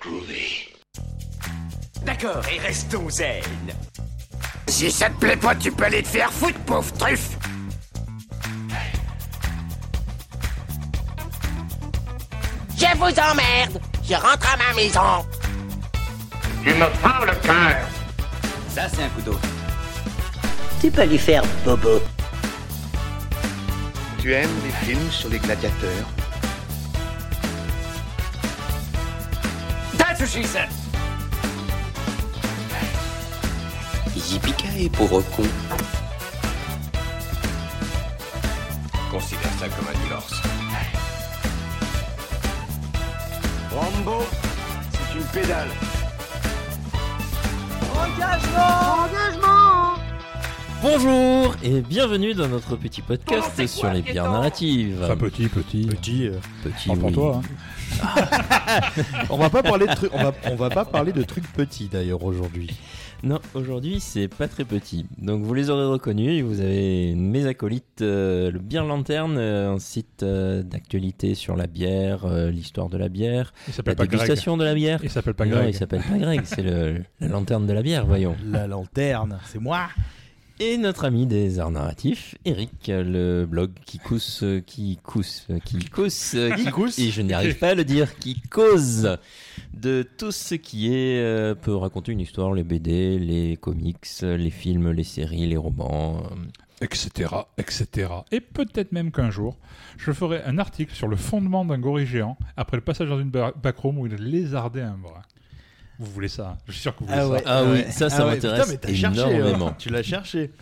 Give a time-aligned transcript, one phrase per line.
[0.00, 0.68] Groovy.
[2.04, 3.42] D'accord, et restons zen.
[4.68, 7.36] Si ça te plaît pas, tu peux aller te faire foutre, pauvre truffe
[12.76, 13.80] Je vous emmerde.
[14.04, 15.26] Je rentre à ma maison.
[16.62, 17.76] Tu me prends le cœur
[18.68, 19.38] Ça, c'est un couteau.
[20.80, 22.00] Tu peux lui faire bobo.
[24.20, 26.17] Tu aimes les films sur les gladiateurs?
[30.18, 30.68] That's what she said.
[34.16, 35.44] Yippee pauvre con.
[39.10, 40.34] Considère ça comme un divorce.
[43.72, 44.24] Rambo,
[44.92, 45.68] c'est une pédale.
[50.82, 55.00] Bonjour et bienvenue dans notre petit podcast sur les bières narratives.
[55.02, 55.86] Enfin, petit, petit.
[55.86, 56.32] Petit, euh,
[56.64, 57.12] Petit, pour oui.
[57.12, 57.40] toi.
[57.44, 57.48] hein.
[59.30, 61.88] on va pas parler de trucs, on va, on va pas parler de trucs petits
[61.88, 62.70] d'ailleurs aujourd'hui.
[63.24, 65.06] Non, aujourd'hui c'est pas très petit.
[65.18, 69.78] Donc vous les aurez reconnus, vous avez mes acolytes, euh, le Bière Lanterne, euh, un
[69.80, 74.10] site euh, d'actualité sur la bière, euh, l'histoire de la bière, Il la Greg.
[74.10, 75.00] dégustation de la bière.
[75.02, 75.68] Il s'appelle pas non, Greg.
[75.70, 78.36] il s'appelle pas Greg, c'est le- la lanterne de la bière, voyons.
[78.46, 79.88] La lanterne, c'est moi.
[80.60, 85.60] Et notre ami des arts narratifs, Eric, le blog qui cousse, euh, qui cousse, euh,
[85.64, 86.98] qui cousse, euh, qui cousse.
[86.98, 89.16] et je n'arrive pas à le dire, qui cause
[89.72, 94.50] de tout ce qui est euh, peut raconter une histoire, les BD, les comics, les
[94.50, 96.24] films, les séries, les romans.
[96.24, 96.34] euh.
[96.84, 98.08] etc., etc.
[98.32, 99.58] Et peut-être même qu'un jour,
[99.96, 103.30] je ferai un article sur le fondement d'un gorille géant après le passage dans une
[103.30, 105.22] ba- backroom où il lézardait un bras.
[105.98, 107.42] Vous voulez ça hein Je suis sûr que vous voulez ça.
[107.46, 109.68] Ah oui, ça, ça ouais, m'intéresse cherché, énormément.
[109.70, 109.74] hein.
[109.78, 110.52] Tu l'as cherché.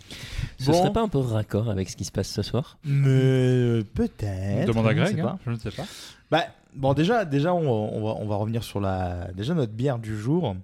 [0.59, 0.73] Ce Bon.
[0.73, 2.77] serait pas un peu raccord avec ce qui se passe ce soir?
[2.83, 4.67] Mais euh, peut-être.
[4.67, 5.31] Demande à je ne sais Greg, pas.
[5.31, 5.83] hein, je ne sais pas.
[6.31, 6.43] Bah,
[6.75, 10.17] bon, déjà, déjà on, on va, on va revenir sur la, déjà notre bière du
[10.17, 10.55] jour.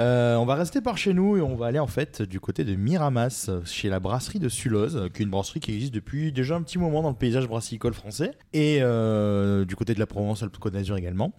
[0.00, 2.62] Euh, on va rester par chez nous et on va aller en fait du côté
[2.64, 6.54] de Miramas, chez la brasserie de Sulloz, qui est une brasserie qui existe depuis déjà
[6.54, 10.42] un petit moment dans le paysage brassicole français, et euh, du côté de la Provence,
[10.44, 11.32] Alpes-Côte d'Azur également.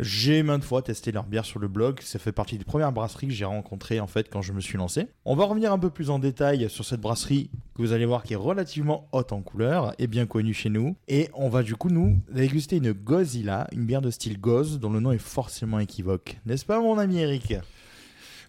[0.00, 3.28] J'ai maintes fois testé leur bière sur le blog, ça fait partie des premières brasseries
[3.28, 5.06] que j'ai rencontrées en fait quand je me suis lancé.
[5.24, 8.24] On va revenir un peu plus en détail sur cette brasserie que vous allez voir
[8.24, 10.96] qui est relativement haute en couleur et bien connue chez nous.
[11.06, 14.90] Et on va du coup nous déguster une Gozilla, une bière de style Goz dont
[14.90, 16.38] le nom est forcément équivoque.
[16.44, 17.54] N'est-ce pas mon ami Eric?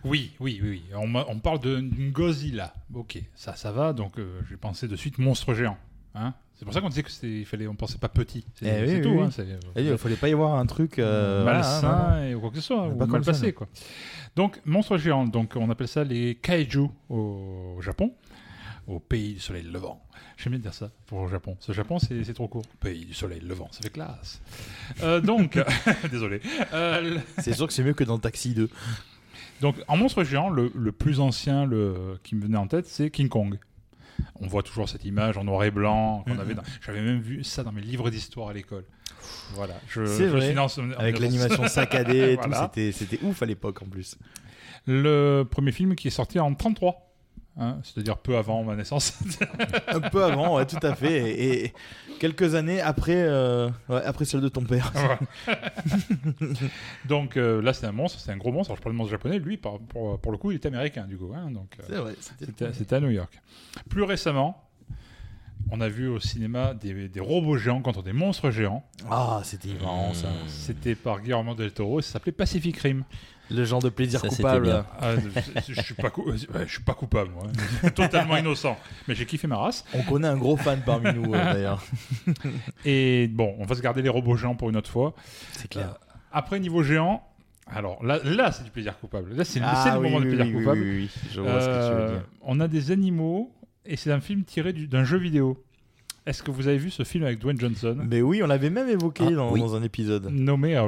[0.04, 0.84] Oui, oui, oui.
[0.96, 2.74] On, on parle de- d'une Godzilla.
[2.94, 3.92] Ok, ça, ça va.
[3.94, 5.78] Donc, euh, j'ai pensé de suite monstre géant.
[6.16, 8.46] Hein c'est pour ça qu'on disait que c'était, il fallait, on pensait pas petit.
[8.56, 9.10] C'est, Eh oui, oui, tout.
[9.10, 9.22] oui.
[9.24, 12.34] hein, c'est, euh, Eh, Il fallait pas y avoir un truc euh, voilà, malsain hein,
[12.34, 13.68] ou quoi que ce soit, ou pas mal passé quoi.
[14.38, 18.14] Donc monstre géant, donc on appelle ça les kaiju au, Japon,
[18.88, 20.02] au pays du soleil levant.
[20.38, 21.58] J'aime bien dire ça pour le Japon.
[21.60, 22.66] Ce Japon c'est, trop court.
[22.80, 24.42] Pays du soleil levant, ça fait classe.
[25.04, 25.60] Euh, donc,
[26.12, 26.40] désolé.
[26.74, 27.18] Euh.
[27.40, 28.70] C'est sûr que c'est mieux que dans Taxi 2.
[29.60, 33.10] donc en monstre géant, le, le plus ancien le, qui me venait en tête, c'est
[33.12, 33.58] King Kong.
[34.40, 36.54] On voit toujours cette image en noir et blanc qu'on avait.
[36.54, 36.64] Dans...
[36.86, 38.86] J'avais même vu ça dans mes livres d'histoire à l'école.
[39.54, 39.76] Voilà.
[39.88, 40.56] Je, C'est je vrai.
[40.98, 41.22] Avec 1900.
[41.22, 44.18] l'animation saccadée et tout, c'était, c'était ouf à l'époque en plus.
[44.88, 47.05] Le premier film qui est sorti en 33.
[47.58, 49.18] Hein, C'est-à-dire peu avant ma naissance.
[49.88, 51.32] Un peu avant, ouais, tout à fait.
[51.32, 51.74] Et, et
[52.20, 54.92] quelques années après, euh, ouais, après celle de ton père.
[57.06, 58.72] donc euh, là, c'est un monstre, c'est un gros monstre.
[58.72, 59.40] Alors, je parle de monstre japonais.
[59.40, 61.32] Lui, par- pour, pour le coup, il est américain, du coup.
[61.36, 62.14] hein, donc, euh, C'est vrai,
[62.74, 63.42] c'était à New York.
[63.90, 64.62] Plus récemment,
[65.72, 68.84] on a vu au cinéma des, des robots géants contre des monstres géants.
[69.10, 70.28] Ah, c'était marrant ça.
[70.48, 73.04] C'était par Guillermo del Toro et ça s'appelait Pacific Rim.
[73.52, 74.84] Le genre de plaisir Ça, coupable.
[75.00, 75.12] Ah,
[75.68, 77.44] je, je suis pas cou- ouais, je suis pas coupable, moi.
[77.92, 78.78] totalement innocent.
[79.08, 79.86] Mais j'ai kiffé ma race.
[79.94, 81.84] On connaît un gros fan parmi nous euh, d'ailleurs.
[82.86, 85.14] Et bon, on va se garder les robots géants pour une autre fois.
[85.54, 85.96] C'est clair.
[86.32, 87.24] Après, niveau géant,
[87.68, 89.34] alors là, là c'est du plaisir coupable.
[89.36, 90.82] Là, c'est le- Ah c'est le oui, moment oui, du plaisir oui, oui, coupable.
[90.82, 92.24] oui, oui, je vois ce que tu veux Euh, dire.
[92.42, 93.52] On a des animaux
[93.86, 95.64] et c'est un film tiré du- d'un jeu vidéo.
[96.26, 97.98] Est-ce que vous avez vu ce film avec Dwayne Johnson?
[98.04, 99.60] Mais oui, on l'avait même évoqué Ah, dans, oui.
[99.60, 100.26] dans un épisode.
[100.32, 100.88] nommé euh,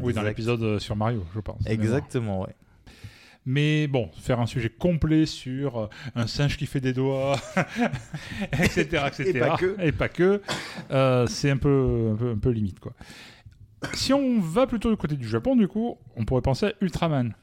[0.00, 1.60] Oui, dans l'épisode euh, sur Mario, je pense.
[1.66, 2.54] Exactement, ouais.
[3.44, 7.36] Mais bon, faire un sujet complet sur euh, un singe qui fait des doigts,
[8.52, 9.22] etc., etc.
[9.34, 9.76] Et pas que.
[9.80, 10.40] Et pas que,
[10.92, 12.92] euh, c'est un peu, un, peu, un peu limite, quoi.
[13.94, 17.34] Si on va plutôt du côté du Japon, du coup, on pourrait penser à Ultraman.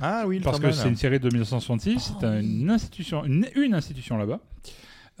[0.00, 0.82] Ah oui, Parce que Ultraman.
[0.84, 4.40] c'est une série de 1966, c'est un- une institution, une, une institution là-bas.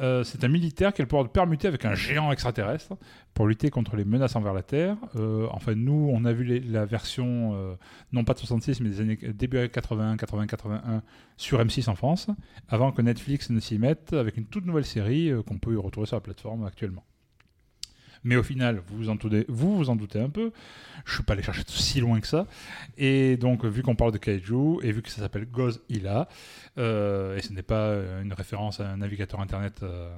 [0.00, 2.96] Euh, c'est un militaire qui a le pouvoir de permuter avec un géant extraterrestre
[3.34, 4.96] pour lutter contre les menaces envers la Terre.
[5.16, 7.74] Euh, enfin, nous, on a vu la version, euh,
[8.12, 11.02] non pas de 66, mais des années début 80, 80, 81
[11.36, 12.28] sur M6 en France,
[12.68, 16.16] avant que Netflix ne s'y mette avec une toute nouvelle série qu'on peut retrouver sur
[16.16, 17.04] la plateforme actuellement.
[18.28, 20.52] Mais au final, vous vous en doutez, vous vous en doutez un peu.
[21.06, 22.46] Je suis pas allé chercher si loin que ça.
[22.98, 26.28] Et donc, vu qu'on parle de kaiju et vu que ça s'appelle Godzilla,
[26.76, 30.10] euh, et ce n'est pas euh, une référence à un navigateur internet euh,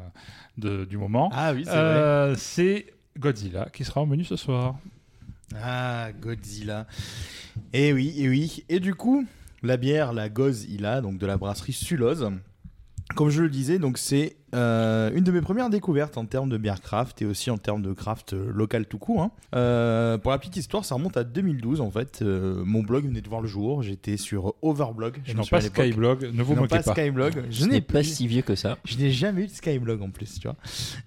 [0.59, 1.79] de- du moment, Ah oui, c'est vrai.
[1.79, 2.87] euh, c'est
[3.17, 4.77] Godzilla qui sera au menu ce soir.
[5.63, 6.87] Ah, Godzilla.
[7.73, 8.65] Et oui, et oui.
[8.69, 9.25] Et du coup,
[9.63, 12.29] la bière, la Godzilla, donc de la brasserie Sulose.
[13.17, 16.57] Comme je le disais, donc c'est euh, une de mes premières découvertes en termes de
[16.57, 19.23] bière craft et aussi en termes de craft euh, local tout court.
[19.23, 19.31] hein.
[19.55, 22.21] Euh, pour la petite histoire, ça remonte à 2012 en fait.
[22.23, 23.83] Euh, mon blog venait de voir le jour.
[23.83, 25.19] J'étais sur Overblog.
[25.25, 25.61] Je souviens pas.
[25.61, 26.93] Skyblog, ne vous moquez pas, pas.
[26.93, 27.45] Skyblog.
[27.51, 28.79] Je n'ai pas si vieux que ça.
[28.85, 30.57] Je n'ai jamais eu de Skyblog en plus, tu vois.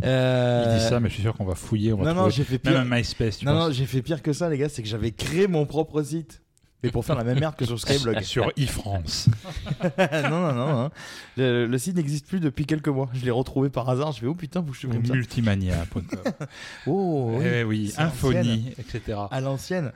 [0.02, 2.44] Il dit ça, mais je suis sûr qu'on va fouiller, on va Non, non, j'ai
[2.44, 2.74] fait pire.
[2.74, 4.70] Même un MySpace, tu Non, penses non, j'ai fait pire que ça, les gars.
[4.70, 6.42] C'est que j'avais créé mon propre site.
[6.84, 8.20] Mais pour faire la même merde que sur Skyblog.
[8.24, 9.30] Sur eFrance.
[9.98, 10.82] non, non, non.
[10.82, 10.92] hein.
[11.38, 13.10] Le, le site n'existe plus depuis quelques mois.
[13.14, 14.12] Je l'ai retrouvé par hasard.
[14.12, 15.14] Je fais, oh putain, vous comme ça.
[15.14, 16.04] Multimania.com.
[16.88, 17.46] Oh, oui.
[17.46, 19.18] Eh oui, Infony, etc.
[19.32, 19.92] À l'ancienne.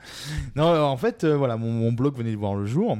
[0.56, 2.96] Non, en fait, euh, voilà, mon, mon blog venait de voir le jour.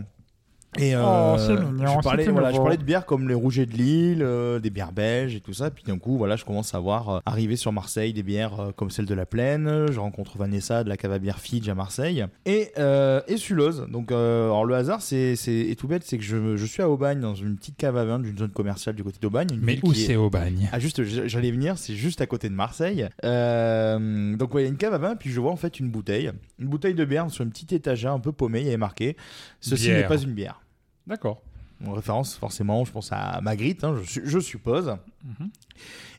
[0.79, 1.37] Et euh, Oh,
[1.73, 4.69] mignon, je, parlais, voilà, je parlais de bières comme les Rouget de Lille, euh, des
[4.71, 5.71] bières belges et tout ça.
[5.71, 8.73] Puis d'un coup, voilà, je commence à voir euh, arriver sur Marseille des bières euh,
[8.77, 9.87] comme celle de la Plaine.
[9.91, 12.27] Je rencontre Vanessa de la cave à bière Fidj à Marseille.
[12.45, 13.87] Et, euh, et Sulose.
[13.91, 16.83] Donc, euh, alors le hasard, c'est c'est- est tout bête, c'est que je, je suis
[16.83, 19.49] à Aubagne, dans une petite cave à vin d'une zone commerciale du côté d'Aubagne.
[19.63, 20.69] Mais où est- c'est Aubagne?
[20.73, 23.09] Ah juste, j'allais venir, c'est juste à côté de Marseille.
[23.25, 25.81] Euh, donc ouais, il y a une cave à vin, puis je vois en fait
[25.81, 28.69] une bouteille, une bouteille de bière sur une petite étagère un peu paumée, il y
[28.69, 29.17] avait marqué
[29.61, 30.61] ceci n'est pas une bière.
[31.07, 31.43] D'accord.
[31.87, 34.97] En référence forcément, je pense à Magritte, hein, je, su- je suppose.
[35.25, 35.49] Mhm.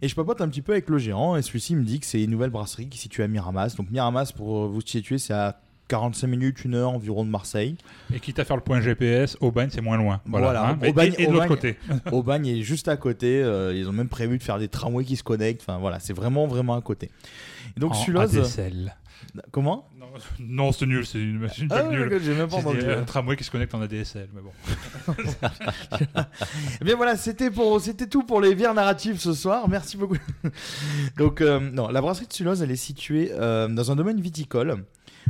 [0.01, 2.23] Et je papote un petit peu avec le gérant, et celui-ci me dit que c'est
[2.23, 3.75] une nouvelle brasserie qui est située à Miramas.
[3.75, 5.59] Donc Miramas, pour vous situer, c'est à
[5.89, 7.75] 45 minutes, une heure environ de Marseille.
[8.13, 10.21] Et quitte à faire le point GPS, Aubagne, c'est moins loin.
[10.25, 10.45] Voilà.
[10.45, 10.79] Voilà, hein.
[10.87, 11.77] Aubagne- et, et de l'autre côté.
[12.13, 13.41] Aubagne est juste à côté.
[13.43, 15.61] euh, ils ont même prévu de faire des tramways qui se connectent.
[15.67, 17.09] Enfin voilà, c'est vraiment vraiment à côté.
[17.75, 17.95] Et donc
[18.39, 18.95] ADSL.
[19.51, 19.89] comment?
[20.39, 22.19] Non, c'est nul, c'est une, une Ah nulle.
[22.23, 22.79] j'ai même pas entendu.
[22.79, 24.51] des- un tramway qui se connecte en ADSL, mais bon.
[26.81, 29.67] Eh bien voilà, c'était pour, c'était tout pour les bières narratives ce soir.
[29.69, 30.17] Merci beaucoup.
[31.17, 34.83] Donc euh, non, la brasserie de Sulose, elle est située euh, dans un domaine viticole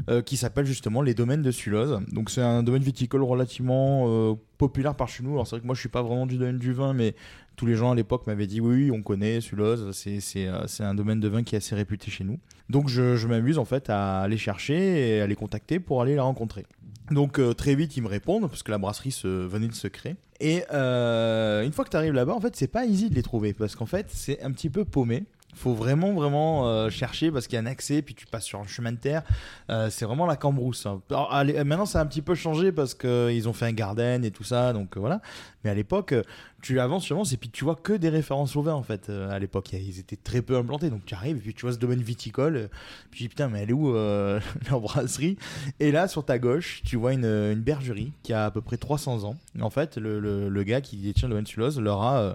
[0.09, 1.99] euh, qui s'appelle justement les domaines de Sulose.
[2.11, 5.31] Donc c'est un domaine viticole relativement euh, populaire par chez nous.
[5.31, 7.15] Alors c'est vrai que moi je suis pas vraiment du domaine du vin, mais
[7.55, 11.19] tous les gens à l'époque m'avaient dit oui, on connaît Sulose, euh, c'est un domaine
[11.19, 12.39] de vin qui est assez réputé chez nous.
[12.69, 16.15] Donc je, je m'amuse en fait à les chercher et à les contacter pour aller
[16.15, 16.65] la rencontrer.
[17.11, 20.15] Donc très vite ils me répondent parce que la brasserie se, venait de se créer.
[20.39, 23.53] Et une fois que tu arrives là-bas, en fait c'est pas easy de les trouver
[23.53, 25.23] parce qu'en fait c'est un petit peu paumé.
[25.55, 28.59] Faut vraiment vraiment euh, chercher parce qu'il y a un accès puis tu passes sur
[28.59, 29.23] un chemin de terre.
[29.69, 30.85] Euh, c'est vraiment la cambrousse.
[30.85, 31.01] hein.
[31.31, 34.23] Allez, maintenant ça a un petit peu changé parce que ils ont fait un garden
[34.23, 35.21] et tout ça donc euh, voilà.
[35.63, 36.21] Mais à l'époque euh,
[36.61, 39.09] tu avances, tu avances et puis tu vois que des références au vin en fait.
[39.09, 41.73] Euh, à l'époque ils étaient très peu implantés donc tu arrives et puis tu vois
[41.73, 42.55] ce domaine viticole.
[42.55, 42.67] euh,
[43.11, 45.35] puis putain mais elle est où euh, leur brasserie?
[45.79, 48.77] Et là, sur ta gauche, tu vois une, une bergerie qui a à peu près
[48.77, 49.35] 300 ans.
[49.59, 52.33] En fait, le, le- le gars qui détient le domaine Sulose leur a, euh,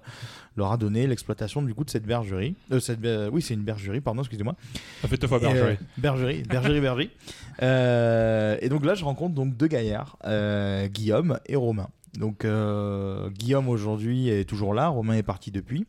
[0.56, 2.54] leur a donné l'exploitation du coup de cette bergerie.
[2.72, 3.00] Euh, cette,
[3.32, 4.54] oui, c'est une bergerie, pardon, excusez-moi.
[5.02, 5.78] Ça fait deux fois Et, euh, bergerie.
[5.98, 7.10] bergerie, bergerie, bergerie.
[7.62, 10.18] Euh, et donc là, je rencontre donc deux gaillards,
[10.90, 11.88] Guillaume et Romain.
[12.18, 15.86] Donc euh, Guillaume aujourd'hui est toujours là, Romain est parti depuis.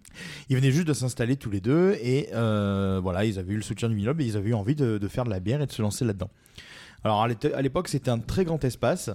[0.50, 3.62] Ils venaient juste de s'installer tous les deux et euh, voilà, ils avaient eu le
[3.64, 5.66] soutien du vignoble et ils avaient eu envie de, de faire de la bière et
[5.68, 6.30] de se lancer là-dedans.
[7.06, 9.12] Alors à l'époque c'était un très grand espace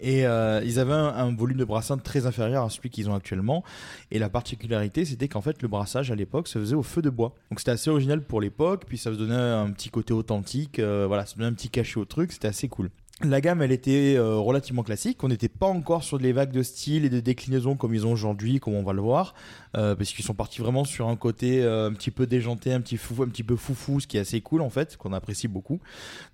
[0.00, 3.62] et euh, ils avaient un, volume de brassage très inférieur à celui qu'ils ont actuellement
[4.10, 7.10] et la particularité c'était qu'en fait le brassage à l'époque se faisait au feu de
[7.10, 7.34] bois.
[7.50, 11.04] Donc c'était assez original pour l'époque puis ça se donnait un petit côté authentique euh,
[11.06, 12.88] voilà ça donnait un petit cachet au truc c'était assez cool
[13.22, 15.22] la gamme, elle était euh, relativement classique.
[15.22, 18.12] On n'était pas encore sur des vagues de style et de déclinaisons comme ils ont
[18.12, 19.34] aujourd'hui, comme on va le voir,
[19.76, 22.80] euh, parce qu'ils sont partis vraiment sur un côté euh, un petit peu déjanté, un
[22.80, 25.46] petit fou, un petit peu foufou, ce qui est assez cool en fait, qu'on apprécie
[25.46, 25.78] beaucoup.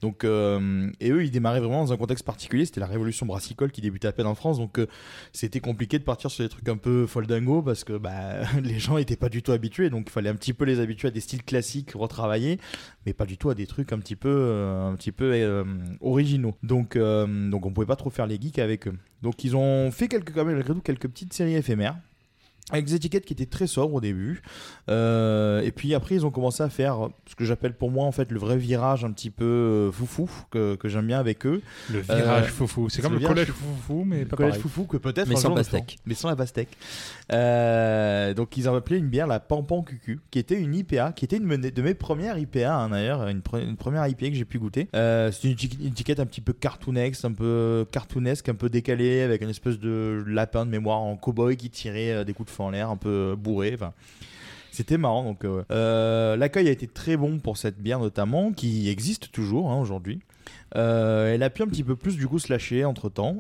[0.00, 2.64] Donc, et eux, ils démarraient vraiment dans un contexte particulier.
[2.64, 4.80] C'était la révolution brassicole qui débutait à peine en France, donc
[5.32, 8.96] c'était compliqué de partir sur des trucs un peu foldingo parce que bah, les gens
[8.96, 11.20] n'étaient pas du tout habitués, donc il fallait un petit peu les habituer à des
[11.20, 12.58] styles classiques retravaillés,
[13.04, 15.64] mais pas du tout à des trucs un petit peu, un petit peu
[16.00, 16.56] originaux.
[16.70, 18.94] Donc, euh, donc on pouvait pas trop faire les geeks avec eux.
[19.22, 21.96] Donc ils ont fait quelques, quand même, quelques petites séries éphémères.
[22.72, 24.42] Avec des étiquettes qui étaient très sobres au début.
[24.88, 28.12] Euh, et puis après, ils ont commencé à faire ce que j'appelle pour moi en
[28.12, 31.62] fait le vrai virage un petit peu euh, foufou que, que j'aime bien avec eux.
[31.92, 32.88] Le virage euh, foufou.
[32.88, 34.62] C'est comme le le collège foufou, mais Le pas collège pareil.
[34.62, 35.98] foufou que peut-être Mais un sans jour pastèque.
[36.06, 36.68] Mais sans la pastèque.
[37.32, 41.24] Euh, donc ils ont appelé une bière la Pampan Cucu, qui était une IPA, qui
[41.24, 44.44] était une de mes premières IPA hein, d'ailleurs, une, pre- une première IPA que j'ai
[44.44, 44.88] pu goûter.
[44.94, 48.68] Euh, c'est une, éti- une étiquette un petit peu cartoonesque, un peu cartoonesque, un peu
[48.68, 52.54] décalée, avec une espèce de lapin de mémoire en cowboy qui tirait des coups de
[52.68, 53.72] l'air, un peu bourré.
[53.74, 53.94] Enfin,
[54.70, 55.24] C'était marrant.
[55.24, 59.70] Donc, euh, euh, l'accueil a été très bon pour cette bière notamment, qui existe toujours
[59.70, 60.20] hein, aujourd'hui.
[60.76, 63.38] Euh, elle a pu un petit peu plus du coup se lâcher entre temps.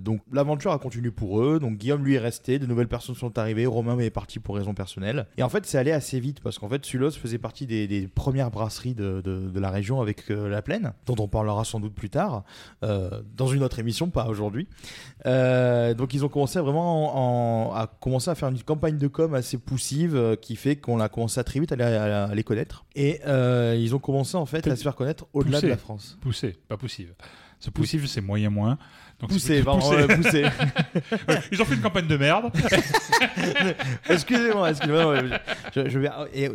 [0.00, 1.58] donc l'aventure a continué pour eux.
[1.60, 4.74] Donc Guillaume lui est resté, de nouvelles personnes sont arrivées, Romain est parti pour raisons
[4.74, 5.26] personnelles.
[5.36, 8.06] Et en fait c'est allé assez vite parce qu'en fait Sulos faisait partie des, des
[8.08, 11.80] premières brasseries de, de- de la région avec euh, la plaine, dont on parlera sans
[11.80, 12.44] doute plus tard,
[12.84, 14.68] euh, dans une autre émission, pas aujourd'hui.
[15.26, 19.08] Euh, donc ils ont commencé à vraiment en- à commencer à faire une campagne de
[19.08, 22.34] com assez poussive euh, qui fait qu'on a commencé à très vite à les, à
[22.34, 22.84] les connaître.
[22.94, 26.05] Et euh, ils ont commencé en fait à se faire connaître au-delà de la France.
[26.20, 27.14] Poussé, pas poussive.
[27.58, 28.78] Ce poussive, c'est moyen moins.
[29.20, 29.30] Donc
[29.64, 29.80] pardon.
[31.52, 32.50] Ils ont fait une campagne de merde.
[34.10, 35.12] excusez-moi, excusez-moi.
[35.12, 35.20] ouais,
[35.74, 36.50] Je, je vais, et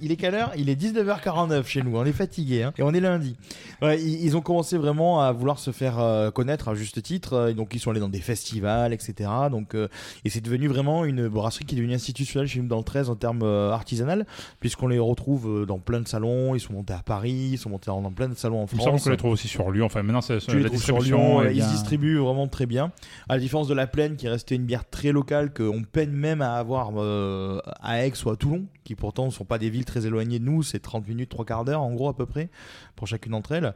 [0.00, 0.52] il- est quelle heure?
[0.56, 1.96] Il est 19h49 chez nous.
[1.96, 3.36] On est fatigué hein, et on est lundi.
[3.82, 7.32] Ouais, ils, ils ont commencé vraiment à vouloir se faire euh, connaître à juste titre.
[7.34, 9.28] euh, et donc ils sont allés dans des festivals, etc.
[9.50, 9.88] Donc euh,
[10.24, 13.10] et c'est devenu vraiment une brasserie qui est devenue institutionnelle chez nous dans le 13
[13.10, 14.26] en termes artisanal,
[14.60, 16.54] puisqu'on les retrouve dans plein de salons.
[16.54, 18.80] Ils sont montés à Paris, ils sont montés dans, plein de salons en Il me
[18.80, 19.04] semble France.
[19.04, 19.86] qu'on les trouve aussi sur Lyon.
[19.86, 21.40] Enfin, maintenant, c'est la distribution.
[21.40, 21.74] Lyon, ils bien- se
[22.12, 22.92] vraiment très bien.
[23.28, 26.42] À la différence de la plaine qui restait une bière très locale qu'on peine même
[26.42, 29.84] à avoir euh, à Aix ou à Toulon, qui pourtant ne sont pas des villes
[29.84, 32.50] très éloignées de nous, c'est 30 minutes, 3 quarts d'heure en gros à peu près
[32.96, 33.74] pour chacune d'entre elles.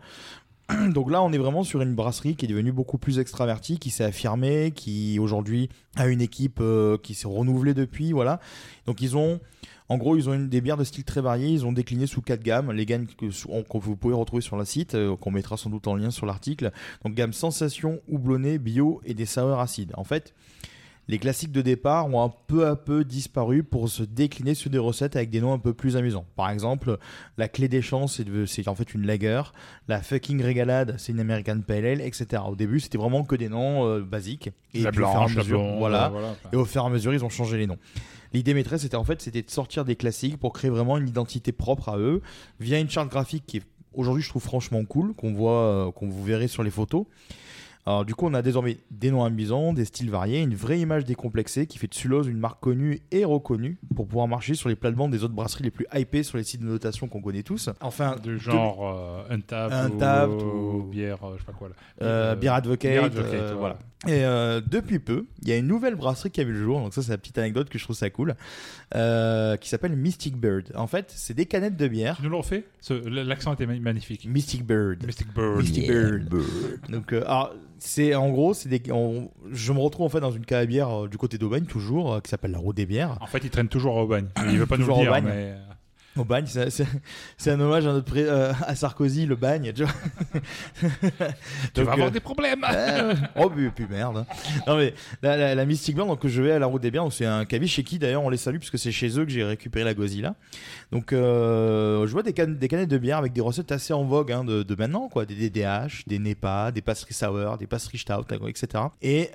[0.93, 3.91] Donc là, on est vraiment sur une brasserie qui est devenue beaucoup plus extravertie, qui
[3.91, 8.41] s'est affirmée, qui aujourd'hui a une équipe euh, qui s'est renouvelée depuis, voilà.
[8.87, 9.41] Donc ils ont,
[9.89, 11.49] en gros, ils ont une, des bières de style très variés.
[11.49, 13.27] Ils ont décliné sous quatre gammes, les gammes que,
[13.79, 16.73] vous pouvez retrouver sur le site, euh, qu'on mettra sans doute en lien sur l'article.
[17.05, 19.93] Donc gamme sensation, houblonné, bio et des sours acides.
[19.97, 20.35] En fait,
[21.09, 24.79] les classiques de départ ont un peu à peu disparu pour se décliner sur des
[24.79, 26.27] recettes avec des noms un peu plus amusants.
[26.37, 26.99] Par exemple,
[27.39, 29.43] la clé des champs, c'est en fait une lager.
[29.89, 32.43] La fucking régalade, c'est une American Pale Ale, etc.
[32.47, 34.51] Au début, c'était vraiment que des noms euh, basiques.
[34.75, 35.79] Et la puis, au fur et à mesure, blonde.
[35.79, 36.09] voilà.
[36.11, 36.37] voilà.
[36.53, 37.79] Et au fur et à mesure, ils ont changé les noms.
[38.35, 41.53] L'idée maîtresse, c'était en fait, c'était de sortir des classiques pour créer vraiment une identité
[41.53, 42.21] propre à eux,
[42.61, 43.63] via une charte graphique qui est
[43.95, 47.05] aujourd'hui, je trouve franchement cool, qu'on voit, euh, qu'on vous verrez sur les photos.
[47.89, 51.07] Alors du coup, on a désormais des noms amusants, des styles variés, une vraie image
[51.07, 54.77] décomplexée qui fait de Suloz une marque connue et reconnue pour pouvoir marcher sur les
[54.77, 57.71] plates-bandes des autres brasseries les plus hypées sur les sites de notation qu'on connaît tous.
[57.81, 61.69] Enfin, Du genre euh, Untapped, Untapped ou, ou- bière, euh, je sais pas quoi.
[61.69, 61.75] Là.
[62.03, 63.79] Euh, Euh, Beer Advocate, euh, voilà.
[64.07, 66.79] Et euh, depuis peu, il y a une nouvelle brasserie qui a vu le jour,
[66.81, 68.37] donc ça c'est la petite anecdote que je trouve ça cool,
[68.95, 70.73] euh, qui s'appelle Mystic Bird.
[70.77, 72.17] En fait, c'est des canettes de bière.
[72.21, 74.27] Tu nous refais Ce- L'accent était ma- magnifique.
[74.29, 75.05] Mystic Bird.
[75.05, 75.59] Mystic Bird.
[75.59, 76.29] Mystic Bird.
[76.91, 80.31] Donc, euh, alors, c'est en gros, c'est des, on- je me retrouve en fait dans
[80.33, 82.87] une cave à bière euh, du côté d'Aubagne toujours, euh, qui s'appelle la Route des
[82.87, 83.17] Bières.
[83.21, 84.29] En fait, il traîne toujours au bagne.
[84.51, 85.19] Il veut pas nous Toujours le dire, mais...
[85.31, 85.55] Aubagne,
[86.47, 86.87] c'est, c'est-
[87.37, 89.73] c'est un hommage à notre pré- euh, à Sarkozy, le bagne.
[89.73, 89.93] Tu vois
[90.81, 90.91] Tu
[91.75, 94.19] Donc, vas avoir euh, des problèmes Euh, oh, puis, puis merde.
[94.19, 94.27] hein.
[94.67, 97.09] Non, mais la, la, la Mystic Bird, donc je vais à la route des biens,
[97.11, 99.45] c'est un cavi chez qui d'ailleurs on les salue, puisque c'est chez eux que j'ai
[99.45, 100.35] récupéré la Godzilla.
[100.93, 104.05] Donc euh, je vois des, can- des canettes de bière avec des recettes assez en
[104.05, 105.25] vogue hein, de, de maintenant, quoi.
[105.27, 108.85] Des DDH, des NEPA, des passeries sour, des passeries stout, etc.
[109.03, 109.31] Et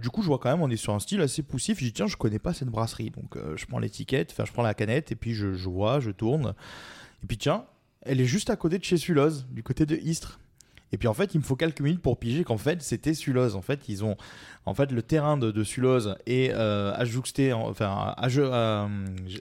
[0.00, 1.78] du coup, je vois quand même, on est sur un style assez poussif.
[1.78, 3.10] Je dis, tiens, je connais pas cette brasserie.
[3.10, 6.10] Donc je prends l'étiquette, enfin, je prends la canette, et puis je, je vois, je
[6.10, 6.54] tourne.
[7.22, 7.64] Et puis tiens,
[8.02, 10.38] elle est juste à côté de chez Suloz, du côté de Istres.
[10.92, 13.54] Et puis en fait, il me faut quelques minutes pour piger qu'en fait, c'était Suloz.
[13.54, 14.16] En fait, ils ont,
[14.66, 18.88] en fait, le terrain de, de Suloz est euh, ajusté, enfin, à, je- euh, à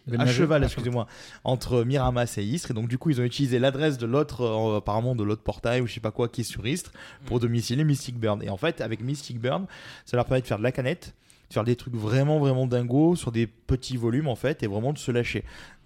[0.06, 0.34] Déménagé.
[0.34, 1.08] cheval, excusez-moi,
[1.44, 2.70] entre Miramas et Istres.
[2.70, 5.82] Et donc, du coup, ils ont utilisé l'adresse de l'autre, euh, apparemment de l'autre portail
[5.82, 6.92] ou je sais pas quoi, qui est sur Istres,
[7.26, 8.44] pour domicilier Mystic Burn.
[8.44, 9.66] Et en fait, avec Mystic Burn,
[10.06, 11.16] ça leur permet de faire de la canette,
[11.50, 14.94] de faire des trucs vraiment, vraiment dingos sur des petits volumes, en fait, et vraiment
[14.94, 15.44] de se lâcher.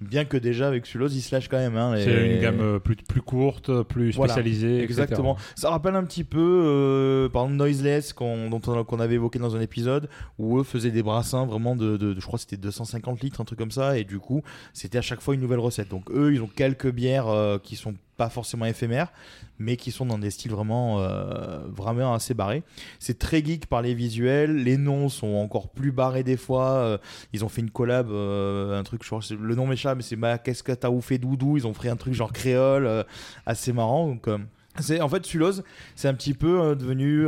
[0.10, 1.75] Bien que déjà, avec Suloz, ils se lâchent quand même.
[1.77, 4.83] Hein, C'est une gamme euh, plus, plus courte, plus Voilà, spécialisée.
[4.83, 4.83] etc.
[4.83, 5.38] Exactement.
[5.55, 9.39] Ça rappelle un petit peu, euh, par exemple, Noiseless, qu'on, dont on, qu'on avait évoqué
[9.39, 12.41] dans un épisode, où eux faisaient des brassins vraiment de, de- de- je crois que
[12.41, 14.43] c'était 250 litres, un truc comme ça, et du coup,
[14.74, 15.89] c'était à chaque fois une nouvelle recette.
[15.89, 19.12] Donc eux, ils ont quelques bières euh, qui sont pas forcément éphémères,
[19.57, 22.62] mais qui sont dans des styles vraiment, euh, vraiment assez barrés.
[23.00, 26.74] C'est très geek par les visuels, les noms sont encore plus barrés des fois.
[26.74, 26.98] euh,
[27.33, 30.38] ils ont fait une collab, un truc, je crois, le nom m'échappe, mais c'est Ma
[30.38, 31.57] qu'est-ce que t'as ou fait doudou.
[31.57, 33.03] Ils ont fait un truc genre créole, euh,
[33.45, 34.07] assez marrant.
[34.07, 34.38] Donc, euh,
[34.79, 35.63] c'est en fait Suloz,
[35.95, 37.27] c'est un petit peu euh, devenu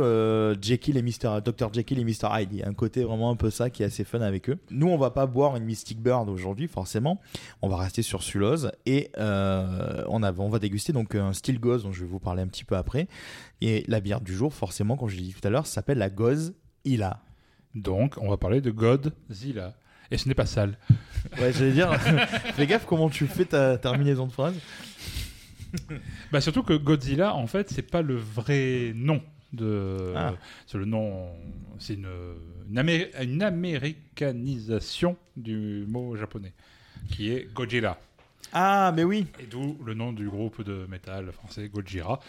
[0.60, 1.40] Jekyll et Mr.
[1.44, 2.64] Dr Jekyll et Mr Hyde.
[2.66, 4.58] Un côté vraiment un peu ça qui est assez fun avec eux.
[4.70, 7.20] Nous, on va pas boire une Mystic Bird aujourd'hui, forcément.
[7.62, 11.84] On va rester sur Suloz et on, a, on va déguster donc un style Goz
[11.84, 13.06] dont je vais vous parler un petit peu après.
[13.60, 16.10] Et la bière du jour, forcément, comme je l'ai dit tout à l'heure, s'appelle la
[16.10, 16.54] Goz
[16.84, 17.20] Ila.
[17.76, 19.74] Donc, on va parler de Godzilla.
[20.10, 20.78] Et ce n'est pas sale.
[21.40, 21.92] Ouais, j'allais dire,
[22.54, 24.54] fais gaffe comment tu fais ta terminaison de phrase.
[26.32, 29.20] Bah surtout que Godzilla, en fait, c'est pas le vrai nom
[29.52, 30.32] De, Ah.
[30.66, 31.28] C'est le nom.
[31.78, 32.08] C'est une,
[32.70, 36.52] une, Amé- une américanisation du mot japonais,
[37.10, 37.98] qui est Gojira.
[38.52, 39.26] Ah, mais oui.
[39.40, 42.20] Et d'où le nom du groupe de métal français Gojira,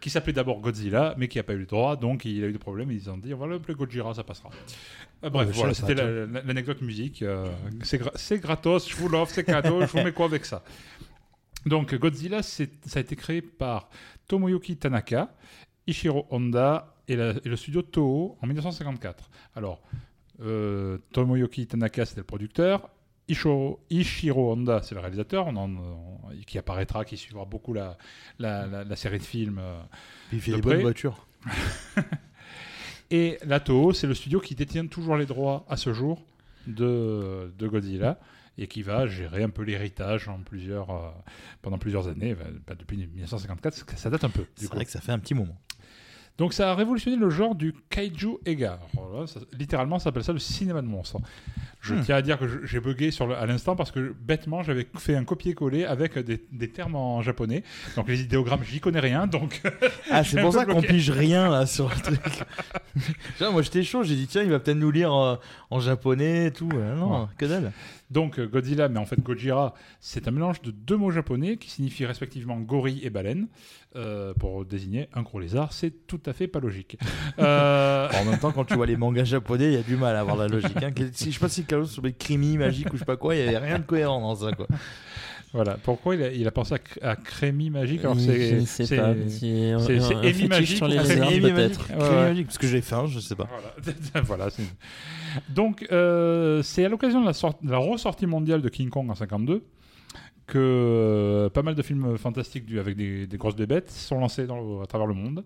[0.00, 2.52] qui s'appelait d'abord Godzilla, mais qui n'a pas eu le droit, donc il a eu
[2.52, 2.90] des problèmes.
[2.90, 4.50] Ils ont dit on va l'appeler Gojira, ça passera.
[5.24, 7.22] Euh, bref, Ouais, voilà, c'était la- l'anecdote musique.
[7.22, 7.46] euh,
[7.82, 10.62] c'est gra- c'est gratos, je vous l'offre, c'est cadeau, je vous mets quoi avec ça?
[11.66, 12.64] Donc Godzilla, ça
[12.94, 13.88] a été créé par
[14.28, 15.34] Tomoyuki Tanaka,
[15.86, 19.30] Ishiro Honda et, la- et le studio Toho en 1954.
[19.54, 19.82] Alors,
[20.42, 22.88] euh, Tomoyuki Tanaka, c'était le producteur.
[23.28, 26.16] Ishiro, Ishiro Honda, c'est le réalisateur, on en- on-
[26.46, 27.96] qui apparaîtra, qui suivra beaucoup la,
[28.38, 29.58] la, la- la série de films.
[29.60, 29.80] euh.
[30.32, 30.70] Il fait De des près.
[30.74, 31.26] bonnes voitures.
[33.10, 36.22] Et la Toho, c'est le studio qui détient toujours les droits à ce jour
[36.66, 38.18] de, de Godzilla
[38.58, 41.10] et qui va gérer un peu l'héritage en plusieurs, euh,
[41.62, 44.44] pendant plusieurs années, bah, bah, depuis 1954, ça date un peu.
[44.56, 45.56] C'est vrai que ça fait un petit moment.
[46.38, 48.78] Donc ça a révolutionné le genre du kaiju ega.
[48.94, 51.18] Voilà, ça- littéralement, ça s'appelle ça le cinéma de monstres.
[51.80, 52.02] Je Hmm.
[52.04, 55.14] tiens à dire que j'ai bugué sur le- à l'instant parce que bêtement, j'avais fait
[55.14, 57.62] un copier-coller avec des, des termes en japonais.
[57.94, 59.26] Donc les idéogrammes, j'y connais rien.
[59.26, 59.62] Donc
[60.10, 62.20] Ah, c'est pour ça qu'on pige rien là sur le truc.
[63.52, 65.36] Moi j'étais chaud, j'ai dit tiens, il va peut-être nous lire euh,
[65.70, 66.68] en japonais et tout.
[66.74, 67.26] Euh, non, Ouais.
[67.38, 67.72] que dalle.
[68.10, 71.70] Donc euh, Godzilla, mais en fait Gojira, c'est un mélange de deux mots japonais qui
[71.70, 73.48] signifient respectivement gorille et baleine
[73.96, 75.72] euh, pour désigner un gros lézard.
[75.72, 76.98] C'est tout à fait pas logique.
[77.38, 80.16] Euh, En même temps, quand tu vois les mangas japonais, il y a du mal
[80.16, 80.82] à avoir la logique.
[80.82, 80.90] Hein.
[80.96, 83.44] Je sais pas si Carlos sur les crimi, magique ou je sais pas quoi, il
[83.44, 84.66] y avait rien de cohérent dans ça quoi.
[85.56, 85.76] Voilà.
[85.82, 89.14] Pourquoi il a, il a pensé à, à Crémi magique alors Je c'est sais pas.
[89.28, 91.88] C'est un, c'est- c'est Magique sur les Crimi peut-être.
[91.88, 93.48] magique, Ouais, magique, parce que j'ai faim, je sais pas.
[93.48, 94.22] Voilà.
[94.24, 94.62] voilà c'est-
[95.48, 99.10] Donc, euh, c'est à l'occasion de la, sort- de la ressortie mondiale de King Kong
[99.10, 99.64] en 52
[100.46, 104.46] que euh, pas mal de films fantastiques du- avec des, des grosses bébêtes sont lancés
[104.46, 105.42] dans- à travers le monde,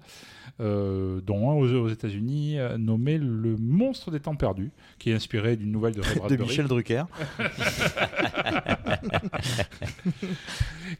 [0.61, 5.15] euh, dont un aux, aux États-Unis euh, nommé Le Monstre des Temps Perdus, qui est
[5.15, 6.49] inspiré d'une nouvelle de Ray De Bradbury.
[6.49, 7.05] Michel Drucker.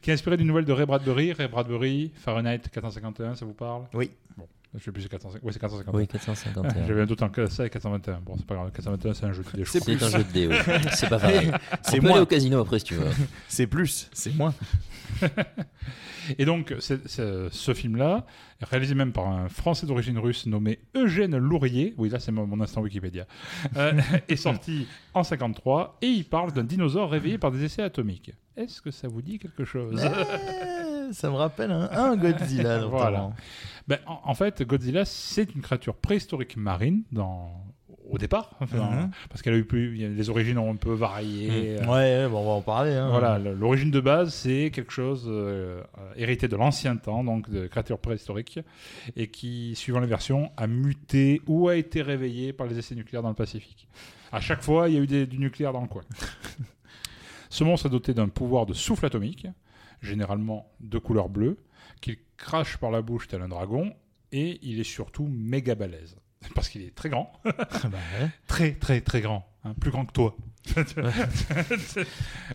[0.03, 1.33] Qui est inspiré d'une nouvelle de Ray Bradbury.
[1.33, 3.83] Ray Bradbury, Fahrenheit 451, ça vous parle?
[3.93, 4.11] Oui.
[4.37, 4.47] Bon,
[4.79, 5.43] je sais plus, c'est 450.
[5.45, 5.99] Ouais, c'est 451.
[5.99, 6.87] Oui, 451.
[6.87, 8.21] J'avais un doute entre ça et 421.
[8.21, 8.71] Bon, c'est pas grave.
[8.73, 9.65] 421, c'est un jeu de dés.
[9.65, 10.55] C'est un jeu de dés, oui.
[10.95, 11.51] C'est pas pareil.
[11.83, 12.21] C'est On peut aller moins.
[12.23, 13.07] au casino après si tu veux.
[13.49, 14.55] C'est plus, c'est moins.
[16.39, 18.25] Et donc, c'est- c'est- ce film-là,
[18.63, 22.61] réalisé même par un Français d'origine russe nommé Eugène Lourier, oui, là c'est mon, mon
[22.61, 23.27] instant Wikipédia,
[23.77, 23.93] euh,
[24.29, 28.33] est sorti en 53 et il parle d'un dinosaure réveillé par des essais atomiques.
[28.57, 30.01] Est-ce que ça vous dit quelque chose?
[30.01, 32.85] Eh, ça me rappelle un, un Godzilla.
[32.87, 33.31] Voilà.
[33.89, 37.51] Ben, en, en fait, Godzilla, c'est une créature préhistorique marine dans,
[38.09, 39.11] au départ, enfin, Mhm.
[39.29, 41.77] parce qu'elle a eu plus, les origines ont un peu varié.
[41.81, 42.93] euh, Ouais, bon, on va en parler.
[42.95, 43.09] Hein.
[43.11, 45.83] Voilà, l'origine de base, c'est quelque chose euh,
[46.17, 48.61] hérité de l'ancien temps, donc de créatures préhistoriques,
[49.17, 53.23] et qui, suivant les versions, a muté ou a été réveillé par les essais nucléaires
[53.23, 53.89] dans le Pacifique.
[54.33, 56.03] À chaque fois, il y a eu des- du nucléaire dans le coin.
[57.49, 59.47] Ce monstre est doté d'un pouvoir de souffle atomique,
[60.01, 61.59] généralement de couleur bleue,
[62.01, 63.95] qu'il crache par la bouche tel un dragon,
[64.33, 66.17] et il est surtout méga balèze.
[66.55, 68.31] Parce qu'il est très grand, Bah ouais.
[68.47, 70.37] très très très grand, hein, plus grand que toi.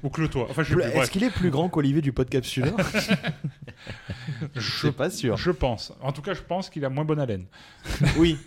[0.03, 0.47] Ou que le toi.
[0.49, 2.75] Enfin, Est-ce qu'il est plus grand qu'Olivier du Podcapsuleur
[4.55, 5.37] Je suis pas sûr.
[5.37, 5.91] Je pense.
[6.01, 7.45] En tout cas, je pense qu'il a moins bonne haleine.
[8.17, 8.37] Oui.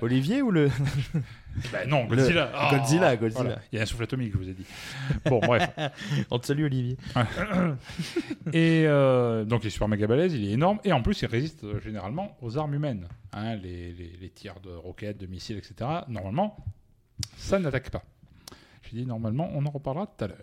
[0.00, 0.70] Olivier ou le.
[1.72, 2.50] Ben non, Le- Godzilla.
[2.54, 3.42] Ah, Godzilla, Godzilla.
[3.42, 3.58] voilà.
[3.72, 4.64] Il y a un souffle atomique, je vous ai dit.
[5.26, 5.68] Bon, bref.
[6.30, 6.96] On te salue, Olivier.
[8.52, 10.78] Et euh, donc, il est super méga balèze, il est énorme.
[10.84, 13.06] Et en plus, il résiste euh, généralement aux armes humaines.
[13.32, 15.74] Hein, les, les- les tirs de roquettes, de missiles, etc.
[16.08, 16.56] Normalement,
[17.36, 18.04] ça n'attaque pas.
[18.90, 20.42] J'ai dit normalement, on en reparlera tout à l'heure.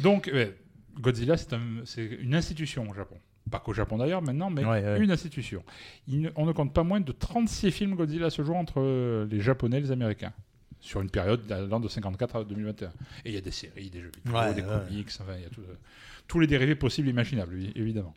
[0.00, 0.56] Donc, ouais,
[1.00, 3.16] Godzilla, c'est un- c'est une institution au Japon.
[3.50, 5.00] Pas qu'au Japon d'ailleurs maintenant, mais Ouais, ouais.
[5.00, 5.62] une institution.
[6.06, 9.26] Ne- on ne compte pas moins de 36 films Godzilla à ce jour entre euh,
[9.30, 10.32] les Japonais et les Américains.
[10.80, 12.88] Sur une période allant de 54 à 2021.
[13.24, 14.68] Et il y a des séries, des jeux vidéo, Ouais, des ouais.
[14.86, 15.74] comics, enfin, il y a tout, euh,
[16.28, 18.14] tous les dérivés possibles et imaginables, évi- évidemment.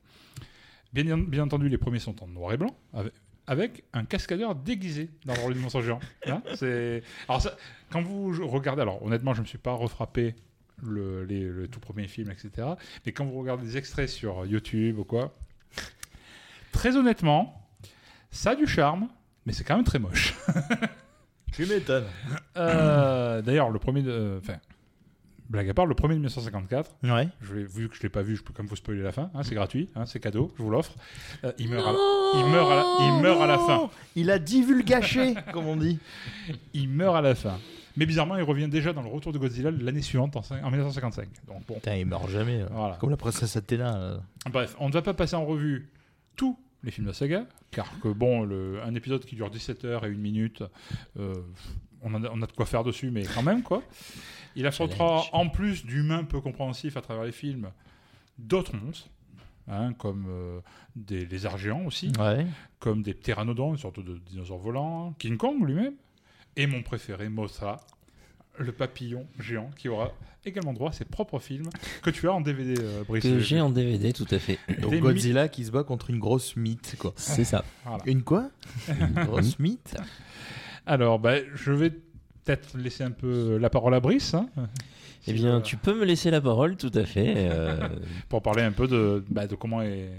[0.93, 3.13] Bien, bien entendu, les premiers sont en noir et blanc, avec,
[3.47, 5.99] avec un cascadeur déguisé dans le rôle du géant.
[6.27, 7.03] Hein, c'est...
[7.27, 7.55] Alors, ça,
[7.91, 10.35] quand vous regardez, alors honnêtement, je ne me suis pas refrappé
[10.83, 12.67] le, les, le tout premier film, etc.
[13.05, 15.33] Mais quand vous regardez des extraits sur YouTube ou quoi,
[16.71, 17.67] très honnêtement,
[18.31, 19.09] ça a du charme,
[19.45, 20.33] mais c'est quand même très moche.
[21.51, 22.05] Tu m'étonnes.
[22.57, 24.57] Euh, D'ailleurs, le premier, de- enfin,
[25.51, 27.27] blague à part, le premier de 1954, Ouais.
[27.41, 29.29] je vu que je l'ai pas vu, je peux comme vous spoiler la fin.
[29.35, 30.93] hein, c'est gratuit, hein, c'est cadeau, je vous l'offre.
[31.43, 31.97] Euh, il meurt, à la,
[32.39, 32.85] il meurt à la,
[33.17, 33.89] il meurt à la fin.
[34.15, 35.99] Il a divulgaché, comme on dit.
[36.73, 37.59] Il meurt à la fin.
[37.97, 40.69] Mais bizarrement, il revient déjà dans le retour de Godzilla l'année suivante, en, cin- en
[40.71, 41.27] 1955.
[41.47, 42.59] Donc bon, Putain, il meurt jamais.
[42.59, 42.67] là.
[42.71, 42.95] voilà.
[42.95, 43.91] Comme la princesse Athéna.
[43.91, 44.21] là.
[44.49, 45.89] Bref, on ne va pas passer en revue
[46.37, 49.83] tous les films de la saga, car que bon, le, un épisode qui dure 17
[49.83, 50.63] heures et une minute,
[51.19, 51.33] euh,
[52.01, 53.83] on, a, on a de quoi faire dessus, mais quand même quoi.
[54.55, 57.69] Il affrontera en plus d'humains peu compréhensifs à travers les films,
[58.37, 59.09] d'autres monstres,
[59.67, 60.59] hein, comme euh,
[60.95, 62.45] des lézards géants aussi, Ouais.
[62.79, 65.93] comme des pteranodons, une sorte de dinosaure volant, King Kong lui-même,
[66.57, 67.77] et mon préféré, Mothra,
[68.57, 70.11] le papillon géant, qui aura
[70.43, 71.69] également droit à ses propres films
[72.01, 73.23] que tu as en DVD, euh, Brice.
[73.23, 74.59] Que j'ai en DVD, tout à fait.
[74.81, 77.13] Donc Des Godzilla qui se bat contre une grosse mythe, quoi.
[77.15, 77.63] C'est ça.
[77.85, 78.03] Voilà.
[78.07, 78.49] Une quoi?
[78.89, 79.95] Une grosse mythe?
[80.85, 81.93] Alors, bah, je vais
[82.43, 84.33] peut-être laisser un peu la parole à Brice.
[84.33, 84.47] hein,
[85.27, 87.33] Eh bien, euh, tu peux me laisser la parole, tout à fait.
[87.37, 87.77] euh,
[88.29, 90.09] Pour parler un peu de, bah, de comment est,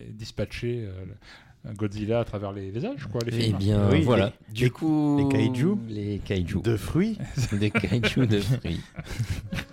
[0.00, 4.32] est dispatché euh, Godzilla à travers les, les âges, quoi, les eh bien, Oui, voilà.
[4.48, 5.74] les- du les- coup, les kaiju.
[5.88, 6.60] Les kaiju.
[6.62, 7.18] De fruits
[7.52, 8.80] Des kaiju de fruits.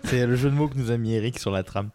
[0.06, 1.90] C'est le jeu de mots que nous a mis Eric sur la trame.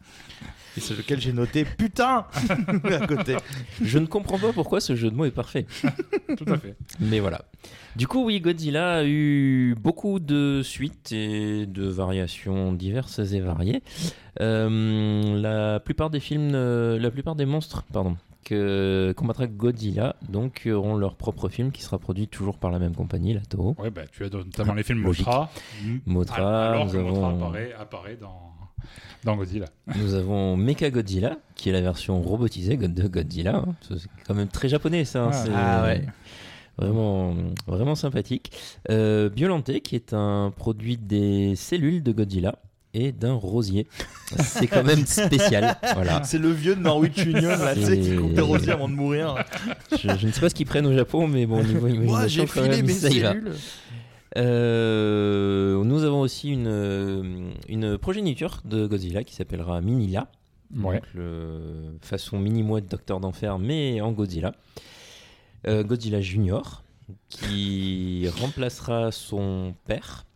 [0.77, 2.27] Et c'est lequel j'ai noté putain
[2.85, 3.37] à côté.
[3.83, 5.67] Je ne comprends pas pourquoi ce jeu de mots est parfait.
[6.37, 6.77] Tout à fait.
[7.01, 7.43] Mais voilà.
[7.97, 13.83] Du coup, oui, Godzilla a eu beaucoup de suites et de variations diverses et variées.
[14.41, 20.69] Euh, la plupart des films, euh, la plupart des monstres, pardon, que combattra Godzilla, donc
[20.73, 23.75] auront leur propre film qui sera produit toujours par la même compagnie, la Toho.
[23.79, 25.27] Ouais, bah, tu as notamment les films Logique.
[25.27, 25.51] Mothra.
[26.07, 28.53] Mothra, alors nous que Mothra avons- apparaît, apparaît dans,
[29.25, 29.67] dans Godzilla.
[29.97, 33.57] Nous avons Mecha Godzilla, qui est la version robotisée de Godzilla.
[33.57, 33.75] hein.
[33.89, 35.25] C'est quand même très japonais, ça.
[35.25, 35.31] hein.
[35.33, 36.05] Ah, C'est ah ouais.
[36.79, 37.35] Vraiment,
[37.67, 38.53] vraiment sympathique.
[38.91, 42.55] Euh, Biolante, qui est un produit des cellules de Godzilla
[42.95, 43.87] et d'un rosier.
[44.39, 45.77] C'est quand même spécial.
[45.95, 46.23] Voilà.
[46.23, 48.95] C'est le vieux de Norwich Union, là, tu sais, qui coupe des rosiers avant de
[48.95, 49.35] mourir.
[49.93, 52.07] Je, je ne sais pas ce qu'ils prennent au Japon, mais bon, au niveau imagination,
[52.13, 53.35] Moi, j'ai filé mes va.
[54.37, 60.29] Euh, nous avons aussi une, une progéniture de Godzilla qui s'appellera Minilla.
[60.77, 60.97] Ouais.
[60.97, 64.53] Donc, le- façon mini-mouette Docteur d'Enfer, mais en Godzilla.
[65.67, 66.83] Euh, Godzilla Junior,
[67.31, 70.27] qui remplacera son père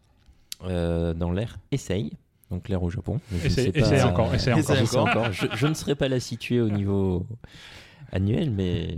[0.64, 2.12] euh, dans l'ère Essaye,
[2.50, 3.20] donc l'ère au Japon.
[3.44, 3.68] Essaye
[4.02, 4.34] encore, encore.
[4.34, 5.32] Essaye encore.
[5.32, 7.26] Je, je ne serai pas là situé au niveau
[8.10, 8.96] annuel, mais.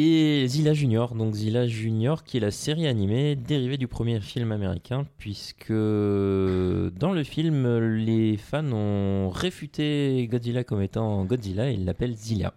[0.00, 4.52] Et Zilla Junior, donc Zilla Junior, qui est la série animée dérivée du premier film
[4.52, 11.84] américain, puisque dans le film, les fans ont réfuté Godzilla comme étant Godzilla et ils
[11.84, 12.54] l'appellent Zilla.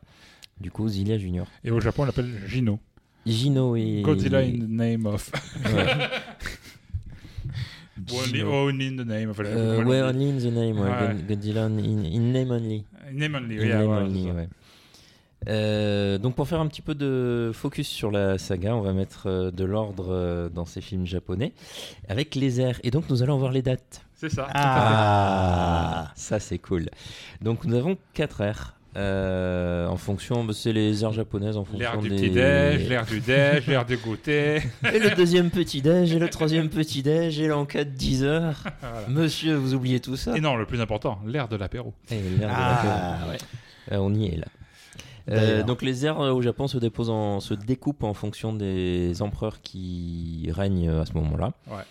[0.59, 1.47] Du coup, Zilla Junior.
[1.63, 2.77] Et au Japon, on l'appelle Gino.
[3.25, 4.03] Gino et.
[4.03, 5.31] Godzilla in the name of.
[5.65, 5.87] Ouais.
[8.45, 9.39] only, in the name of.
[9.39, 10.89] Ouais, only in the name, ouais.
[10.89, 11.07] Ouais.
[11.15, 12.85] God- Godzilla in, in name only.
[13.11, 14.47] Name only, In yeah, name only, ouais.
[15.49, 19.23] Euh, donc pour faire un petit peu de focus sur la saga, on va mettre
[19.27, 21.53] euh, de l'ordre euh, dans ces films japonais
[22.07, 22.79] avec les airs.
[22.83, 24.03] Et donc nous allons voir les dates.
[24.15, 24.47] C'est ça.
[24.53, 26.11] Ah.
[26.15, 26.89] Ça c'est cool.
[27.41, 28.75] Donc nous avons quatre airs.
[28.97, 32.15] euh, en fonction, bah, c'est les airs japonaises en fonction L'air du des...
[32.17, 34.57] petit-déj, l'air du déj, l'air du goûter.
[34.93, 38.63] Et le deuxième petit déj, et le troisième petit déj, et l'encas de 10 heures.
[38.81, 39.07] Voilà.
[39.07, 41.93] Monsieur, vous oubliez tout ça Et non, le plus important, l'air de l'apéro.
[42.11, 43.37] Et l'air de Ah, ouais.
[43.93, 44.45] Euh, on y est là.
[45.29, 49.21] Euh, donc les airs euh, au Japon se déposent en, se découpent en fonction des
[49.21, 51.53] empereurs qui règnent euh, à ce moment-là.
[51.67, 51.83] Ouais.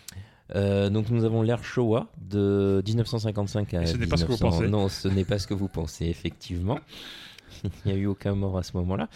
[0.57, 4.33] Euh, donc nous avons l'ère Showa de 1955 à Et ce n'est pas ce que
[4.33, 4.59] vous 1900.
[4.59, 4.69] pensez.
[4.69, 6.79] Non, ce n'est pas ce que vous pensez effectivement.
[7.65, 9.09] Il n'y a eu aucun mort à ce moment-là.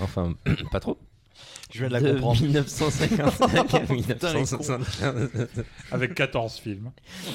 [0.00, 0.34] Enfin,
[0.70, 0.98] pas trop.
[1.72, 2.42] Je viens de la de comprendre.
[2.42, 3.30] 1955 à
[3.64, 3.94] Putain, les cons.
[3.94, 5.30] 1975.
[5.90, 6.90] Avec 14 films.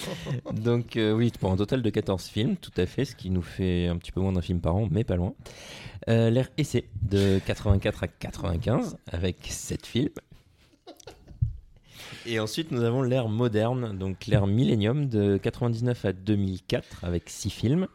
[0.54, 3.42] Donc euh, oui, pour un total de 14 films, tout à fait, ce qui nous
[3.42, 5.34] fait un petit peu moins d'un film par an, mais pas loin.
[6.10, 10.10] Euh, L'ère essai de 84 à 95, avec 7 films.
[12.26, 17.50] Et ensuite, nous avons l'ère moderne, donc l'ère Millennium de 99 à 2004, avec 6
[17.50, 17.88] films.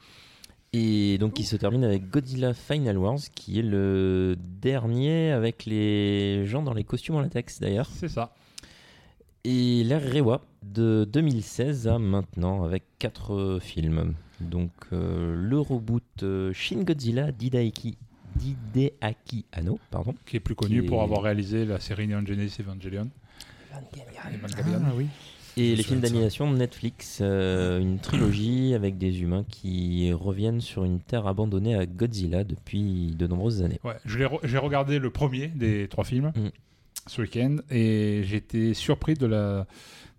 [0.75, 6.47] Et donc qui se termine avec Godzilla Final Wars, qui est le dernier avec les
[6.47, 7.91] gens dans les costumes en latex d'ailleurs.
[7.95, 8.35] C'est ça.
[9.45, 14.15] Et l'ère Rewa de 2016 à maintenant avec quatre films.
[14.51, 17.97] Donc euh, le reboot euh, Shin Godzilla d'Hideaki
[18.37, 20.15] d'Hideaki Anno, pardon.
[20.27, 23.09] Qui est plus connu est- pour avoir réalisé la série Neon Genesis Evangelion.
[24.35, 24.81] Evangelion.
[24.97, 25.07] oui.
[25.59, 30.63] Et Je les films d'animation de Netflix, euh, une trilogie avec des humains qui reviennent
[30.63, 33.79] sur une terre abandonnée à Godzilla depuis de nombreuses années.
[33.85, 36.49] Ouais, re- j'ai regardé le premier des trois films Mm.
[37.07, 39.67] ce week-end et j'étais surpris de la,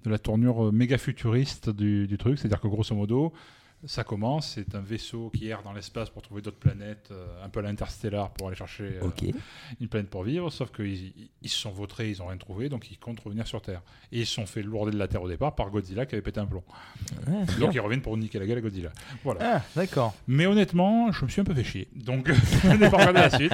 [0.05, 2.37] de la tournure méga futuriste du, du truc.
[2.37, 3.33] C'est-à-dire que grosso modo,
[3.85, 7.49] Ça commence, c'est un vaisseau qui erre dans l'espace pour trouver d'autres planètes, euh, un
[7.49, 9.31] peu à l'interstellar pour aller chercher euh,
[9.81, 12.89] une planète pour vivre, sauf qu'ils ils se sont vautrés, ils ont rien trouvé, donc
[12.91, 13.81] ils comptent revenir sur Terre.
[14.11, 16.21] Et ils se sont fait lourder de la Terre au départ par Godzilla qui avait
[16.21, 16.63] pété un plomb.
[17.27, 17.71] Donc bien.
[17.73, 18.91] ils reviennent pour niquer la gueule à Godzilla.
[19.23, 19.57] Voilà.
[19.57, 20.13] Ah, d'accord.
[20.27, 21.87] Mais honnêtement, je me suis un peu fait chier.
[21.95, 22.31] Donc,
[22.63, 23.53] je n'ai pas regardé la suite.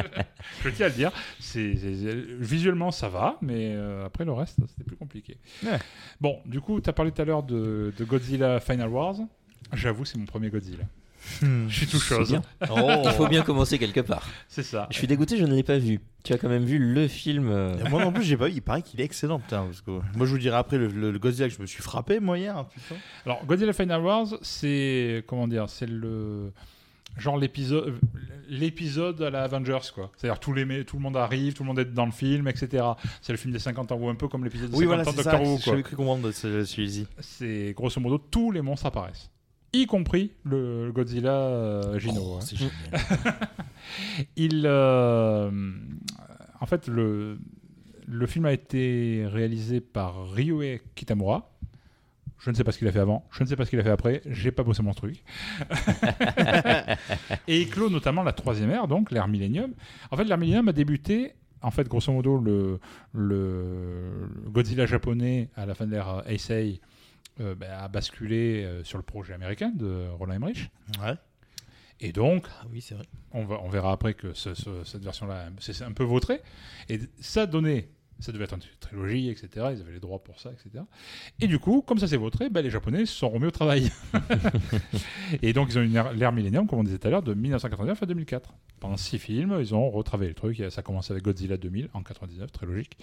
[0.64, 1.12] je tiens à le dire.
[1.40, 5.38] C'est, c'est- c'est- visuellement, ça va, mais euh, après le reste, c'était plus compliqué.
[5.64, 5.78] Ouais.
[6.20, 9.16] Bon, du coup, tu as parlé tout à l'heure de, de Godzilla Final Wars.
[9.72, 10.84] J'avoue, c'est mon premier Godzilla.
[11.40, 11.68] Hmm.
[11.68, 12.30] Je suis tout C'est chose.
[12.30, 12.42] bien.
[12.68, 13.02] Oh.
[13.04, 14.28] Il faut bien commencer quelque part.
[14.48, 14.88] C'est ça.
[14.90, 16.00] Je suis dégoûté, je ne l'ai pas vu.
[16.24, 17.48] Tu as quand même vu le film.
[17.48, 18.54] euh, Moi non plus, j'ai pas vu.
[18.54, 19.64] Il paraît qu'il est excellent, putain.
[19.66, 21.80] Parce que moi, je vous dirai après le, le- le Godzilla que je me suis
[21.82, 22.66] frappé, moi, hier.
[22.66, 22.96] Putain.
[23.24, 25.22] Alors, Godzilla Final Wars, c'est.
[25.28, 26.52] Comment dire C'est le.
[27.18, 27.98] Genre l'épisode,
[28.48, 30.10] l'épisode à la Avengers, quoi.
[30.16, 32.48] C'est-à-dire tous les, mé- tout le monde arrive, tout le monde est dans le film,
[32.48, 32.84] etc.
[33.20, 35.08] C'est le film des 50 ans, ou un peu comme l'épisode des Oui, 50 voilà,
[35.08, 35.22] ans de c'est.
[35.24, 35.62] Doctor Who, quoi.
[35.72, 37.06] J'avais cru comprendre celui-ci.
[37.20, 39.30] c'est grosso modo tous les monstres apparaissent,
[39.72, 42.20] y compris le, le Godzilla euh, Gino.
[42.22, 43.32] Oh, hein.
[44.36, 45.50] Il, euh,
[46.60, 47.38] en fait, le,
[48.06, 51.48] le film a été réalisé par Ryue Kitamura.
[52.38, 53.78] Je ne sais pas ce qu'il a fait avant, je ne sais pas ce qu'il
[53.78, 55.22] a fait après, j'ai pas bossé mon truc.
[57.46, 59.72] Et il clôt notamment la troisième ère, donc l'ère Millennium.
[60.10, 62.80] En fait, l'ère Millennium a débuté, en fait, grosso modo, le,
[63.12, 66.80] le Godzilla japonais à la fin de l'ère Heisei
[67.40, 70.70] euh, ben, a basculé euh, sur le projet américain de Roland Emmerich.
[71.00, 71.14] Ouais.
[72.00, 73.04] Et donc, Ah oui, vrai.
[73.32, 76.40] on, va- on verra après que ce- ce- cette version-là, c'est un peu vautré.
[76.88, 77.88] Et ça donnait,
[78.22, 79.48] ça devait être une trilogie, etc.
[79.74, 80.84] Ils avaient les droits pour ça, etc.
[81.40, 83.90] Et du coup, comme ça s'est vautré, ben, les Japonais se sont remis au travail.
[85.42, 87.34] et donc, ils ont une ère- l'ère millénium, comme on disait tout à l'heure, de
[87.34, 88.54] 1989 à 2004.
[88.80, 90.62] Pendant six films, ils ont retravaillé le truc.
[90.70, 92.96] Ça a commencé avec Godzilla 2000 en 99, très logique.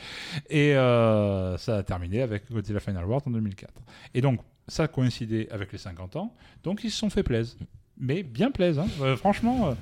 [0.49, 3.73] Et euh, ça a terminé avec Godzilla Final Wars en 2004.
[4.13, 6.33] Et donc, ça a coïncidé avec les 50 ans.
[6.63, 7.57] Donc, ils se sont fait plaisir.
[7.97, 8.79] Mais bien plaisent.
[8.79, 8.87] hein.
[9.01, 9.73] Euh, franchement, euh,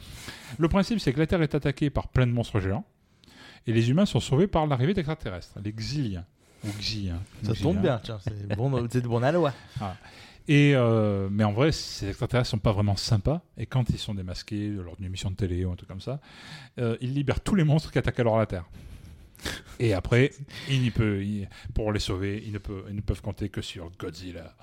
[0.58, 2.86] le principe, c'est que la Terre est attaquée par plein de monstres géants.
[3.68, 6.26] Et les humains sont sauvés par l'arrivée d'extraterrestres, les Xiliens.
[6.66, 7.22] Ou Xiens.
[7.44, 7.64] Ça Xiliens.
[7.64, 8.18] tombe bien, tiens.
[8.24, 9.54] C'est bon, de bon aloi.
[10.48, 13.42] Et euh, mais en vrai, ces extraterrestres sont pas vraiment sympas.
[13.58, 16.20] Et quand ils sont démasqués lors d'une émission de télé ou un truc comme ça,
[16.80, 18.64] euh, ils libèrent tous les monstres qui attaquent alors la Terre.
[19.80, 20.32] Et après,
[20.70, 23.62] il n'y peut, il- pour les sauver, ils ne, peuvent, ils ne peuvent compter que
[23.62, 24.56] sur Godzilla,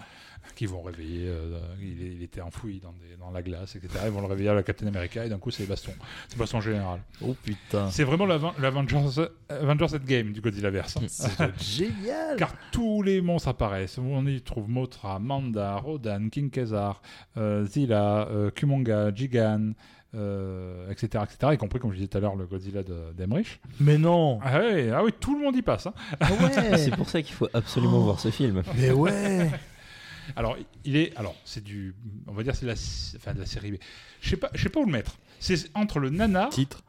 [0.56, 1.26] qui vont réveiller.
[1.28, 4.04] euh, il, était enfoui dans, des- dans la glace, etc.
[4.06, 5.92] Ils vont le réveiller à la Captain America et d'un coup, c'est baston.
[6.28, 7.00] C'est baston général.
[7.22, 7.90] Oh putain.
[7.90, 10.98] C'est vraiment l'Aven- l'Avengers Avengers Endgame du Godzilla verse.
[11.08, 12.36] C'est génial.
[12.36, 13.98] Car tous les monstres apparaissent.
[13.98, 17.00] On y trouve Mothra, Manda, Rodan, King Kazar,
[17.36, 19.72] euh, Zilla, euh, Kumonga, Jigan,
[20.14, 21.52] euh, etc., etc.
[21.54, 23.60] Y compris, comme je disais tout à l'heure, le Godzilla de- d'Emmerich.
[23.80, 24.38] Mais non.
[24.42, 25.86] Ah, ouais, ah oui, tout le monde y passe.
[25.86, 25.94] hein.
[26.20, 26.76] Ah ouais.
[26.78, 28.62] C'est pour ça qu'il faut absolument voir ce film.
[28.76, 29.50] Mais ouais.
[30.36, 31.94] Alors, il est, alors, c'est du,
[32.26, 32.72] on va dire, c'est la,
[33.16, 33.74] enfin, de la série B.
[34.22, 35.16] Je sais pas, je sais pas où le mettre.
[35.38, 36.82] C'est entre le nanar, Titre.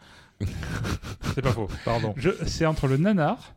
[1.33, 1.67] c'est pas faux.
[1.83, 2.15] Pardon.
[2.45, 3.53] C'est entre le nanar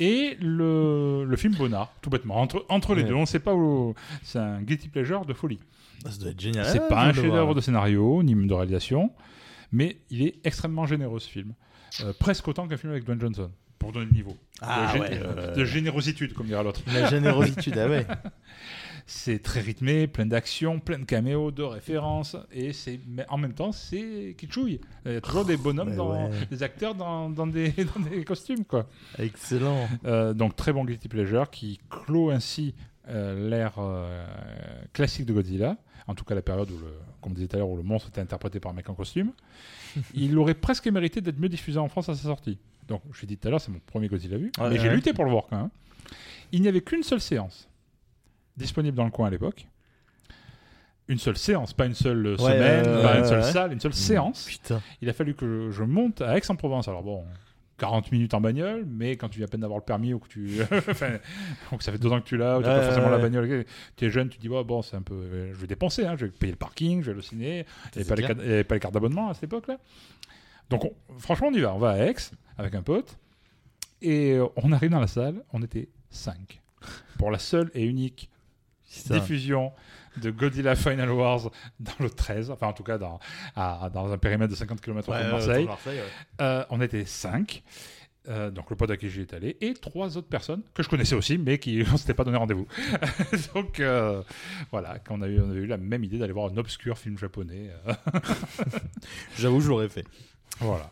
[0.00, 2.36] et le, le film Bonnard, tout bêtement.
[2.40, 3.08] Entre, entre les Ouais.
[3.08, 3.94] deux, on sait pas où.
[4.22, 5.60] C'est un guilty pleasure de folie.
[6.04, 6.66] Ça doit être génial.
[6.66, 9.12] C'est Ah, pas un chef-d'œuvre de scénario ni de réalisation,
[9.72, 11.54] mais il est extrêmement généreux ce film.
[12.02, 14.36] Euh, presque autant qu'un film avec Dwayne Johnson, pour donner le niveau.
[14.60, 15.56] Ah de, ouais, ouais.
[15.56, 16.80] de générositude, comme dirait l'autre.
[16.92, 18.06] La générosité, ah ouais.
[19.10, 23.72] C'est très rythmé, plein d'action, plein de caméos, de références, et c'est, en même temps,
[23.72, 24.82] c'est kitschouille.
[25.06, 26.28] Il y a toujours des bonhommes, dans, ouais.
[26.50, 28.86] des acteurs dans, dans des, dans des costumes, quoi.
[29.18, 29.88] Excellent.
[30.04, 32.74] Euh, donc très bon guilty pleasure qui clôt ainsi
[33.08, 34.26] euh, l'ère euh,
[34.92, 35.78] classique de Godzilla,
[36.08, 37.82] en tout cas la période où, le, comme on disait tout à l'heure, où le
[37.82, 39.30] monstre était interprété par un mec en costume.
[40.14, 42.58] Il aurait presque mérité d'être mieux diffusé en France à sa sortie.
[42.88, 44.88] Donc je l'ai dit tout à l'heure, c'est mon premier Godzilla vu, Ouais, mais j'ai
[44.88, 44.94] ouais.
[44.94, 45.68] lutté pour le voir quand même.
[46.52, 47.68] Il n'y avait qu'une seule séance
[48.56, 49.66] disponible dans le coin à l'époque.
[51.06, 54.44] Une seule séance, pas une seule euh, semaine, pas une seule salle, une seule séance.
[54.46, 54.82] Putain.
[55.00, 56.88] Il a fallu que je monte à Aix-en-Provence.
[56.88, 57.24] Alors bon,
[57.78, 60.28] 40 minutes en bagnole, mais quand tu viens à peine d'avoir le permis ou que
[60.28, 60.60] tu.
[60.90, 61.18] enfin,
[61.76, 63.12] que ça fait deux ans que tu l'as, ou tu n'as Ouais, pas forcément ouais,
[63.12, 63.64] la bagnole,
[63.96, 65.48] tu es jeune, tu te dis, bon, c'est un peu.
[65.52, 67.64] Je vais dépenser, hein, je vais payer le parking, je vais halluciner.
[67.94, 69.78] Il n'y avait, pas les cartes- d'abonnement à cette époque-là.
[70.70, 71.74] Donc on- franchement, on y va.
[71.74, 72.14] On va à Aix
[72.58, 73.16] avec un pote.
[74.02, 76.60] Et euh, on arrive dans la salle, on était 5.
[77.18, 78.30] Pour la seule et unique
[79.10, 79.72] diffusion
[80.18, 81.50] de Godzilla Final Wars
[81.80, 83.18] dans le 13, enfin en tout cas dans,
[83.56, 85.66] à- dans un périmètre de 50 km Ouais, de Marseille.
[85.66, 86.02] ouais.
[86.40, 87.62] Euh, on était 5.
[88.52, 91.14] donc le pote à qui j'y étais allé et trois autres personnes que je connaissais
[91.14, 92.66] aussi mais qui on s'était pas donné rendez-vous
[93.54, 94.22] donc euh,
[94.70, 97.16] voilà qu'on a eu on avait eu la même idée d'aller voir un obscur film
[97.16, 97.94] japonais euh,
[99.38, 100.04] J'avoue, je l'aurais fait.
[100.60, 100.90] voilà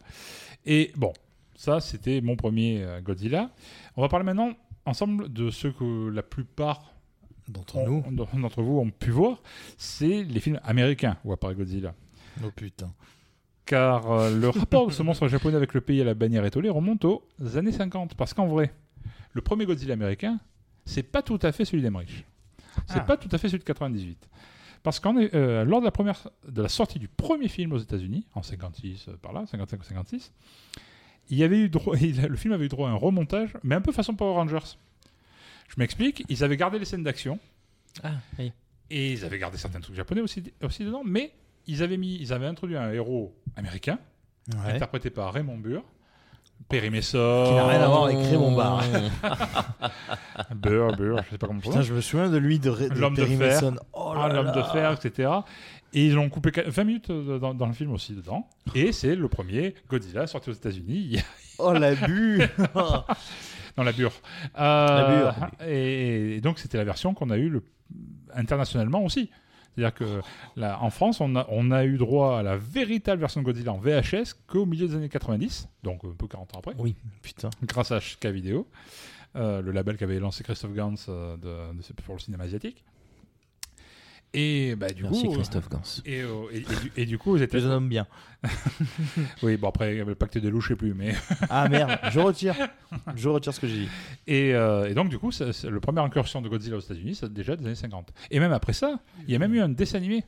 [0.64, 1.12] et bon
[1.56, 3.50] ça c'était mon premier euh, Godzilla
[3.96, 4.52] on va parler maintenant
[4.86, 6.92] ensemble de ceux que la plupart
[7.48, 8.04] D'entre on- nous.
[8.40, 9.40] d'entre vous ont pu voir,
[9.78, 11.94] c'est les films américains où apparaît Godzilla.
[12.44, 12.92] Oh putain.
[13.64, 16.68] Car euh, le rapport de ce monstre japonais avec le pays à la bannière étoilée
[16.70, 17.22] remonte aux
[17.56, 18.14] années 50.
[18.14, 18.72] Parce qu'en vrai,
[19.32, 20.38] le premier Godzilla américain,
[20.84, 22.24] c'est pas tout à fait celui d'Emmerich.
[22.86, 23.00] C'est Ah.
[23.00, 24.28] pas tout à fait celui de 98.
[24.82, 27.78] Parce qu'en est- euh, lors de la, première, de la sortie du premier film aux
[27.78, 30.32] États-Unis, en 56 euh, par là, 55 ou 56,
[31.30, 33.74] il y avait eu droit, il- le film avait eu droit à un remontage, mais
[33.74, 34.76] un peu façon Power Rangers.
[35.68, 37.38] Je m'explique, ils avaient gardé les scènes d'action,
[38.02, 38.52] Ah, oui.
[38.90, 41.32] et ils avaient gardé certains trucs japonais aussi, aussi dedans, mais
[41.66, 43.98] ils avaient, mis, ils avaient introduit un héros américain,
[44.64, 44.74] Ouais.
[44.74, 45.82] interprété par Raymond Burr,
[46.68, 48.82] Perry Messor, Qui n'a rien à voir avec Raymond Barre.
[50.54, 51.86] Burr, Burr, je sais pas comment Putain, prononce.
[51.88, 53.46] je me souviens de lui de, Ré- de L'homme de Perry fer.
[53.62, 53.76] Mason.
[53.92, 55.30] Oh Ah, l'homme de fer, etc.
[55.92, 58.48] Et ils l'ont coupé qua- 20 minutes euh, dans, dans le film aussi dedans.
[58.74, 61.18] Et c'est le premier Godzilla sorti aux États-Unis
[61.58, 62.42] Oh l'abus.
[63.76, 64.12] dans la bure.
[64.58, 65.68] Euh, La bure.
[65.68, 67.64] Et, et donc c'était la version qu'on a eue le-
[68.34, 69.30] internationalement aussi.
[69.74, 70.20] C'est-à-dire que
[70.56, 73.72] là, en France, on a, on a eu droit à la véritable version de Godzilla
[73.74, 76.96] en VHS qu'au milieu des années 90, donc un peu 40 ans après, Oui.
[77.22, 77.50] Putain.
[77.62, 78.66] grâce à HK Video,
[79.36, 82.84] euh, le label qu'avait lancé Christophe Gans euh, de, de- pour le cinéma asiatique.
[84.38, 85.80] Et bah, du Merci coup, Christophe Gans.
[86.04, 87.68] Et, euh, et- et du, et du coup, Je les États-Unis.
[87.70, 88.06] nomme bien.
[89.42, 91.14] Oui, bon, après, il y avait le pacte des loups, je sais plus, mais.
[91.50, 92.54] Ah merde, je retire.
[93.14, 93.88] Je retire ce que j'ai dit.
[94.26, 97.32] Et, euh, et donc, du coup, ça- le premier incursion de Godzilla aux États-Unis, c'est
[97.32, 98.12] déjà des années 50.
[98.30, 100.24] Et même après ça, il y a même eu un dessin animé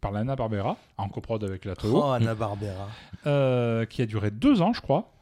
[0.00, 2.88] par Lana Barbera, en coprod avec la Toho, Oh, Anna Barbera.
[3.26, 5.12] euh, qui a duré deux ans, je crois.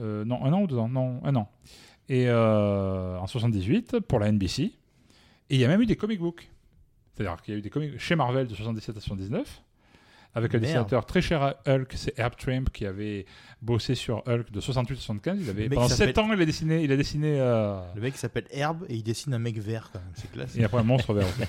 [0.00, 1.48] Euh, non, un an ou deux ans Non, un an.
[2.08, 4.62] Et euh, en 78, pour la NBC.
[4.62, 4.74] Et
[5.54, 6.48] il y a même eu des comic books.
[7.16, 9.62] C'est-à-dire qu'il y a eu des comics chez Marvel de 77 à 79,
[10.34, 10.62] avec un Merde.
[10.64, 13.24] dessinateur très cher à Hulk, c'est Herb Trimp, qui avait
[13.62, 15.38] bossé sur Hulk de 68 à 75.
[15.40, 16.82] Il avait, pendant s'appelle- 7 ans, il a dessiné.
[16.84, 19.98] Il a dessiné euh, Le mec s'appelle Herbe et il dessine un mec vert quand
[19.98, 20.08] même.
[20.14, 20.54] C'est classe.
[20.56, 21.48] et après un monstre vert aussi.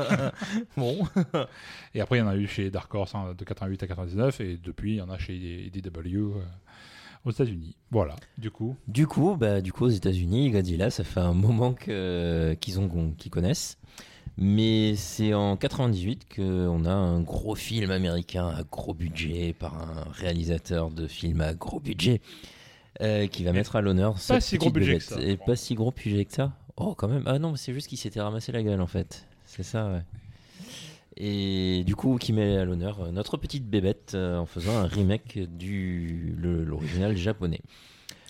[0.76, 1.06] Bon.
[1.94, 4.40] Et après, il y en a eu chez Dark Horse hein, de 88 à 99,
[4.40, 6.30] et depuis, il y en a chez IDW euh,
[7.24, 7.76] aux États-Unis.
[7.90, 8.76] Voilà, du coup.
[8.88, 13.12] Du coup, bah, du coup, aux États-Unis, Godzilla, ça fait un moment que- qu'ils ont,
[13.16, 13.78] qu'ils connaissent.
[14.38, 20.10] Mais c'est en 98 qu'on a un gros film américain à gros budget par un
[20.12, 22.20] réalisateur de films à gros budget
[23.00, 25.56] euh, qui va mettre à l'honneur cette si gros petite budget que ça, Et pas
[25.56, 26.52] si gros budget que ça.
[26.76, 27.22] Oh, quand même.
[27.24, 29.26] Ah non, c'est juste qu'il s'était ramassé la gueule en fait.
[29.46, 30.02] C'est ça, ouais.
[31.16, 34.86] Et du coup, qui met à l'honneur euh, notre petite bébête euh, en faisant un
[34.86, 37.60] remake du l'original japonais.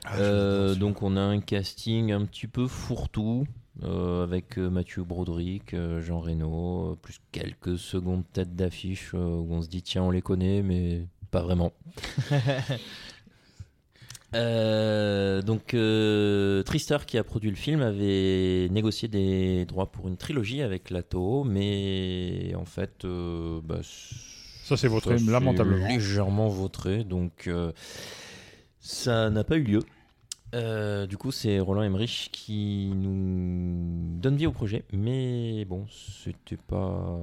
[0.04, 3.44] Ah, Euh, donc on a un casting un petit peu fourre-tout
[3.82, 9.52] euh, avec euh, Mathieu Broderick, euh, Jean Reno, plus quelques secondes têtes d'affiche euh, où
[9.52, 11.72] on se dit tiens on les connaît mais pas vraiment.
[14.34, 20.16] Euh, donc euh, Trister qui a produit le film avait négocié des droits pour une
[20.16, 25.86] trilogie avec la Toho mais en fait euh, bah, Ça, c'est vautré, ça, lamentablement.
[25.86, 27.70] Légèrement vautré, donc euh,
[28.80, 29.80] ça n'a pas eu lieu.
[30.54, 36.56] Euh, du coup, c'est Roland Emmerich qui nous donne vie au projet, mais bon, c'était
[36.56, 37.18] pas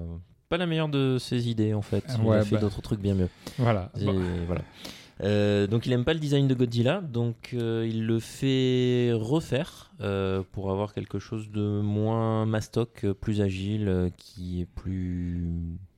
[0.50, 2.04] pas la meilleure de ses idées en fait.
[2.20, 2.62] Il Ouais, a fait bah.
[2.62, 3.30] d'autres trucs bien mieux.
[3.58, 3.92] Voilà.
[4.00, 4.22] Et Bon.
[4.46, 4.62] voilà.
[5.24, 9.92] Euh, donc il aime pas le design de Godzilla, donc euh, il le fait refaire
[10.02, 15.48] euh, pour avoir quelque chose de moins mastoc, plus agile, euh, qui est plus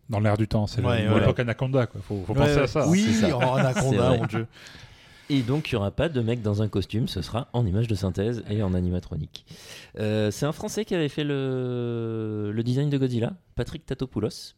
[0.10, 1.34] Dans l'air du temps, c'est le- Ouais, l'époque voilà.
[1.40, 2.02] Anaconda, quoi.
[2.02, 2.88] Faut, faut Ouais, penser à ça.
[2.88, 3.38] Oui, c'est ça.
[3.38, 4.48] oh, Anaconda, mon dieu.
[5.30, 7.88] Et donc, il n'y aura pas de mec dans un costume, ce sera en image
[7.88, 9.46] de synthèse et en animatronique.
[10.00, 14.54] Euh, c'est un Français qui avait fait le, le design de Godzilla, Patrick Tatopoulos.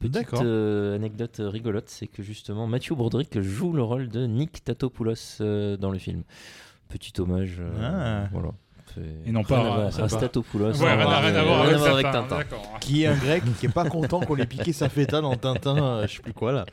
[0.00, 5.14] Petite euh, anecdote rigolote, c'est que justement Mathieu Broderick joue le rôle de Nick Tatopoulos
[5.42, 6.22] euh, dans le film.
[6.88, 7.58] Petit hommage.
[7.60, 8.28] euh, Ah.
[8.32, 8.50] Voilà.
[9.24, 10.08] Et non pas va.
[10.08, 10.72] Statopoulos.
[10.82, 12.38] Ouais, rien, à- rien à voir avec Tintin.
[12.80, 15.76] Qui est un grec qui est pas content qu'on ait piqué sa feta dans Tintin,
[15.80, 16.66] euh, je sais plus quoi là.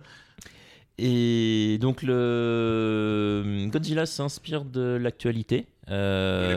[0.97, 5.65] Et donc le Godzilla s'inspire de l'actualité.
[5.89, 6.49] Euh,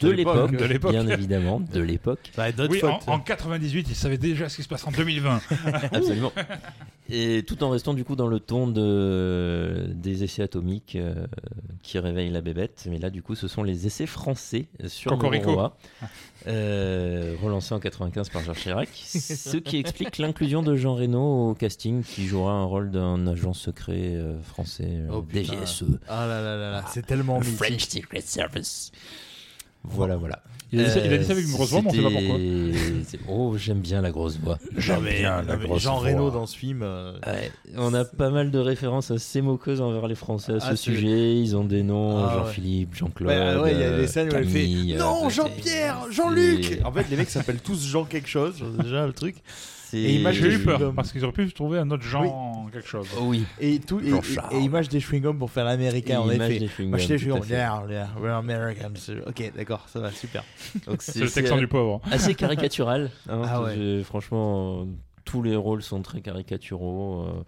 [0.00, 0.52] De l'époque.
[0.52, 2.32] De bien évidemment, de l'époque.
[2.68, 5.40] Oui, en, en 98, il savait déjà ce qui se passe en 2020.
[5.92, 6.32] Absolument.
[7.08, 11.26] Et tout en restant du coup dans le ton de, des essais atomiques euh,
[11.82, 12.84] qui réveillent la bébête.
[12.90, 15.50] Mais là, du coup, ce sont les essais français sur Cocorico.
[15.50, 15.76] Mororoa,
[16.48, 18.88] euh, relancés en 95 par Georges Chirac.
[18.94, 23.52] ce qui explique l'inclusion de Jean Reno au casting, qui jouera un rôle d'un agent
[23.52, 25.24] secret euh, français, euh, Oh.
[25.32, 25.84] DGSE.
[26.08, 27.56] Ah là là là là, c'est tellement mythique.
[27.56, 28.65] French Secret Service.
[29.84, 30.42] Voilà, voilà.
[30.72, 31.92] Il a, dit ça, il a dit ça Euh, avec une grosse voix, mais on
[31.92, 32.36] sait pas pourquoi.
[33.06, 34.58] c'est- Oh, j'aime bien la grosse voix.
[34.76, 36.08] J'aime bien la grosse Jean voix.
[36.08, 36.80] Reno dans ce film.
[36.82, 40.66] euh, Ouais, on a pas mal de références assez moqueuses envers les Français à ce
[40.66, 41.36] Ah, c'est- sujet.
[41.40, 42.42] Ils ont des noms, Ah, ouais.
[42.46, 43.28] Jean-Philippe, Jean-Claude.
[43.30, 45.36] Ouais, ouais, il y a euh, des scènes où elle fait Camille, euh, Non, c'est-
[45.36, 49.36] Jean-Pierre, Jean-Luc En fait, les mecs s'appellent tous Jean quelque chose, déjà le truc.
[49.90, 50.94] C'est- Et image J'ai eu des peur chewing-gums.
[50.94, 53.06] parce qu'ils auraient pu trouver un autre genre, quelque chose.
[53.18, 53.44] Oh oui.
[53.60, 54.52] Et, tout, et, Jean-Charles.
[54.54, 56.58] et, et image des chewing-gums pour faire l'américain, en Image effet.
[56.60, 57.54] des chewing-gums, Moi, j'étais tout à chewing-gums, fait.
[57.54, 58.92] yeah, yeah, we're Americans.
[59.26, 60.44] Ok, d'accord, ça va, super.
[60.86, 62.00] Donc C'est le texan du pauvre.
[62.10, 63.10] assez caricatural.
[63.28, 63.74] hein, Ah ouais.
[63.76, 64.84] j'ai- Franchement, euh,
[65.24, 67.22] tous les rôles sont très caricaturaux.
[67.28, 67.42] euh.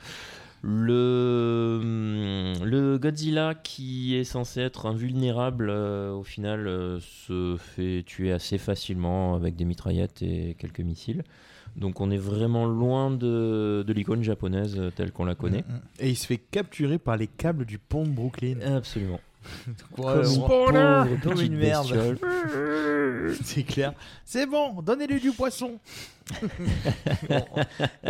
[0.62, 8.02] Le, hum, le Godzilla qui est censé être invulnérable, euh, au final, euh, se fait
[8.04, 11.22] tuer assez facilement avec des mitraillettes et quelques missiles.
[11.78, 15.64] Donc on est vraiment loin de, de l'icône japonaise euh, telle qu'on la connaît.
[16.00, 18.60] Et il se fait capturer par les câbles du pont de Brooklyn.
[18.60, 19.20] Absolument.
[19.98, 20.22] Ouais,
[21.22, 21.86] Comme une merde.
[23.42, 23.92] C'est clair.
[24.24, 25.78] C'est bon, donnez-lui du poisson.
[27.28, 27.42] Bon,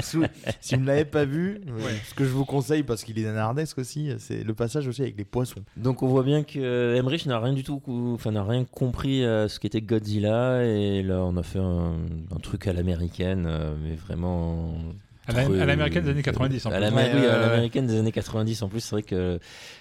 [0.03, 0.25] sous-
[0.61, 3.23] si vous ne l'avez pas vu, euh, ce que je vous conseille, parce qu'il est
[3.23, 5.61] nanardesque aussi, c'est le passage aussi avec les poissons.
[5.77, 8.65] Donc on voit bien que euh, Emmerich n'a rien du tout, cou- enfin n'a rien
[8.65, 11.95] compris à ce qu'était Godzilla et là on a fait un,
[12.35, 14.75] un truc à l'américaine, euh, mais vraiment.
[15.29, 16.85] À l'américaine des années 90, en À plus.
[16.87, 18.63] à l'américaine des années 90.
[18.63, 19.39] En plus, c'est vrai que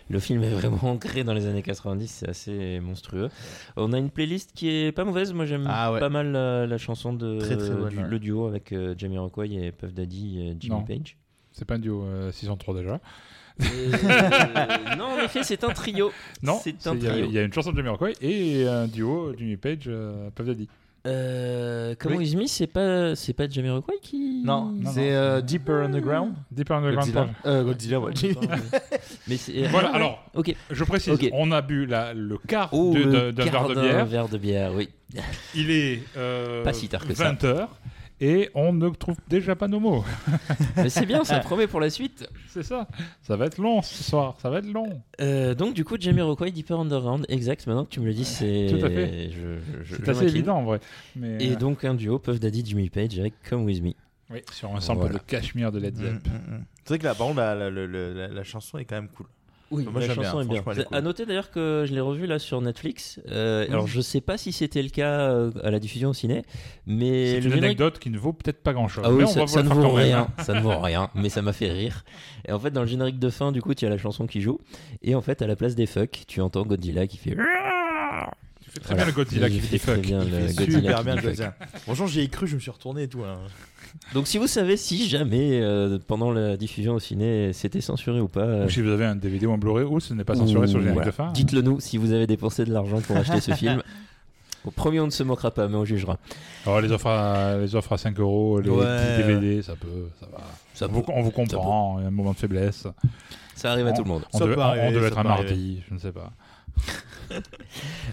[0.09, 2.07] le film est vraiment ancré dans les années 90.
[2.07, 3.29] C'est assez monstrueux.
[3.75, 5.33] On a une playlist qui est pas mauvaise.
[5.33, 5.99] Moi, j'aime Ah ouais.
[5.99, 8.07] pas mal la, la chanson de Très, très bonne, du- ouais.
[8.07, 10.83] le duo avec euh, Jamie Rockway et Puff Daddy et Jimmy Non.
[10.83, 11.17] Page.
[11.53, 12.99] C'est pas un duo euh, 603 déjà.
[13.61, 13.65] Euh,
[14.97, 16.11] non, en effet, c'est un trio.
[16.43, 17.25] Non, c'est c'est- un il y, a- trio.
[17.25, 20.67] il y a une chanson de Jamiroquai et un duo Jimmy Page, euh, Puff Daddy.
[21.05, 22.29] Euh, comment Oui.
[22.31, 24.41] ils mis C'est pas, c'est pas Jamie Rockway qui.
[24.43, 24.91] Non, non.
[24.91, 26.33] c'est euh, Deeper Underground.
[26.51, 27.13] Deeper Underground.
[27.13, 27.29] Godzilla.
[27.45, 28.13] Euh, Godzilla, ouais.
[29.27, 29.67] Mais c'est.
[29.67, 30.53] Voilà, ah, alors, Ok.
[30.69, 31.29] je précise, Ok.
[31.33, 34.05] on a bu la- le quart Oh, de- de- d'un verre de d'un bière.
[34.05, 34.89] verre de bière, oui.
[35.55, 37.31] Il est euh, Pas si tard que ça.
[37.31, 37.67] 20h
[38.19, 40.03] et on ne trouve déjà pas nos mots.
[40.77, 42.27] Mais c'est bien, ça promet pour la suite.
[42.49, 42.87] C'est ça.
[43.21, 44.35] Ça va être long ce soir.
[44.41, 45.01] Ça va être long.
[45.21, 47.67] Euh, donc du coup, Jamie Rockway, Deeper Underground, exact.
[47.67, 48.67] Maintenant que tu me le dis, c'est.
[48.69, 49.29] Tout à fait.
[49.31, 50.79] Je, je- je- C'est je assez évident en vrai.
[51.15, 53.91] Mais, Et euh, donc un duo, Puff Daddy, Jimmy Page avec Come With Me.
[54.31, 55.15] oui, sur un sample Voilà.
[55.19, 56.13] de Cashmere de Led Mm, Zepp.
[56.27, 56.63] mm, mm.
[56.83, 59.09] C'est vrai que là, par contre, la, la, la- la- la chanson est quand même
[59.09, 59.25] cool.
[59.69, 60.85] Oui, Moi, la chanson bien, est bien.
[60.91, 63.19] À noter d'ailleurs que je l'ai revu là sur Netflix.
[63.29, 63.65] Euh.
[63.69, 66.43] Alors je sais pas si c'était le cas euh, à la diffusion au ciné,
[66.85, 69.03] mais C'est le une générique- anecdote qui ne vaut peut-être pas grand chose.
[69.05, 71.41] Ah mais oui, on ça, ça ne vaut rien, ça ne vaut rien, mais ça
[71.41, 72.05] m'a fait rire.
[72.47, 74.39] Et en fait, dans le générique de fin, du coup, tu as la chanson qui
[74.41, 74.59] joue,
[75.01, 77.35] et en fait, à la place des fuck, tu entends Godzilla qui fait.
[78.79, 80.01] Très bien le Godzilla qui Il fait très fuck.
[80.05, 81.15] bien Il le fait Godzilla super bien.
[81.21, 81.53] Godzilla.
[81.83, 83.23] Franchement, j'y ai cru, je me suis retourné et tout.
[83.23, 83.37] hein.
[84.13, 88.27] Donc, si vous savez si jamais euh, pendant la diffusion au ciné c'était censuré ou
[88.27, 90.35] pas, euh, Ou si vous avez un DVD ou un Blu-ray ou ce n'est pas
[90.35, 91.05] censuré sur le générique voilà.
[91.11, 91.31] de fin.
[91.31, 93.81] dites-le nous si vous avez dépensé de l'argent pour acheter ce film.
[94.65, 96.17] Au premier, on ne se moquera pas, mais on jugera.
[96.65, 98.83] Alors les offres à, les offres à 5 euros, les Ouais.
[98.85, 100.39] petits DVD, ça peut, ça va.
[100.73, 101.11] Ça on, vous, peut.
[101.15, 102.85] on vous comprend, il y a un moment de faiblesse.
[103.55, 104.23] Ça arrive à tout le monde.
[104.33, 106.33] On Ça devait, arriver, on devait ça être un mardi, je ne sais pas.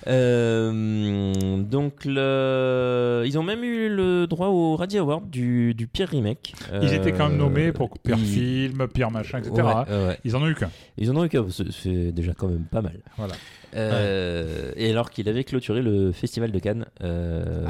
[0.07, 3.23] Euh, donc, le...
[3.27, 6.55] ils ont même eu le droit au Radio Award du, du pire remake.
[6.83, 9.53] Ils étaient quand même Euh, nommés pour pire ils- film, pire machin, etc.
[9.55, 10.19] Ouais, ouais, ouais.
[10.25, 10.71] Ils en ont eu qu'un.
[10.99, 12.99] Ils en ont eu qu'un, c'est- déjà quand même pas mal.
[13.17, 13.35] Voilà.
[13.77, 17.65] Euh, Et alors qu'il avait clôturé le festival de Cannes euh,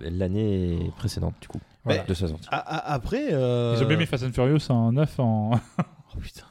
[0.00, 2.02] l'année précédente, du coup, Voilà.
[2.04, 2.48] de sa sortie.
[2.50, 3.28] Après.
[3.32, 5.50] euh, Ils ont bien mis Fast and Furious en 9 en.
[6.18, 6.42] Oh putain.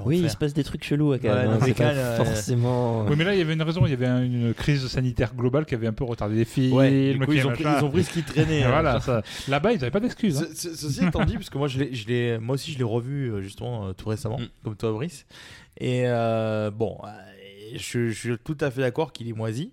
[0.04, 1.48] Oui, il se passe des trucs chelous à Cannes.
[1.48, 3.06] Ouais, hein, c'est pas euh, forcément.
[3.06, 3.84] oui, mais là, il y avait une raison.
[3.86, 6.74] Il y avait un- une crise sanitaire globale qui avait un peu retardé les films.
[6.74, 8.62] Ouais, du coup, qui ils, ont pris, ils ont pris ce qui traînait.
[8.62, 8.68] Hein.
[8.70, 10.40] voilà, ça- là-bas, ils n'avaient pas d'excuses.
[10.42, 10.46] hein.
[10.54, 12.78] Ce- ce- Ceci étant dit, parce que moi, je l'ai- je l'ai- moi aussi, je
[12.78, 14.46] l'ai revu euh, justement euh, tout récemment, Mm.
[14.64, 15.26] comme toi, Brice.
[15.78, 17.08] Et euh, bon, euh,
[17.76, 19.72] je, je suis tout à fait d'accord qu'il est moisi.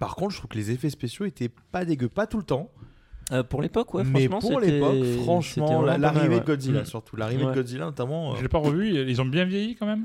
[0.00, 2.70] Par contre, je trouve que les effets spéciaux étaient pas dégueux, pas tout le temps,
[3.32, 6.80] Euh, pour l'époque, ouais, mais franchement, pour c'était- l'époque, c'était franchement, vraiment l'arrivée de Godzilla,
[6.80, 6.84] ouais.
[6.84, 7.50] surtout l'arrivée Ouais.
[7.50, 8.32] de Godzilla notamment.
[8.32, 8.90] euh, Je l'ai pas revu.
[9.08, 10.04] Ils ont bien vieilli quand même?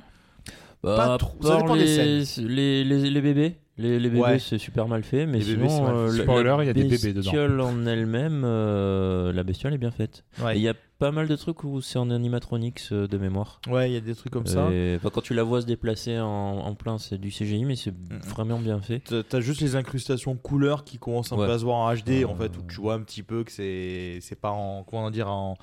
[0.82, 3.56] Bah, Pas trop, ça part dépend des les, les, les, les bébés.
[3.80, 4.40] Les, les bébés, Ouais.
[4.40, 5.94] c'est super mal fait, mais Les bébés, c'est sinon, fait.
[5.94, 7.22] euh, la- Spoiler, la il y a des bébés dedans.
[7.22, 10.26] bestiole en elle-même, euh, la bestiole est bien faite.
[10.44, 10.58] ouais.
[10.58, 13.62] Il y a pas mal de trucs où c'est en animatronics euh, de mémoire.
[13.70, 14.68] Ouais, il y a des trucs comme ça.
[14.70, 17.94] Et, quand tu la vois se déplacer en, en plein, c'est du CGI, mais c'est
[18.28, 19.02] vraiment bien fait.
[19.30, 21.48] T'as- juste les incrustations couleurs qui commencent un Ouais.
[21.48, 23.52] peu à se voir en HD, en fait, où tu vois un petit peu que
[23.54, 25.56] c'est c'est pas en comment dire en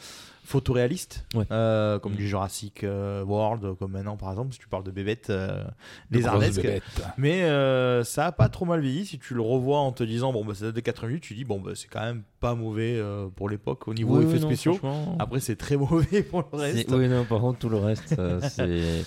[0.47, 1.45] photoréaliste, Ouais.
[1.51, 2.17] euh, comme Mm.
[2.17, 5.29] du Jurassic euh, World, comme maintenant par exemple, si tu parles de bébêtes,
[6.11, 6.83] les bébêtes.
[7.19, 9.05] Mais euh, ça a pas trop mal vieilli.
[9.07, 11.45] Si tu le revois en te disant bon bah ça date de 88, tu dis
[11.45, 14.47] bon bah c'est quand même pas mauvais euh, pour l'époque au niveau Oui, effets non,
[14.49, 14.79] spéciaux.
[15.19, 16.91] Après, c'est très mauvais pour le reste.
[16.91, 18.15] Oui, non, par contre, tout le reste,
[18.49, 19.05] c'est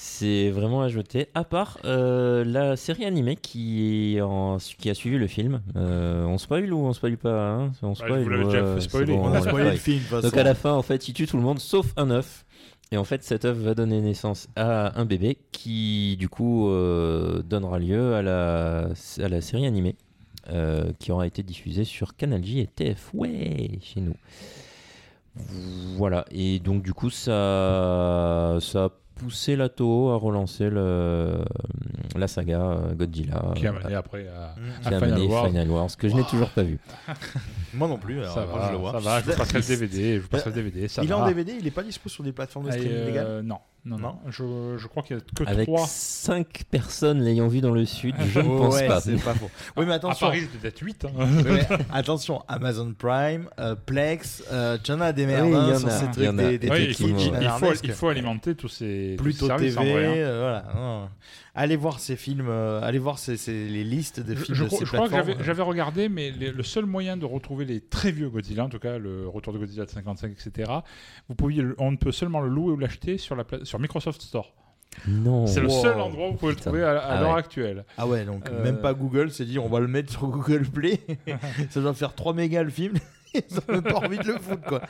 [0.00, 1.26] c'est vraiment à jeter.
[1.34, 5.60] À part euh, la série animée qui, est en, qui a suivi le film.
[5.74, 7.72] Euh, on spoil ou on spoil pas hein?
[7.82, 9.16] On spoil, vous déjà euh, fait c'est spoiler.
[9.16, 9.72] bon, On a spoilé spoil.
[9.72, 10.20] le film.
[10.22, 12.44] Donc à la fin, en fait, il tue tout le monde sauf un œuf.
[12.92, 17.42] Et en fait, cet œuf va donner naissance à un bébé qui, du coup, euh,
[17.42, 19.96] donnera lieu à la, à la série animée
[20.50, 24.14] euh, qui aura été diffusée sur Canal J et TF, ouais, chez nous.
[25.96, 26.24] Voilà.
[26.30, 31.38] Et donc, du coup, ça, ça poussé la Toho à relancer le,
[32.16, 33.52] la saga euh, Godzilla.
[33.56, 34.82] Qui a euh, mené après à, Mm.
[34.82, 35.46] qui à a Final mené Wars.
[35.48, 36.78] Final Wars, que je n'ai toujours pas vu.
[37.74, 38.20] Moi non plus.
[38.20, 38.92] alors, Ça quand va, je le vois.
[38.92, 41.14] ça va, je vous passerai le DVD, je vous passerai le DVD, ça il est
[41.14, 43.40] en DVD, il est pas dispo sur des plateformes de streaming euh, légales.
[43.42, 44.08] Non, non, non.
[44.08, 45.86] Non Je, je crois qu'il y a que Avec 3.
[45.86, 49.00] 5 personnes l'ayant vu dans le sud, je ne pense ouais, pas.
[49.00, 49.50] c'est pas faux.
[49.76, 50.26] Oui, mais À attention.
[50.26, 51.04] Paris, c'est peut-être 8.
[51.06, 51.26] hein.
[51.44, 55.90] Mais attention, Amazon Prime, euh, Plex, euh, tu en as des merdes Oui, hein, sur
[55.90, 58.68] ces trucs, des, des Oui, il, faut, qui il- il faut, il faut alimenter tous
[58.68, 60.12] ces, tous ces Plutôt services TV, en vrai, hein.
[60.16, 60.40] euh,
[60.72, 61.08] voilà.
[61.60, 64.68] Allez voir ces films, euh, allez voir ces, ces- les listes de films je de
[64.68, 68.12] ces je crois que j'avais- regardé, mais les- le seul moyen de retrouver les très
[68.12, 70.70] vieux Godzilla, en tout cas le retour de Godzilla de 55, etc.,
[71.28, 74.52] vous pouviez, on ne peut seulement le louer ou l'acheter sur, la sur Microsoft Store.
[75.08, 75.46] Non.
[75.48, 75.82] C'est le Wow.
[75.82, 76.70] seul endroit où vous pouvez Putain.
[76.70, 77.38] le trouver à, à Ah l'heure ouais.
[77.38, 77.84] actuelle.
[77.98, 80.62] Ah ouais, donc Euh, même pas Google s'est dit on va le mettre sur Google
[80.64, 81.00] Play.
[81.70, 82.94] Ça doit faire 3 mégas le film.
[83.50, 84.82] Ils ont pas envie de le foutre quoi.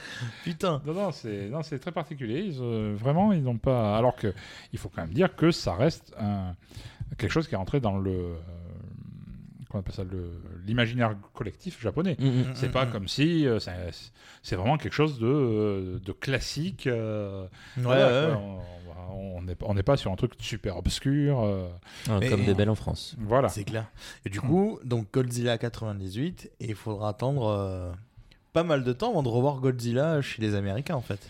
[0.44, 0.82] Putain.
[0.86, 2.40] Non, non, c'est non, c'est très particulier.
[2.40, 3.96] Ils, euh, vraiment, ils n'ont pas.
[3.96, 4.32] Alors que
[4.72, 6.54] il faut quand même dire que ça reste un-
[7.16, 8.34] quelque chose qui est rentré dans le euh,
[9.70, 10.30] qu'on appelle ça le
[10.66, 12.16] l'imaginaire collectif japonais.
[12.18, 12.44] Mm, mm.
[12.54, 13.72] C'est pas comme si euh, c'est
[14.42, 16.86] c'est vraiment quelque chose de, euh, de classique.
[16.86, 17.42] euh,
[17.76, 18.42] Ouais, voilà, ouais, quoi.
[18.42, 18.58] ouais.
[19.10, 21.40] On- n'est on n'est pas sur un truc super obscur.
[21.42, 21.66] euh,
[22.10, 23.16] Ah, comme des belles en France.
[23.18, 23.48] voilà.
[23.48, 23.86] C'est clair.
[24.26, 27.90] Et du coup, donc Godzilla 98, et il faudra attendre euh,
[28.52, 31.20] pas mal de temps avant de revoir Godzilla chez les Américains en fait.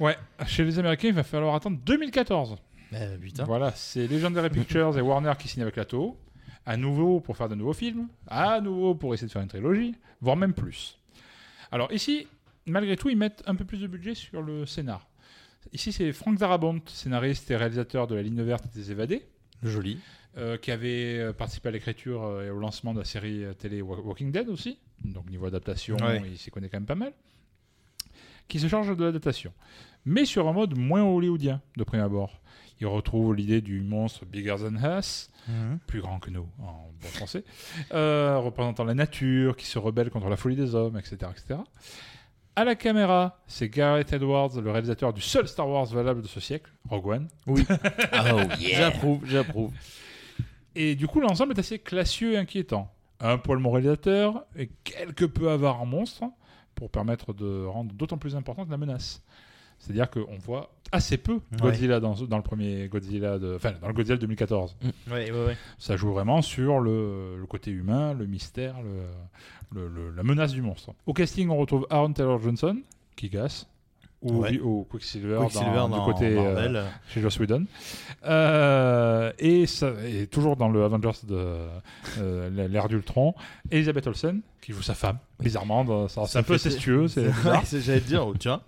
[0.00, 0.16] Ouais.
[0.46, 2.56] Chez les Américains, il va falloir attendre 2014.
[2.92, 3.44] Eh, putain.
[3.44, 6.16] Voilà, c'est Legendary Pictures et Warner qui signent avec la Toho,
[6.66, 9.94] à nouveau pour faire de nouveaux films, à nouveau pour essayer de faire une trilogie,
[10.20, 10.98] voire même plus.
[11.72, 12.28] Alors ici,
[12.66, 15.06] malgré tout, ils mettent un peu plus de budget sur le scénar.
[15.72, 19.26] Ici, c'est Frank Darabont, scénariste et réalisateur de La Ligne Verte des Évadés,
[19.64, 19.98] Joli.
[20.38, 23.52] euh, qui avait euh, participé à l'écriture euh, et au lancement de la série euh,
[23.52, 24.78] télé Wa- Walking Dead aussi.
[25.12, 26.22] Donc niveau adaptation, Ouais.
[26.26, 27.12] il s'y connaît quand même pas mal.
[28.48, 29.52] Qui se charge de l'adaptation.
[30.04, 32.40] Mais sur un mode moins hollywoodien, de prime abord.
[32.80, 35.30] Il retrouve l'idée du monstre bigger than us,
[35.86, 37.42] plus grand que nous en bon français,
[37.94, 41.16] euh, représentant la nature, qui se rebelle contre la folie des hommes, etc.
[41.32, 41.60] etc.
[42.54, 46.38] À la caméra, c'est Gareth Edwards, le réalisateur du seul Star Wars valable de ce
[46.38, 47.28] siècle, Rogue One.
[47.46, 47.56] Oh
[48.60, 48.90] yeah.
[48.90, 49.72] J'approuve, j'approuve.
[50.74, 52.92] Et du coup, l'ensemble est assez classieux et inquiétant.
[53.20, 56.24] Un poil moralisateur et quelque peu avare en monstre
[56.74, 59.22] pour permettre de rendre d'autant plus importante la menace.
[59.78, 63.92] C'est-à-dire qu'on voit assez peu Godzilla dans, dans le premier Godzilla, de, enfin dans le
[63.94, 64.76] Godzilla de 2014.
[65.10, 65.56] Ouais, ouais, ouais.
[65.78, 69.02] Ça joue vraiment sur le, le côté humain, le mystère, le,
[69.80, 70.92] le- le- la menace du monstre.
[71.06, 72.78] Au casting, on retrouve Aaron Taylor Johnson,
[73.16, 73.68] qui gasse,
[74.22, 74.58] ou, Ouais.
[74.60, 76.84] ou Quicksilver, Quicksilver dans, dans du côté euh, Marvel.
[77.08, 77.64] chez Joss Whedon.
[78.24, 81.66] Euh, et, ça, et toujours dans le Avengers de
[82.18, 83.34] euh, l'ère d'Ultron,
[83.70, 86.08] Elisabeth Olsen, qui joue sa femme, bizarrement.
[86.08, 87.62] C'est un peu incestueux, c'est bizarre.
[87.70, 88.60] J'allais te dire, oh, tiens.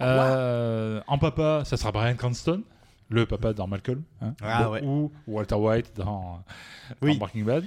[0.00, 2.62] Euh, en papa, ça sera Brian Cranston,
[3.08, 4.82] le papa dans Malcolm, hein, Ah ouais.
[4.82, 6.42] ou Walter White dans,
[7.00, 7.12] Oui.
[7.12, 7.64] dans Breaking Bad.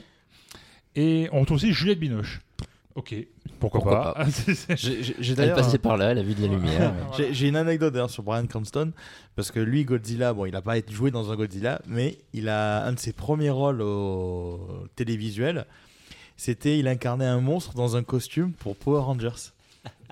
[0.95, 2.41] Et on retrouve aussi Juliette Binoche.
[2.95, 3.13] Ok,
[3.59, 4.25] pourquoi, Pourquoi pas.
[4.31, 4.75] C'est-
[5.19, 5.57] J'ai d'ailleurs.
[5.57, 6.93] passait par là, elle a vu de la lumière.
[7.17, 8.93] J'ai j'ai une anecdote d'ailleurs sur Brian Cranston
[9.35, 12.47] parce que lui Godzilla bon il a pas été joué dans un Godzilla mais il
[12.47, 15.65] a un de ses premiers rôles au télévisuel
[16.37, 19.51] c'était il incarnait un monstre dans un costume pour Power Rangers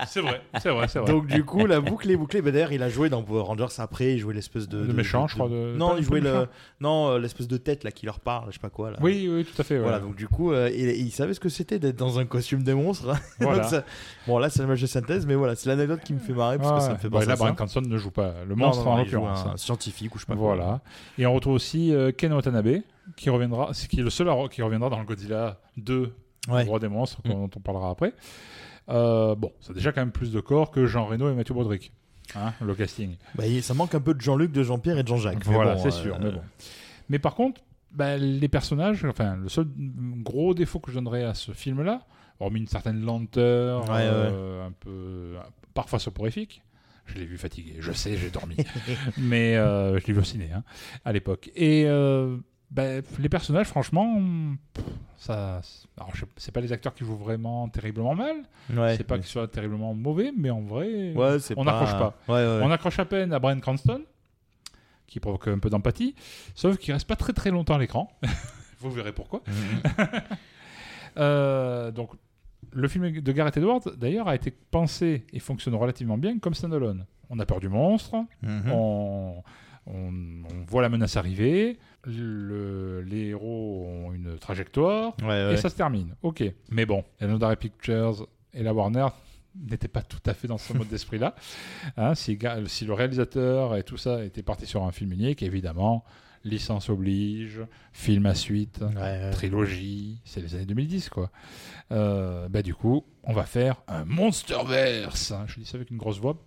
[0.08, 1.12] c'est vrai, c'est vrai, c'est vrai.
[1.12, 3.68] donc du coup la boucle est bouclée Bah, d'ailleurs il a joué dans Power Rangers
[3.78, 6.48] après il jouait l'espèce de, Le méchant, je crois, de- non il jouait le
[6.82, 9.30] non euh, l'espèce de tête là qui leur parle je sais pas quoi là oui,
[9.32, 9.76] oui, tout à fait.
[9.76, 9.82] ouais.
[9.82, 12.64] voilà donc du coup euh, il, il savait ce que c'était d'être dans un costume
[12.64, 13.60] de monstre Voilà.
[13.62, 13.84] Donc, ça-
[14.28, 16.72] bon là c'est l'image de synthèse mais voilà c'est l'anecdote qui me fait marrer parce
[16.80, 17.36] que ça me fait Bon, penser et là.
[17.36, 19.46] Brian Cranston ne joue pas le monstre non, non, en il joue l'occurrence.
[19.54, 20.56] un scientifique ou je sais pas quoi.
[20.56, 20.82] Voilà.
[21.18, 22.78] Et on retrouve aussi euh, Ken Watanabe,
[23.16, 26.14] qui reviendra, c'est qui est le seul qui reviendra dans le Godzilla 2,
[26.50, 26.64] Ouais.
[26.66, 28.14] le roi des monstres, dont on parlera après.
[28.90, 31.92] Euh, bon, c'est déjà quand même plus de corps que Jean Reno et Mathieu Broderick.
[32.36, 33.16] Hein, le casting.
[33.36, 35.44] Bah, ça manque un peu de Jean-Luc, de Jean-Pierre et de Jean-Jacques.
[35.46, 36.20] Voilà, bon, c'est euh, sûr.
[36.20, 36.42] Mais, bon.
[37.10, 37.62] mais par contre,
[37.92, 39.68] bah, les personnages, enfin, le seul
[40.24, 42.02] gros défaut que je donnerais à ce film-là,
[42.40, 45.36] hormis une certaine lenteur, Ouais, euh, un peu
[45.74, 46.64] parfois soporifique.
[47.06, 48.56] Je l'ai vu fatigué, je sais, j'ai dormi.
[49.18, 50.64] mais euh, je l'ai vu au ciné hein,
[51.04, 51.52] à l'époque.
[51.56, 51.86] Et
[52.74, 54.20] Ben, les personnages, franchement,
[54.74, 54.84] pff,
[55.18, 55.62] ça,
[55.96, 58.36] alors, c'est pas les acteurs qui jouent vraiment terriblement mal.
[58.74, 58.98] Ouais.
[58.98, 62.18] c'est pas qu'ils soient terriblement mauvais, mais en vrai, Ouais, on n'accroche pas.
[62.28, 64.02] Ouais, on accroche à peine à Brian Cranston,
[65.06, 66.16] qui provoque un peu d'empathie,
[66.56, 68.12] sauf qu'il reste pas très très longtemps à l'écran.
[68.80, 69.42] Vous verrez pourquoi.
[69.48, 70.04] Mhm.
[71.18, 72.10] Euh, donc,
[72.72, 77.06] le film de Gareth Edwards, d'ailleurs, a été pensé et fonctionne relativement bien comme standalone.
[77.30, 78.72] On a peur du monstre, Mhm.
[78.72, 79.44] on,
[79.88, 85.54] on- on voit la menace arriver, le- les héros ont une trajectoire, Ouais, ouais.
[85.54, 86.16] et ça se termine.
[86.22, 86.44] Ok.
[86.70, 89.08] Mais bon, Legendary Pictures et la Warner
[89.70, 91.36] n'étaient pas tout à fait dans ce mode d'esprit-là.
[91.98, 96.04] Hein, si, le réalisateur et tout ça était parti sur un film unique, évidemment,
[96.46, 97.62] licence oblige,
[97.94, 101.30] film à suite, Ouais, trilogie, c'est les années 2010 quoi.
[101.92, 105.32] Euh, bah du coup, on va faire un Monsterverse.
[105.32, 105.46] hein.
[105.48, 106.38] Je dis ça avec une grosse voix,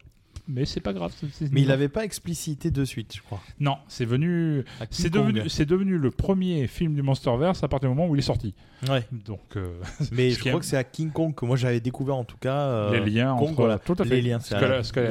[0.49, 1.13] mais c'est pas grave.
[1.51, 3.41] Mais il avait pas explicité de suite, je crois.
[3.61, 7.95] Non, c'est venu, c'est devenu, c'est devenu le premier film du Monsterverse à partir du
[7.97, 8.55] moment où il est sorti.
[8.89, 9.05] Ouais.
[9.11, 9.81] Donc euh,
[10.13, 12.57] Mais je crois que c'est à King Kong que moi j'avais découvert en tout cas.
[12.67, 13.79] euh, les liens Kong, entre voilà.
[13.79, 14.17] tout à fait.
[14.17, 14.59] Les liens, Skull,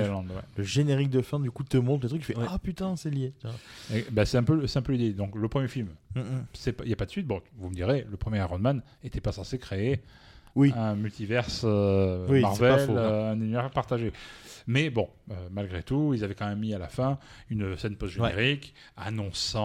[0.01, 0.41] Island, ouais.
[0.57, 2.45] Le générique de fin du coup te montre le truc, tu fais Ouais.
[2.49, 3.33] ah putain c'est lié.
[3.93, 5.13] Et, bah, c'est un peu, c'est un peu l'idée.
[5.13, 6.45] Donc le premier film, Mm, mm.
[6.83, 7.27] il n'y a pas de suite.
[7.27, 9.99] Bon, vous me direz, le premier Iron Man n'était pas censé créer
[10.55, 10.71] Oui.
[10.75, 12.97] un multiverse euh, Oui, Marvel, faux, hein.
[12.97, 14.11] euh, un univers partagé.
[14.67, 17.95] Mais bon, euh, malgré tout, ils avaient quand même mis à la fin une scène
[17.97, 19.61] post-générique annonçant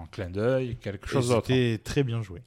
[0.00, 1.46] en clin d'œil quelque chose d'autre.
[1.46, 2.42] C'était très bien joué.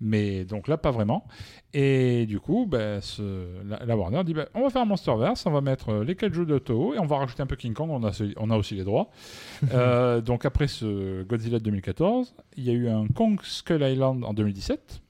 [0.00, 1.26] Mais donc là, pas vraiment.
[1.74, 5.44] Et du coup, ben, ce- la, la Warner dit ben, on va faire un Monsterverse,
[5.46, 7.74] on va mettre les 4 jeux de Toho et on va rajouter un peu King
[7.74, 9.10] Kong, on a, ce- on a aussi les droits.
[9.74, 14.24] Euh, donc après ce Godzilla de 2014, il y a eu un Kong Skull Island
[14.24, 15.00] en 2017.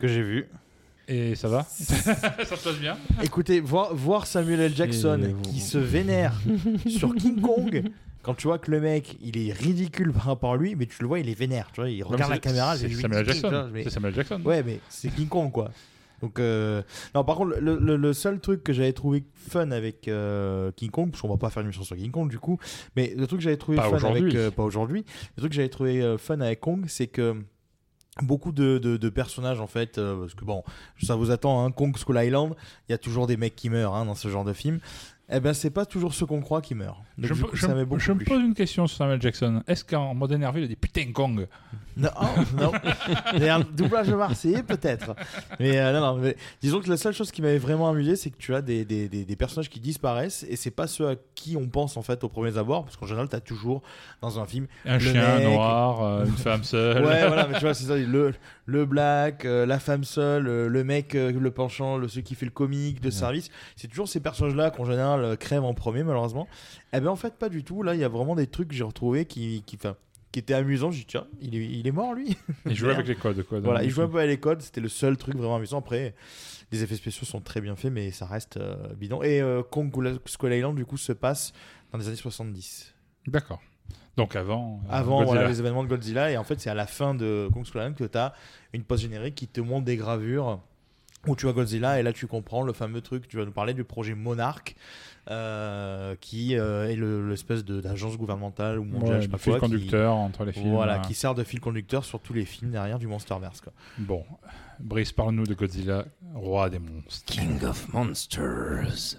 [0.00, 0.48] Que j'ai vu.
[1.14, 4.74] Et ça va Ça se passe bien Écoutez, voir, voir Samuel L.
[4.74, 6.32] Jackson Et- qui se vénère
[6.88, 7.82] sur King Kong,
[8.22, 10.96] quand tu vois que le mec il est ridicule par rapport à lui, mais tu
[11.02, 11.68] le vois, il est vénère.
[11.74, 13.68] Tu vois, il regarde la caméra, C'est c'est Samuel Jackson.
[13.72, 14.40] mais- C'est Samuel Jackson.
[14.44, 15.70] Ouais, mais c'est King Kong quoi.
[16.22, 16.82] Donc, euh,
[17.16, 20.90] non, par contre, le, le- le seul truc que j'avais trouvé fun avec euh, King
[20.90, 22.58] Kong, parce qu'on va pas faire une émission sur King Kong du coup,
[22.94, 24.22] mais le truc que j'avais trouvé Pas fun aujourd'hui.
[24.22, 24.34] avec.
[24.36, 25.04] euh, pas aujourd'hui.
[25.36, 27.34] Le truc que j'avais trouvé euh, fun avec Kong, c'est que
[28.20, 30.62] beaucoup de, de- personnages en fait, euh, parce que bon,
[31.02, 32.54] ça vous attend, hein, Kong Skull Island,
[32.88, 34.80] il y a toujours des mecs qui meurent hein, dans ce genre de film.
[35.34, 37.02] Eh ben, c'est pas toujours ceux qu'on croit qui meurent.
[37.18, 38.26] Donc, Je, me- coup, je ça me- m'est beaucoup je me plu.
[38.26, 39.62] pose une question sur Samuel Jackson.
[39.66, 41.46] Est-ce qu'en mode énervé, il a dit putain Kong
[41.96, 42.10] Non,
[42.58, 42.72] non.
[43.38, 45.14] Mais un doublage marseillais, peut-être.
[45.60, 46.16] Mais euh, non, non.
[46.22, 48.84] mais disons que la seule chose qui m'avait vraiment amusé, c'est que tu as des,
[48.84, 52.02] des, des, des personnages qui disparaissent et c'est pas ceux à qui on pense en
[52.02, 53.82] fait au premier abord, parce qu'en général, tu as toujours
[54.20, 54.66] dans un film.
[54.86, 57.04] Un chien mec- noir, euh, une femme seule.
[57.04, 57.96] Ouais, voilà, mais tu vois, c'est ça.
[57.96, 58.32] Le,
[58.66, 62.52] le black, euh, la femme seule, le mec, le penchant, le, celui qui fait le
[62.52, 63.48] comique de service.
[63.76, 66.48] C'est toujours ces personnages-là qu'en général euh, crèvent en premier, malheureusement.
[66.92, 67.82] Eh ben en fait, pas du tout.
[67.82, 69.78] Là, il y a vraiment des trucs que j'ai retrouvés qui, qui,
[70.32, 70.90] qui étaient amusants.
[70.90, 72.36] J'ai dit, tiens, il est, il est mort lui.
[72.66, 73.42] Il jouait avec les codes.
[73.44, 75.78] Quoi, Voilà, il joue un peu à l'école, c'était le seul truc vraiment amusant.
[75.78, 76.14] Après,
[76.70, 79.22] les effets spéciaux sont très bien faits, mais ça reste euh, bidon.
[79.22, 79.90] Et euh, Kong
[80.26, 81.52] Skull Island, du coup, se passe
[81.92, 82.94] dans les années 70.
[83.26, 83.60] D'accord.
[84.16, 84.80] Donc avant.
[84.84, 87.48] euh, Avant voilà, les événements de Godzilla, et en fait, c'est à la fin de
[87.52, 88.34] Kong Skull Island que tu as
[88.74, 90.60] une post-générique qui te montre des gravures
[91.26, 93.28] où tu vois Godzilla, et là, tu comprends le fameux truc.
[93.28, 94.74] Tu vas nous parler du projet Monarch.
[95.30, 99.52] Euh, qui euh, est le- l'espèce d'agence gouvernementale ou mondiale, Ouais, je sais pas fil
[99.52, 100.70] quoi, qui- conducteur entre les films.
[100.72, 101.00] voilà, euh.
[101.02, 103.60] qui sert de fil conducteur sur tous les films derrière du Monsterverse.
[103.60, 103.72] Quoi.
[103.98, 104.24] Bon,
[104.80, 107.24] Brice, parle-nous de Godzilla, roi des monstres.
[107.26, 109.16] King of Monsters.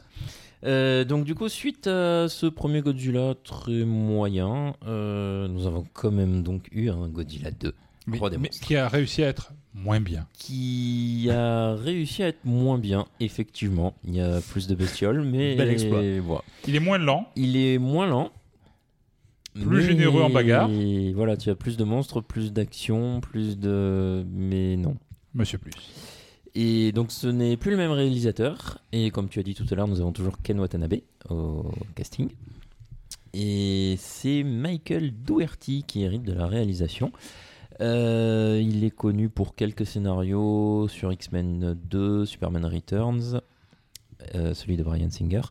[0.66, 6.12] Euh, donc du coup, suite à ce premier Godzilla très moyen, euh, nous avons quand
[6.12, 7.74] même donc eu un Godzilla 2
[8.08, 8.66] Mais, Roi des mais monstres.
[8.66, 10.28] qui a réussi à être moins bien.
[10.34, 13.96] qui a réussi à être moins bien, effectivement.
[14.06, 16.02] Il y a plus de bestioles, mais Bel exploit.
[16.22, 16.44] voilà.
[16.68, 18.32] Il est moins lent, Il est moins lent.
[19.56, 20.70] Plus mais- généreux en bagarre.
[21.16, 24.26] Voilà, tu as plus de monstres, plus d'action, plus de...
[24.32, 24.96] Mais non.
[25.36, 25.74] Monsieur Plus.
[26.56, 28.80] Et donc ce n'est plus le même réalisateur.
[28.92, 30.96] Et comme tu as dit tout à l'heure, nous avons toujours Ken Watanabe
[31.30, 32.30] au casting.
[33.34, 37.12] Et c'est Michael Dougherty qui hérite de la réalisation.
[37.82, 43.42] Euh, il est connu pour quelques scénarios sur X-Men 2, Superman Returns,
[44.36, 45.42] euh, celui de Brian Singer.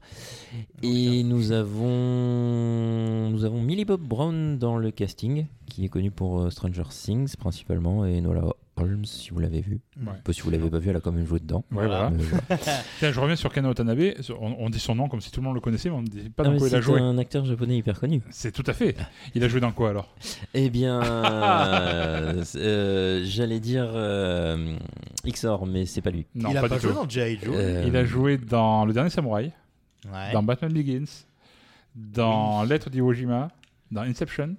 [0.83, 6.41] Et nous avons, nous avons Millie Bob Brown dans le casting, qui est connu pour
[6.41, 8.45] euh, Stranger Things principalement, et Nola
[8.83, 9.81] Holmes, si vous l'avez vu.
[10.01, 10.13] Ouais.
[10.25, 11.65] Peu si vous l'avez pas vu, elle a quand même joué dedans.
[11.73, 12.11] Ouais, voilà.
[12.11, 12.63] Mais voilà.
[12.99, 14.15] Tiens, je reviens sur Ken Watanabe.
[14.41, 16.07] On, on dit son nom comme si tout le monde le connaissait, mais on ne
[16.07, 17.01] dit pas dans quoi il a c'est joué.
[17.01, 18.21] un acteur japonais hyper connu.
[18.31, 18.97] C'est tout à fait.
[19.35, 20.15] Il a joué dans quoi alors?
[20.55, 24.77] Eh bien, euh, c'est, euh, j'allais dire euh,
[25.27, 26.27] Xor, mais c'est pas lui.
[26.35, 26.99] Non, il a pas, pas, du joué tout.
[26.99, 27.39] dans G.I.
[27.43, 27.55] Joe.
[27.57, 29.53] Euh, Il a joué dans Le Dernier Samouraï,
[30.13, 30.33] Ouais.
[30.33, 31.05] dans Batman Begins,
[31.95, 33.49] dans Lettre d'Iwo Jima,
[33.91, 34.55] dans Inception.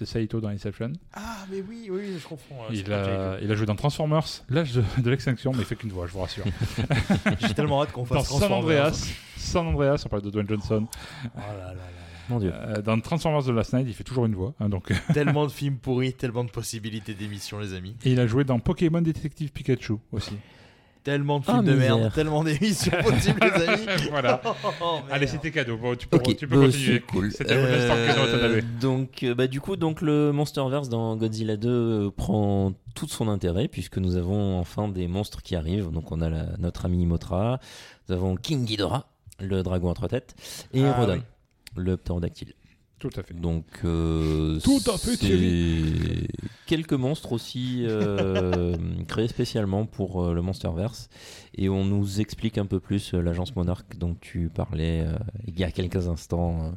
[0.00, 0.92] C'est Saito dans Inception.
[1.12, 2.54] Ah, mais oui, oui, je confonds.
[2.62, 5.76] euh, Il a, il a joué dans Transformers, l'âge de, de l'extinction, mais il fait
[5.76, 6.44] qu'une voix, je vous rassure.
[7.40, 8.58] J'ai tellement hâte qu'on Dans fasse San Transformers.
[8.86, 10.86] Andreas, San Andreas, on parle de Dwayne Johnson.
[10.90, 11.82] Oh là là là là.
[12.30, 12.50] Mon dieu.
[12.54, 14.54] Euh, dans Transformers de Last Night, il fait toujours une voix.
[14.58, 17.94] hein, donc, tellement de films pourris, tellement de possibilités d'émissions, les amis.
[18.04, 20.32] et il a joué dans Pokémon Détective Pikachu aussi.
[21.02, 21.96] Tellement de Ah, films de misère.
[21.96, 23.86] merde, tellement d'émissions possibles, les amis.
[24.10, 24.40] voilà.
[24.82, 25.04] Oh, merde.
[25.10, 25.76] Allez, c'était cadeau.
[25.78, 26.94] Bon, tu peux, tu peux bah, continuer.
[26.94, 27.32] c'est cool.
[27.32, 27.54] C'était.
[27.56, 33.08] Euh, donc, euh, bah, du coup, donc le Monsterverse dans Godzilla 2 euh, prend tout
[33.08, 35.90] son intérêt puisque nous avons enfin des monstres qui arrivent.
[35.90, 37.60] Donc, on a la- notre ami Mothra,
[38.08, 39.06] nous avons King Ghidorah,
[39.40, 40.34] le dragon à trois têtes,
[40.74, 41.20] et Ah, Rodan, oui.
[41.76, 42.52] le pterodactyle.
[43.00, 43.34] Tout à fait.
[43.34, 46.28] Donc, euh, Tout à fait, c'est Thierry.
[46.66, 48.76] Quelques monstres aussi euh,
[49.08, 51.08] créés spécialement pour euh, le Monsterverse.
[51.56, 55.16] Et on nous explique un peu plus euh, l'agence Monarch dont tu parlais euh,
[55.48, 56.66] il y a quelques instants.
[56.66, 56.70] euh.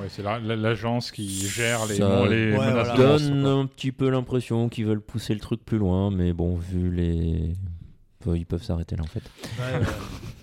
[0.00, 2.96] Ouais, c'est la- la- l'agence qui gère les, Ça les Ouais, menaces voilà.
[2.96, 6.32] de monstres, donne un petit peu l'impression qu'ils veulent pousser le truc plus loin, mais
[6.34, 7.54] bon, vu les.
[8.26, 9.22] Ils peuvent s'arrêter là en fait.
[9.58, 9.86] Ouais, ouais.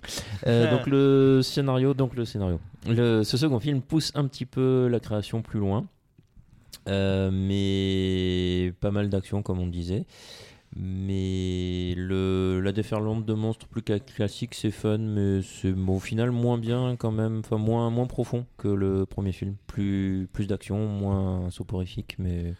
[0.47, 2.60] Euh, donc le scénario, donc le scénario.
[2.88, 5.86] Le, ce second film pousse un petit peu la création plus loin,
[6.88, 10.06] Euh, mais pas mal d'action comme on disait.
[10.76, 16.32] Mais le, la déferlante de monstres plus classique, c'est fun, mais c'est bon, au final
[16.32, 19.56] moins bien quand même, enfin moins, moins profond que le premier film.
[19.68, 22.54] Plus, plus d'action, moins soporifique, mais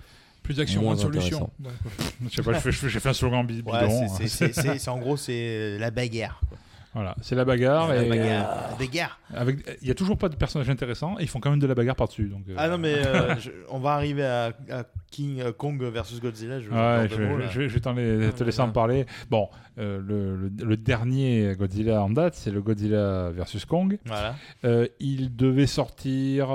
[0.44, 1.50] Plus d'action, moins moins de solutions.
[2.30, 3.72] Je sais pas, j'ai fait un slogan bi- bidon.
[3.72, 4.08] Ouais, c'est- hein.
[4.18, 6.42] c'est- c'est- c'est- c'est- en gros, c'est la bagarre.
[6.50, 6.58] quoi.
[6.94, 7.88] Voilà, c'est la bagarre.
[7.90, 8.70] La et, bagarre.
[8.72, 9.20] La bagarre.
[9.34, 11.60] euh, avec, il y a toujours pas de personnages intéressants et ils font quand même
[11.60, 12.26] de la bagarre par-dessus.
[12.28, 16.20] Donc, euh, Ah non, mais euh, je- on va arriver à, à King Kong versus
[16.20, 16.60] Godzilla.
[16.60, 17.50] Je, vais Ouais, je, mots, vais- là.
[17.50, 19.06] je vais- je vais t'en les- Ah, te laisser en parler.
[19.30, 23.98] Bon, euh, le, le- le dernier Godzilla en date, c'est le Godzilla versus Kong.
[24.06, 24.36] Voilà.
[24.66, 26.48] Euh, il devait sortir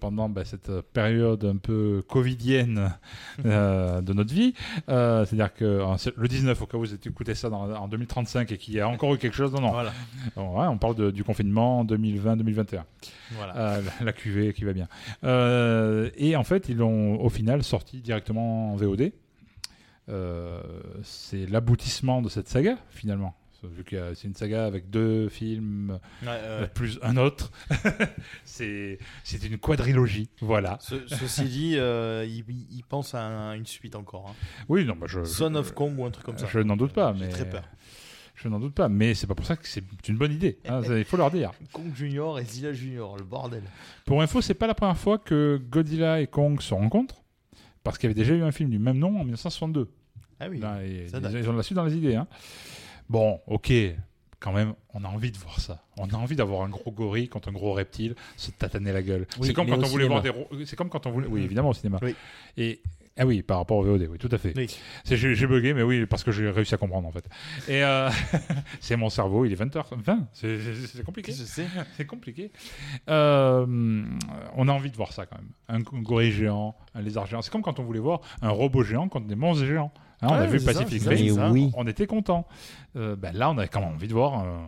[0.00, 2.92] pendant bah, cette période un peu covidienne
[3.44, 4.54] euh, de notre vie.
[4.88, 8.52] Euh, C'est-à-dire que en- le 19, au cas où vous écoutez ça dans- en 2035
[8.52, 9.70] et qu'il y a encore eu quelque chose, non, non.
[9.72, 9.92] Voilà.
[10.36, 12.84] Bon, ouais, on parle de- du confinement 2020-2021.
[13.32, 13.56] voilà.
[13.56, 14.88] Euh, la, la QV qui va bien.
[15.24, 19.12] Euh, et en fait, ils l'ont au final sorti directement en VOD.
[20.08, 20.60] Euh,
[21.02, 23.34] c'est l'aboutissement de cette saga, finalement.
[23.62, 26.66] Vu que c'est une saga avec deux films, Ouais, ouais.
[26.72, 27.52] plus un autre.
[28.44, 30.30] c'est c'est une quadrilogie.
[30.40, 30.78] Voilà.
[30.80, 34.28] Ce- ceci dit, euh, il, il pense à un- une suite encore.
[34.30, 34.34] hein.
[34.70, 36.46] Oui, non, bah, je, Son je- of Kong ou un truc comme ça.
[36.50, 37.12] je n'en doute pas.
[37.18, 37.64] J'ai Mais très peur.
[38.42, 38.88] Je n'en doute pas.
[38.88, 40.58] Mais c'est pas pour ça que c'est une bonne idée.
[40.68, 41.52] hein, il faut leur dire.
[41.72, 43.62] Kong Junior et Zilla Junior, le bordel.
[44.06, 47.22] Pour info, c'est pas la première fois que Godzilla et Kong se rencontrent.
[47.82, 49.90] Parce qu'il y avait déjà eu un film du même nom en 1962.
[50.38, 50.58] Ah oui.
[50.58, 51.32] Là, et- ça ils, date.
[51.34, 52.14] ils ont de la suite dans les idées.
[52.14, 52.26] hein.
[53.08, 53.72] Bon, ok,
[54.38, 55.82] quand même, on a envie de voir ça.
[55.98, 59.26] On a envie d'avoir un gros gorille contre un gros reptile se tataner la gueule.
[59.38, 60.32] Oui, c'est comme quand on voulait voir des.
[60.64, 61.26] C'est comme quand on voulait.
[61.26, 61.98] Oui, évidemment au cinéma.
[62.02, 62.14] Oui.
[62.56, 62.80] Et
[63.18, 64.52] ah oui, par rapport au VOD, oui, tout à fait.
[64.56, 64.66] Oui.
[65.04, 67.24] J'ai j'ai bugué, mais oui, parce que j'ai réussi à comprendre en fait.
[67.68, 68.08] Et euh,
[68.80, 70.18] c'est mon cerveau, il est 20h20.
[70.32, 71.32] C'est- C'est c'est compliqué.
[71.32, 71.66] Je sais.
[71.96, 72.50] C'est compliqué.
[73.08, 74.04] Euh,
[74.56, 75.50] on a envie de voir ça quand même.
[75.68, 77.42] Un gorille géant, un lézard géant.
[77.42, 79.92] C'est comme quand on voulait voir un robot géant contre des monstres géants.
[80.22, 81.70] Hein, on a Ouais, vu Pacific Rim, oui.
[81.76, 82.46] on était content.
[82.94, 84.58] ben là, on avait quand même envie de voir euh,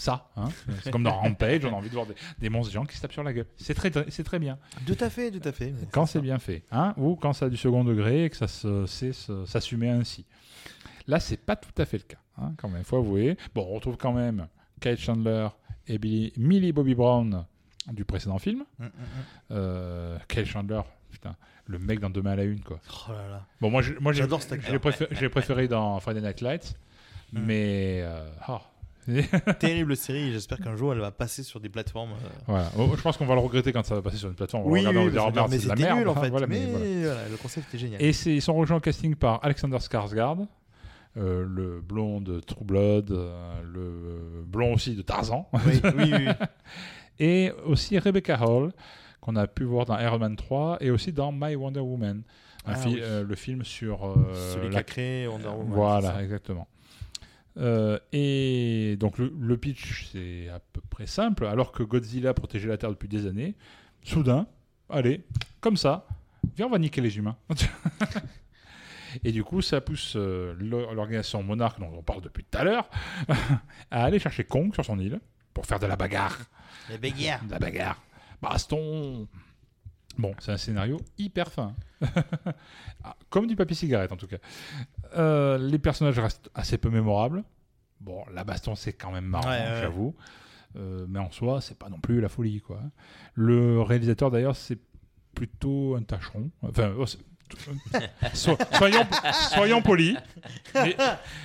[0.00, 0.28] ça.
[0.36, 0.48] hein.
[0.82, 3.02] C'est comme dans Rampage, on a envie de voir des, des monstres géants qui se
[3.02, 3.46] tapent sur la gueule.
[3.56, 4.58] C'est très, c'est très bien.
[4.86, 5.74] Tout à fait, tout à fait.
[5.92, 8.48] Quand c'est bien fait, hein, ou quand ça a du second degré et que ça
[8.48, 9.12] se, sait
[9.46, 10.24] s'assumer ainsi.
[11.06, 12.18] Là, c'est pas tout à fait le cas.
[12.38, 13.36] Hein, quand même, faut avouer.
[13.54, 14.46] Bon, on retrouve quand même
[14.80, 15.48] Kate Chandler
[15.86, 17.44] et Billy, Millie Bobby Brown
[17.92, 18.64] du précédent film.
[18.78, 18.90] Mm, mm, mm.
[19.52, 20.80] Euh, Kate Chandler,
[21.10, 21.34] putain,
[21.66, 22.78] le mec dans Demain à la une, quoi.
[23.08, 23.46] Oh là là.
[23.60, 24.72] Bon, moi, je- moi j'ai- J'adore cet je acteur.
[24.72, 26.74] l'ai préféré, je l'ai préféré dans Friday Night Lights,
[27.32, 27.40] Mm.
[27.46, 28.58] mais euh, oh.
[29.58, 30.32] Terrible série.
[30.32, 32.12] J'espère qu'un jour elle va passer sur des plateformes.
[32.12, 32.70] euh, voilà.
[32.78, 34.64] Oh, je pense qu'on va le regretter quand ça va passer sur une plateforme.
[34.64, 35.76] On va Oui, regarder, on oui, va dire, parce merde, que- mais c'est de la
[35.76, 35.98] c'était merde.
[36.00, 36.30] nul en fait.
[36.30, 37.14] Voilà, mais mais voilà.
[37.14, 38.02] voilà, le concept était génial.
[38.02, 40.46] Et c'est- ils sont rejoints au casting par Alexander Skarsgård,
[41.16, 46.26] euh, le blond de True Blood, euh, le blond aussi de Tarzan, Oui, oui, oui.
[47.18, 48.72] et aussi Rebecca Hall,
[49.20, 52.22] qu'on a pu voir dans Iron Man 3 et aussi dans My Wonder Woman,
[52.66, 53.00] un Ah fi- oui.
[53.02, 54.14] euh, le film sur euh,
[54.54, 55.66] Celui qui la a créé Wonder Woman.
[55.68, 56.68] c'est Voilà, exactement.
[57.60, 61.44] Euh, et donc le, le pitch, c'est à peu près simple.
[61.46, 63.54] Alors que Godzilla protégeait la Terre depuis des années,
[64.02, 64.46] soudain,
[64.88, 65.24] allez,
[65.60, 66.06] comme ça,
[66.56, 67.36] viens, on va niquer les humains.
[69.24, 72.64] et du coup, ça pousse euh, l'or- l'organisation Monarch, dont on parle depuis tout à
[72.64, 72.88] l'heure,
[73.90, 75.20] à aller chercher Kong sur son île
[75.52, 76.38] pour faire de la bagarre.
[76.88, 77.44] Les bagarres.
[77.44, 78.02] De la bagarre.
[78.40, 79.26] Baston.
[80.20, 81.74] Bon, c'est un scénario hyper fin.
[83.02, 84.36] Ah, Comme du papier cigarette, en tout cas.
[85.16, 87.42] Euh, les personnages restent assez peu mémorables.
[88.00, 89.80] Bon, la baston, c'est quand même marrant, Ouais, ouais.
[89.80, 90.14] j'avoue.
[90.76, 92.80] Euh, mais en soi, c'est pas non plus la folie, quoi.
[93.34, 94.78] Le réalisateur, d'ailleurs, c'est
[95.34, 96.50] plutôt un tâcheron.
[96.62, 97.06] Enfin, oh,
[98.34, 99.06] so- soyons,
[99.50, 100.16] soyons polis.
[100.74, 100.94] Mais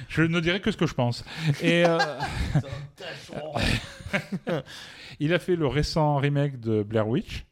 [0.10, 1.24] je ne dirai que ce que je pense.
[1.62, 1.98] Et euh,
[5.20, 7.46] il a fait le récent remake de Blair Witch,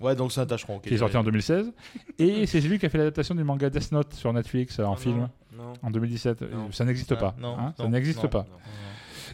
[0.00, 0.78] Ouais, donc c'est un tâcheron.
[0.78, 1.72] qui est sorti en 2016.
[2.18, 4.92] Et c'est lui qui a fait l'adaptation du manga Death Note sur Netflix euh, en
[4.94, 5.72] Ah film Non.
[5.82, 6.42] en 2017.
[6.42, 6.70] Non.
[6.72, 7.34] Ça n'existe pas.
[7.38, 8.46] non, hein, ça n'existe non, pas.
[8.50, 8.58] non.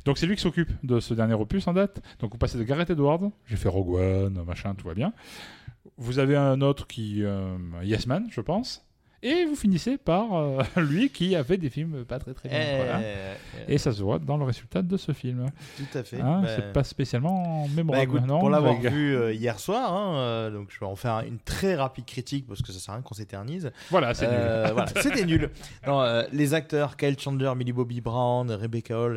[0.04, 2.00] Donc c'est lui qui s'occupe de ce dernier opus en date.
[2.20, 5.12] Donc vous passez de Gareth Edwards, j'ai fait Rogue One, machin, tout va bien.
[5.98, 8.84] Vous avez un autre qui euh, Yes Man, je pense.
[9.24, 12.54] Et vous finissez par euh, lui qui a fait des films pas très très bons.
[12.58, 13.00] Eh, voilà.
[13.68, 15.46] eh, Et ça se voit dans le résultat de ce film.
[15.76, 16.20] Tout à fait.
[16.20, 19.92] Hein, Bah, C'est pas spécialement bah, mémorable, écoute, non pour l'avoir vu euh, hier soir,
[19.92, 22.94] hein, euh, donc je vais en faire une très rapide critique parce que ça sert
[22.94, 23.70] à rien qu'on s'éternise.
[23.90, 24.72] Voilà, c'est Euh, nul.
[24.74, 25.50] voilà, c'était nul.
[25.86, 29.16] Non, les acteurs Kyle Chandler, Millie Bobby Brown, Rebecca Hall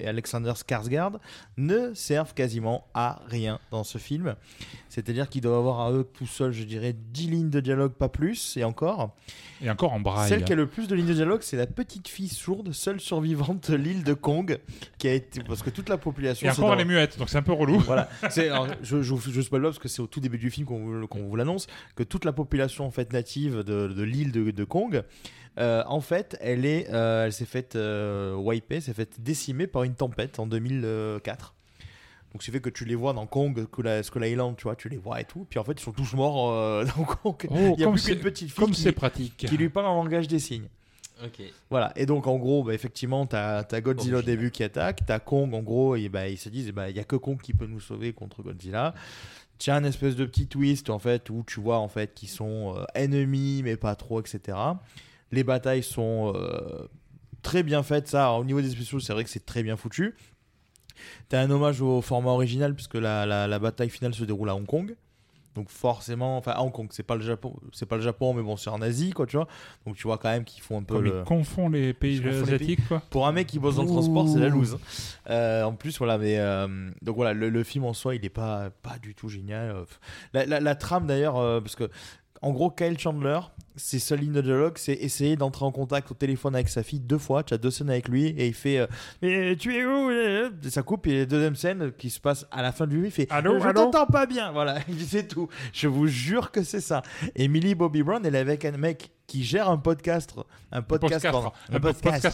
[0.00, 1.18] et Alexander Skarsgård
[1.56, 4.34] ne servent quasiment à rien dans ce film.
[4.96, 8.08] C'est-à-dire qu'ils doivent avoir à eux tout seuls, je dirais, 10 lignes de dialogue, pas
[8.08, 9.14] plus, et encore.
[9.62, 10.26] Et encore en braille.
[10.28, 12.98] Celle qui a le plus de lignes de dialogue, c'est la petite fille sourde, seule
[12.98, 14.58] survivante de l'île de Kong,
[14.96, 16.46] qui a été parce que toute la population.
[16.46, 17.78] Et encore dans- elle est muette, donc c'est un peu relou.
[17.80, 18.08] voilà.
[18.38, 21.06] Alors, je, je, je spoil pas parce que c'est au tout début du film qu'on
[21.28, 25.02] vous, l'annonce que toute la population en fait native de, de l'île de, de Kong,
[25.58, 29.82] euh, en fait, elle est, euh, elle s'est faite euh, wiper, s'est faite décimer par
[29.82, 31.54] une tempête en 2004.
[32.36, 34.76] Donc, ce qui fait que tu les vois dans Kong, Skull Skull Island, tu vois,
[34.76, 35.46] tu les vois et tout.
[35.48, 37.34] Puis en fait, ils sont tous morts euh, dans Kong.
[37.48, 39.38] Oh, Il y a comme plus c'est- qu'une petite fille Comme qui, c'est pratique.
[39.38, 40.68] qui lui parle en langage des signes.
[41.24, 41.40] Ok.
[41.70, 45.18] Voilà, et donc en gros, bah, effectivement, t'as as Godzilla au début qui attaque, t'as
[45.18, 47.54] Kong en gros, et bah, ils se disent, il bah, y a que Kong qui
[47.54, 48.92] peut nous sauver contre Godzilla.
[49.56, 52.74] Tiens, un espèce de petit twist en fait où tu vois en fait qu'ils sont
[52.76, 54.58] euh, ennemis mais pas trop, etc.
[55.32, 56.86] Les batailles sont euh,
[57.40, 58.24] très bien faites, ça.
[58.24, 60.14] Alors, au niveau des spéciaux, c'est vrai que c'est très bien foutu.
[61.28, 64.54] T'as un hommage au format original puisque la, la, la bataille finale se déroule à
[64.54, 64.94] Hong Kong.
[65.54, 68.42] Donc forcément, enfin à Hong Kong, c'est pas le Japon, c'est pas le Japon, mais
[68.42, 69.48] bon, c'est en Asie, quoi, tu vois.
[69.86, 71.20] Donc tu vois quand même qu'ils font un peu Comme le...
[71.20, 73.00] il confond les pays les asiatiques, quoi.
[73.08, 74.76] Pour un mec qui bosse dans le transport, c'est la loose.
[75.30, 78.28] Euh, en plus, voilà, mais euh, donc voilà, le, le film en soi, il est
[78.28, 79.70] pas pas du tout génial.
[79.70, 79.84] Euh,
[80.34, 81.88] La, la- la trame d'ailleurs, euh, parce que
[82.42, 83.40] en gros, Kyle Chandler,
[83.76, 87.00] ses seules lignes de dialogue, c'est essayer d'entrer en contact au téléphone avec sa fille
[87.00, 87.42] deux fois.
[87.42, 88.86] Tu as deux scènes avec lui et il fait euh,
[89.22, 90.10] Mais tu es où?
[90.10, 93.10] Et Ça coupe et deuxième scène qui se passe à la fin du film, il
[93.10, 94.52] fait Allô, Je t'entends pas bien.
[94.52, 95.48] Voilà, c'est tout.
[95.72, 97.02] Je vous jure que c'est ça.
[97.34, 100.34] Et Millie Bobby Brown, elle est avec un mec qui gère un podcast,
[100.70, 102.28] un podcast, pardon, Un podcast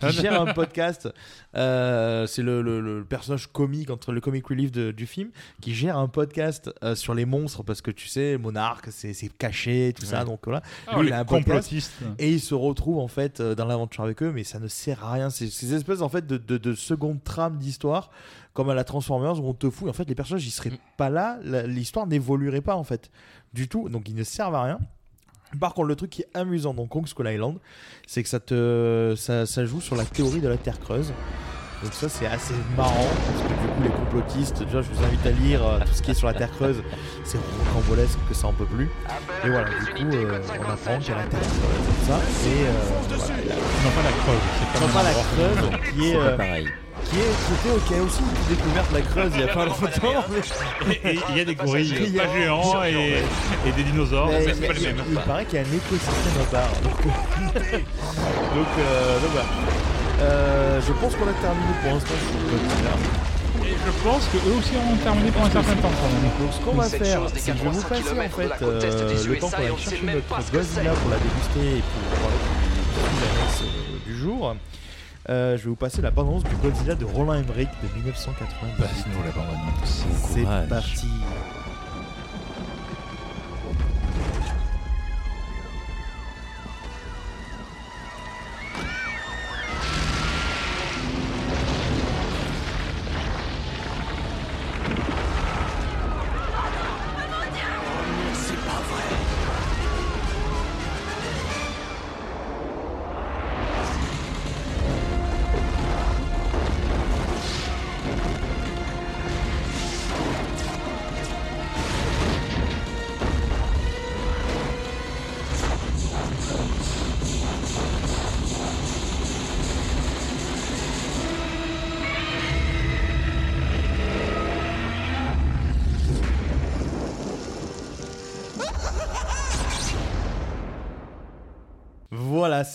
[0.00, 1.08] qui gère un podcast.
[1.56, 5.30] Euh, c'est le, le- le personnage comique entre le comic relief de- du film
[5.60, 9.92] qui gère un podcast euh, sur les monstres parce que tu sais, Monarque, c'est caché,
[9.98, 10.24] tout ça.
[10.24, 10.62] Donc voilà.
[10.86, 11.46] Ah, Lui, il a un podcast.
[11.46, 11.92] complotistes.
[12.18, 15.04] Et il se retrouve en fait euh, dans l'aventure avec eux, mais ça ne sert
[15.04, 15.30] à rien.
[15.30, 18.10] C'est ces espèces en fait de, de, de secondes trames d'histoire,
[18.54, 19.88] comme à la Transformers où on te fout.
[19.88, 23.10] En fait, les personnages ils seraient pas là, l'histoire n'évoluerait pas en fait
[23.52, 24.78] du tout, donc ils ne servent à rien.
[25.60, 27.58] Par contre, le truc qui est amusant dans Kong Skull Island,
[28.06, 31.12] c'est que ça te ça, ça joue sur la théorie de la Terre creuse.
[31.82, 32.94] Donc ça c'est assez marrant
[33.26, 36.00] parce que du coup les complotistes, déjà je vous invite à lire euh, tout ce
[36.00, 36.82] qui est sur la Terre creuse,
[37.22, 37.36] c'est
[37.74, 38.88] rocambolesque que ça en peut plus.
[39.44, 42.18] Et voilà, du coup euh, on apprend qu'il y a la Terre creuse comme ça
[42.46, 42.72] et euh,
[43.08, 44.40] voilà, a- Non, pas la creuse.
[44.72, 46.66] C'est non, pas pas la creuse qui est, C'est pas pareil.
[47.04, 49.86] Qui est qui était aussi découverte la creuse il y a pas longtemps.
[51.04, 53.22] Et il y a des gorilles Il y a- pas géants et,
[53.68, 54.28] et des dinosaures.
[54.28, 55.04] Mais mais il, c'est pas les il- mêmes.
[55.10, 56.72] il paraît qu'il y a un écosystème à part.
[56.82, 59.46] Donc, donc, euh, donc voilà.
[60.20, 62.14] Euh, je pense qu'on a terminé pour l'instant.
[63.64, 65.88] Et je pense qu'eux aussi ont terminé pour un certain temps.
[66.40, 68.64] Donc ce qu'on va faire, c'est que je vais vous 400 passer en de fait
[68.64, 70.82] euh, le temps qu'on aille chercher notre que c'est.
[70.82, 73.66] pour la déguster et pour parler du, du l'annonce, euh,
[74.06, 74.56] du jour.
[75.28, 78.68] Euh, je vais vous passer la bande-annonce du Godzilla de Roland Emmerich de 1980.
[78.78, 80.04] Bah, sinon, la bande-annonce.
[80.12, 81.08] C'est parti.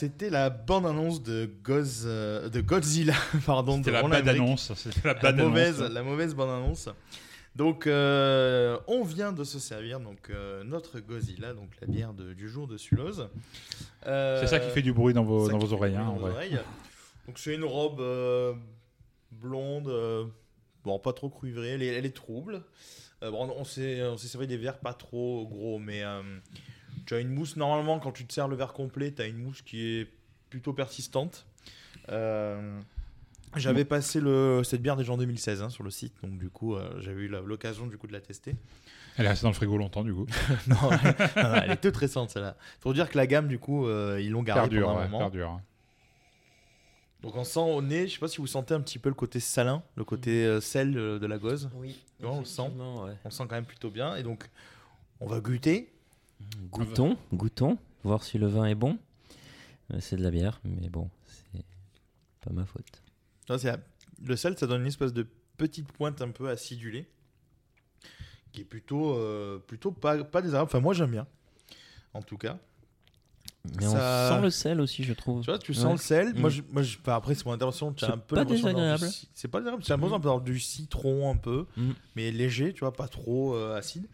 [0.02, 3.14] C'était la bande-annonce de, Goz, euh, de Godzilla,
[3.46, 4.02] pardon, C'était la.
[4.76, 5.94] C'était mauvaise, annonce.
[5.94, 6.90] la mauvaise bande-annonce.
[7.56, 12.34] Donc, euh, on vient de se servir donc euh, notre Godzilla, donc la bière de-
[12.34, 13.30] du jour de Sulose.
[14.04, 15.96] C'est ça qui fait du bruit dans vos, dans oreilles.
[15.96, 16.32] hein, en vrai.
[16.32, 16.60] oreilles.
[17.28, 18.02] Donc, c'est une robe
[19.32, 20.32] blonde,
[20.84, 22.64] bon, pas trop cuivrée, elle est, elle est trouble.
[23.22, 26.02] Bon, on s'est on s'est servi des verres pas trop gros, mais
[27.12, 27.58] tu as une mousse.
[27.58, 30.08] Normalement, quand tu te sers le verre complet, tu as une mousse qui est
[30.50, 31.46] plutôt persistante.
[32.08, 32.80] Euh,
[33.58, 36.76] j'avais passé le, cette bière déjà en 2016 hein, sur le site, donc du coup,
[36.76, 38.56] euh, j'avais eu l'occasion du coup de la tester.
[39.18, 40.26] Elle est restée dans le frigo longtemps, du coup.
[40.68, 42.56] non, non, elle est toute récente celle-là.
[42.80, 45.20] Faut dire que la gamme, du coup, euh, ils l'ont gardée pendant un ouais, moment.
[45.20, 45.60] perdure.
[47.22, 49.16] Donc on sent au nez, je sais pas si vous sentez un petit peu le
[49.16, 51.70] côté salin, le côté euh, sel de la gauze.
[51.76, 52.62] Oui, on le sent.
[52.62, 52.70] ouais.
[52.78, 54.16] On le sent quand même plutôt bien.
[54.16, 54.50] Et donc,
[55.20, 55.92] on va goûter.
[56.72, 58.98] Goûtons, goûtons, voir si le vin est bon.
[59.94, 61.10] Euh, C'est de la bière, mais bon,
[61.54, 61.64] c'est
[62.42, 63.02] pas ma faute.
[63.50, 63.74] Non, c'est
[64.24, 65.26] Le sel, ça donne une espèce de
[65.58, 67.08] petite pointe un peu acidulée,
[68.52, 70.70] qui est plutôt, euh, plutôt pas, pas désagréable.
[70.70, 71.28] Enfin, moi j'aime bien,
[72.14, 72.58] en tout cas.
[73.78, 75.42] Mais Ça- on sent le sel aussi, je trouve.
[75.42, 75.92] Tu vois, tu sens Ouais.
[75.92, 76.34] le sel.
[76.36, 76.54] Moi, Mm.
[76.54, 77.94] je, moi je- enfin, après, c'est mon intervention.
[77.94, 79.08] Tu as C'est un peu pas du désagréable.
[79.08, 79.84] ci- C'est pas désagréable.
[79.86, 81.92] J'ai l'impression d'avoir du citron un peu, Mm.
[82.16, 84.08] mais léger, tu vois, pas trop euh, acide.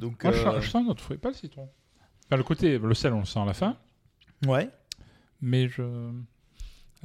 [0.00, 1.68] Donc, Moi, je, euh, sens, je sens un autre fruit, pas le citron.
[2.26, 3.76] Enfin, le côté, le sel, on le sent à la fin,
[4.46, 4.70] ouais.
[5.40, 6.10] mais je.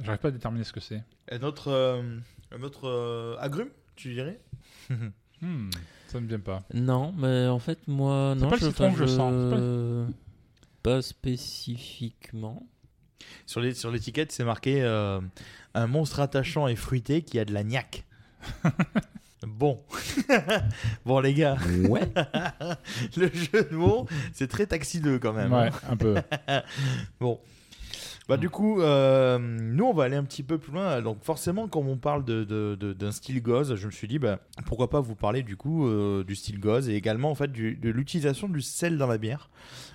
[0.00, 1.02] J'arrive pas à déterminer ce que c'est.
[1.30, 2.18] Un autre, euh,
[2.52, 4.40] un autre euh, agrume, tu dirais?
[5.42, 5.68] Hmm,
[6.08, 6.62] ça ne vient pas.
[6.72, 10.10] Non, mais en fait, moi, C'est non, pas le je, citron enfin, que je sens,
[10.82, 12.66] Pas spécifiquement.
[13.44, 15.20] Sur les- sur l'étiquette, c'est marqué euh,
[15.74, 18.06] un monstre attachant et fruité qui a de la niaque.
[19.46, 19.82] bon.
[21.04, 21.56] bon, les gars,
[21.88, 22.08] Ouais.
[23.16, 25.52] le jeu de mots, c'est très taxi 2 quand même.
[25.52, 25.72] Ouais, hein.
[25.90, 26.14] un peu.
[27.20, 27.40] Bon.
[28.28, 31.00] Bah, du coup, euh, nous, on va aller un petit peu plus loin.
[31.00, 34.90] Donc, forcément, quand on parle d'un de, style gauze, je me suis dit, bah, pourquoi
[34.90, 37.88] pas vous parler du coup euh, du style gauze et également en fait du- de
[37.88, 39.48] l'utilisation du sel dans la bière.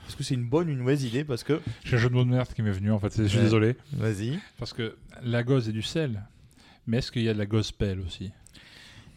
[0.03, 1.59] Parce que c'est une bonne ou une mauvaise idée Parce que.
[1.83, 3.13] J'ai un jeu de mots de merde qui m'est venu, en fait.
[3.17, 3.43] Je suis Ouais.
[3.43, 3.75] désolé.
[3.91, 4.39] Vas-y.
[4.57, 6.23] Parce que la gauze est du sel.
[6.87, 8.31] Mais est-ce qu'il y a de la gospel aussi?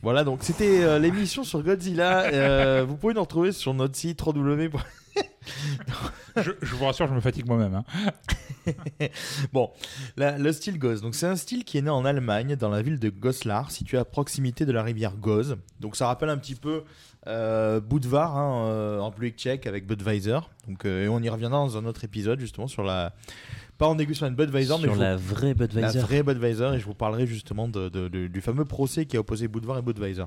[0.05, 2.25] Voilà, donc c'était euh, l'émission sur Godzilla.
[2.33, 4.69] Euh, vous pouvez nous retrouver sur notre site www.
[6.37, 7.75] je, je vous rassure, je me fatigue moi-même.
[7.75, 7.85] hein.
[9.53, 9.71] Bon,
[10.19, 11.01] la- le style Goz.
[11.01, 13.97] Donc c'est un style qui est né en Allemagne, dans la ville de Goslar, située
[13.99, 15.57] à proximité de la rivière Goz.
[15.81, 16.85] Donc ça rappelle un petit peu
[17.27, 20.39] euh, Budvar hein, euh, en République tchèque avec Budweiser.
[20.69, 23.13] Donc euh, et on y reviendra dans un autre épisode justement sur la
[23.79, 25.99] pas en dégustation de Budweiser, mais Sur la vous- vraie la Budweiser.
[26.01, 29.21] vraie Budweiser et je vous parlerai justement de- de- de- du fameux procès qui a
[29.21, 30.25] opposé Budvar et Budweiser.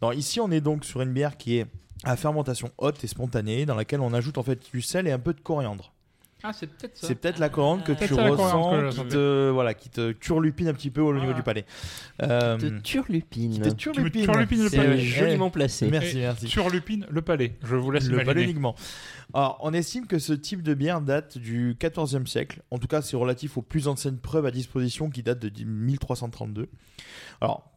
[0.00, 1.66] Alors ici on est donc sur une bière qui est
[2.04, 5.18] à fermentation haute et spontanée dans laquelle on ajoute en fait du sel et un
[5.18, 5.92] peu de coriandre.
[6.50, 7.06] Ah, c'est peut-être ça.
[7.06, 9.90] C'est peut-être la coriandre que Peut-être tu la ressens, que je qui te, voilà, qui
[9.90, 11.34] te turlupine un petit peu au niveau Ah.
[11.34, 11.66] du palais.
[12.22, 13.52] Euh, De turlupine.
[13.52, 14.24] qui te turlupine.
[14.26, 14.98] le C'est palais.
[14.98, 15.88] joliment placé.
[15.90, 16.48] Merci, Et merci.
[16.48, 17.52] Sur Lupine, le palais.
[17.62, 18.74] Je vous laisse Le palais uniquement.
[19.34, 22.62] Alors, on estime que ce type de bière date du 14e siècle.
[22.70, 26.68] En tout cas, c'est relatif aux plus anciennes preuves à disposition qui datent de 1332.
[27.42, 27.70] Alors,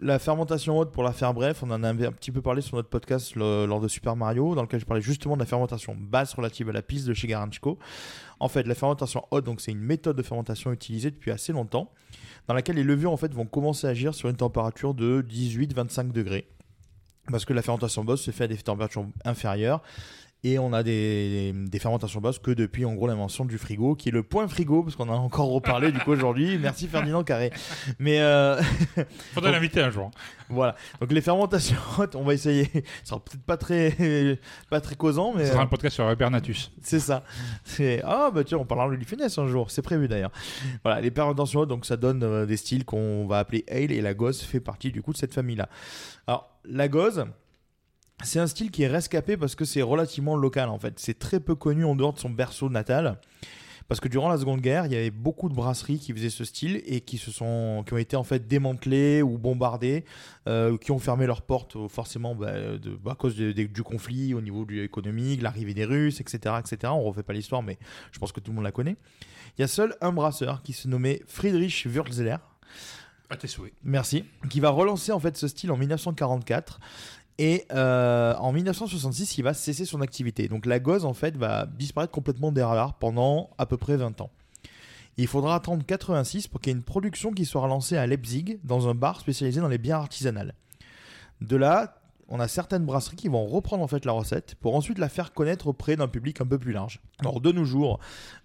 [0.00, 2.76] la fermentation haute, pour la faire bref, on en avait un petit peu parlé sur
[2.76, 6.34] notre podcast lors de Super Mario, dans lequel je parlais justement de la fermentation basse
[6.34, 7.78] relative à la piste de chez Garanchko.
[8.40, 11.92] En fait, la fermentation haute, donc c'est une méthode de fermentation utilisée depuis assez longtemps,
[12.48, 16.12] dans laquelle les levures en fait vont commencer à agir sur une température de 18-25
[16.12, 16.48] degrés.
[17.30, 19.80] Parce que la fermentation basse se fait à des températures inférieures.
[20.46, 24.10] Et on a des, des fermentations basses que depuis en gros l'invention du frigo, qui
[24.10, 26.58] est le point frigo, parce qu'on en a encore reparlé du coup aujourd'hui.
[26.60, 27.50] Merci Ferdinand Carré.
[27.98, 28.60] Mais euh,
[29.32, 30.10] Faudrait l'inviter un jour.
[30.50, 30.76] voilà.
[31.00, 32.66] Donc les fermentations hautes, on va essayer.
[33.04, 34.38] Ça sera peut-être pas très,
[34.68, 36.70] pas très causant, mais Ce sera euh, un podcast sur Ebernatus.
[36.82, 37.24] c'est ça.
[37.64, 39.70] C'est ah bah tiens, on parlera de lui finesse un jour.
[39.70, 40.32] C'est prévu d'ailleurs.
[40.84, 44.02] Voilà, les fermentations hautes, donc ça donne euh, des styles qu'on va appeler ale et
[44.02, 45.70] la goze fait partie du coup de cette famille-là.
[46.26, 47.24] Alors la goze.
[48.22, 50.98] C'est un style qui est rescapé parce que c'est relativement local en fait.
[50.98, 53.18] C'est très peu connu en dehors de son berceau natal.
[53.86, 56.44] Parce que durant la Seconde Guerre, il y avait beaucoup de brasseries qui faisaient ce
[56.44, 60.06] style et qui se sont, qui ont été en fait démantelées ou bombardées,
[60.48, 63.64] euh, qui ont fermé leurs portes euh, forcément bah, de- bah, à cause de- de-
[63.64, 66.92] du conflit au niveau du économique, l'arrivée des Russes, etc., etc.
[66.96, 67.76] On refait pas l'histoire, mais
[68.10, 68.96] je pense que tout le monde la connaît.
[69.58, 72.36] Il y a seul un brasseur qui se nommait Friedrich Würzeler,
[73.28, 73.74] À tes souhaits.
[73.82, 74.24] Merci.
[74.48, 76.80] Qui va relancer en fait ce style en 1944.
[77.38, 80.48] Et euh, en 1966, il va cesser son activité.
[80.48, 84.20] Donc la goze en fait va disparaître complètement des radars pendant à peu près 20
[84.20, 84.30] ans.
[85.16, 88.58] Il faudra attendre 86 pour qu'il y ait une production qui soit lancée à Leipzig
[88.64, 90.54] dans un bar spécialisé dans les bières artisanales.
[91.40, 94.98] De là, on a certaines brasseries qui vont reprendre en fait la recette pour ensuite
[94.98, 97.00] la faire connaître auprès d'un public un peu plus large.
[97.20, 98.00] Alors de nos jours,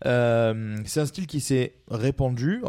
[0.05, 2.61] euh, c'est un style qui s'est répandu.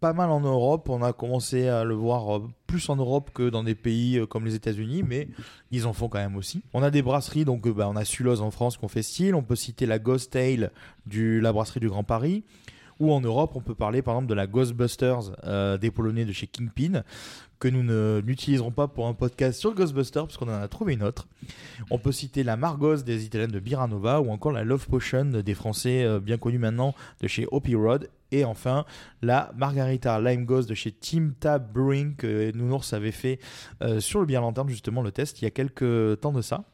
[0.00, 0.88] Pas mal en Europe.
[0.88, 4.26] On a commencé à le voir euh, plus en Europe que dans des pays euh,
[4.26, 5.28] comme les États-Unis, mais
[5.70, 6.62] ils en font quand même aussi.
[6.74, 9.34] On a des brasseries, donc euh, bah, on a Suloz en France qu'on fait style.
[9.34, 10.70] On peut citer la Ghost Tale
[11.06, 12.44] du la brasserie du Grand Paris.
[12.98, 15.30] Ou en Europe, on peut parler par exemple de la Ghostbusters
[15.78, 17.02] des Polonais de chez Kingpin,
[17.58, 20.92] que nous ne- n'utiliserons pas pour un podcast sur Ghostbusters, parce qu'on en a trouvé
[20.94, 21.26] une autre.
[21.90, 25.54] On peut citer la Margos des Italiennes de Biranova, ou encore la Love Potion des
[25.54, 28.10] Français euh, bien connus maintenant de chez Hopi Road.
[28.32, 28.84] Et enfin,
[29.22, 33.38] la Margarita Lime Ghost de chez Team Tab Brewing, que Nounours avait fait
[33.82, 36.64] euh, sur le Bière Lanterne, justement, le test, il y a quelques temps de ça.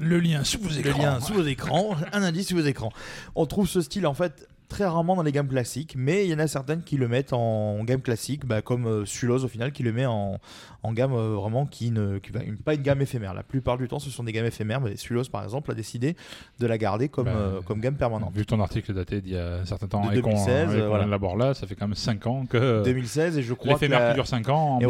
[0.00, 1.02] Le lien sous vos Le écrans.
[1.02, 2.92] lien sous vos écrans, un indice sous vos écrans.
[3.34, 6.34] On trouve ce style en fait très rarement dans les gammes classiques, mais il y
[6.34, 9.72] en a certaines qui le mettent en gamme classique, bah, comme euh, Suloz au final
[9.72, 10.38] qui le met en,
[10.82, 13.32] en gamme euh, vraiment qui ne qui une- pas une gamme éphémère.
[13.34, 16.16] La plupart du temps, ce sont des gammes éphémères, mais Suloz par exemple a décidé
[16.58, 18.32] de la garder comme, Bah, euh, comme gamme permanente.
[18.34, 20.80] Vu ton article daté d'il y a un certain temps De et qu'on 2016, et
[20.80, 21.06] qu'on voilà.
[21.36, 24.08] là, ça fait quand même 5 ans que 2016 et je crois que l'éphémère la-
[24.10, 24.80] qui dure 5 ans en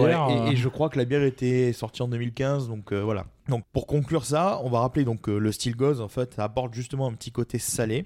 [0.49, 3.27] et, et je crois que la bière était sortie en 2015, donc euh, voilà.
[3.49, 6.75] Donc pour conclure ça, on va rappeler donc euh, le style Goz en fait apporte
[6.75, 8.05] justement un petit côté salé,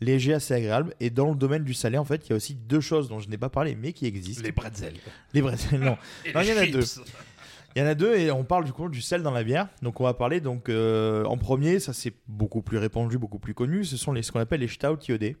[0.00, 0.94] léger, assez agréable.
[1.00, 3.18] Et dans le domaine du salé, en fait, il y a aussi deux choses dont
[3.18, 4.42] je n'ai pas parlé, mais qui existent.
[4.42, 4.94] Les bretzels.
[5.32, 5.96] Les bretzels, non.
[6.34, 6.84] Non, il y en a deux.
[7.76, 9.68] Il y en a deux et on parle du coup du sel dans la bière.
[9.82, 13.54] Donc on va parler donc euh, en premier, ça c'est beaucoup plus répandu, beaucoup plus
[13.54, 13.84] connu.
[13.84, 15.36] Ce sont les ce qu'on appelle les stout iodés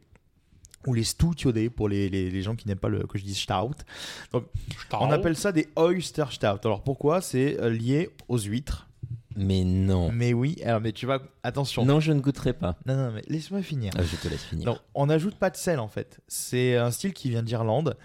[0.86, 3.24] ou les stout iodés pour les, les, les gens qui n'aiment pas le que je
[3.24, 3.84] dise stout.
[4.32, 4.46] Donc
[4.92, 6.58] on appelle ça des oyster stout.
[6.64, 7.20] Alors pourquoi?
[7.20, 8.88] C'est euh, lié aux huîtres.
[9.36, 10.10] Mais non.
[10.12, 11.84] Mais oui, alors mais tu vas attention.
[11.84, 12.76] Non, je ne goûterai pas.
[12.86, 13.92] non, non, mais laisse-moi finir.
[13.96, 14.66] Ah, je te laisse finir.
[14.66, 16.20] Non, on n'ajoute pas de sel en fait.
[16.28, 17.96] C'est un style qui vient d'Irlande.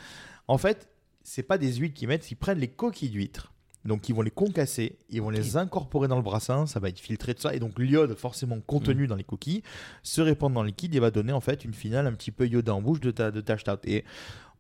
[0.47, 0.89] En fait,
[1.23, 3.53] c'est pas des huîtres qu'ils mettent, ils prennent les coquilles d'huîtres.
[3.86, 6.99] Donc ils vont les concasser, ils vont les incorporer dans le brassin, ça va être
[6.99, 9.63] filtré de ça et donc l'iode forcément contenu dans les coquilles
[10.03, 12.45] se répand dans le liquide et va donner en fait une finale un petit peu
[12.45, 13.80] iodée en bouche de ta de ta stout.
[13.86, 14.03] Et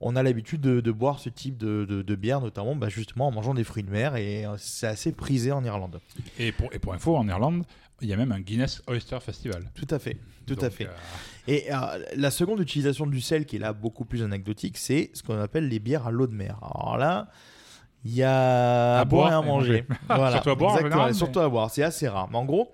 [0.01, 3.27] on a l'habitude de, de boire ce type de, de- de bière notamment bah, justement
[3.27, 5.99] en mangeant des fruits de mer et euh, c'est assez prisé en Irlande.
[6.37, 7.63] Et pour, et pour info, en Irlande,
[8.01, 9.69] il y a même un Guinness Oyster Festival.
[9.75, 10.85] Tout à fait, tout à fait.
[10.85, 10.89] euh,
[11.47, 11.77] Et euh,
[12.15, 15.67] la seconde utilisation du sel, qui est là beaucoup plus anecdotique, c'est ce qu'on appelle
[15.67, 16.57] les bières à l'eau de mer.
[16.61, 17.27] Alors là,
[18.05, 19.85] il y a à, À boire et à manger.
[20.07, 21.69] voilà, Surtout à boire, exactement, général, surtout à boire.
[21.71, 22.29] C'est assez rare.
[22.31, 22.71] Mais en gros,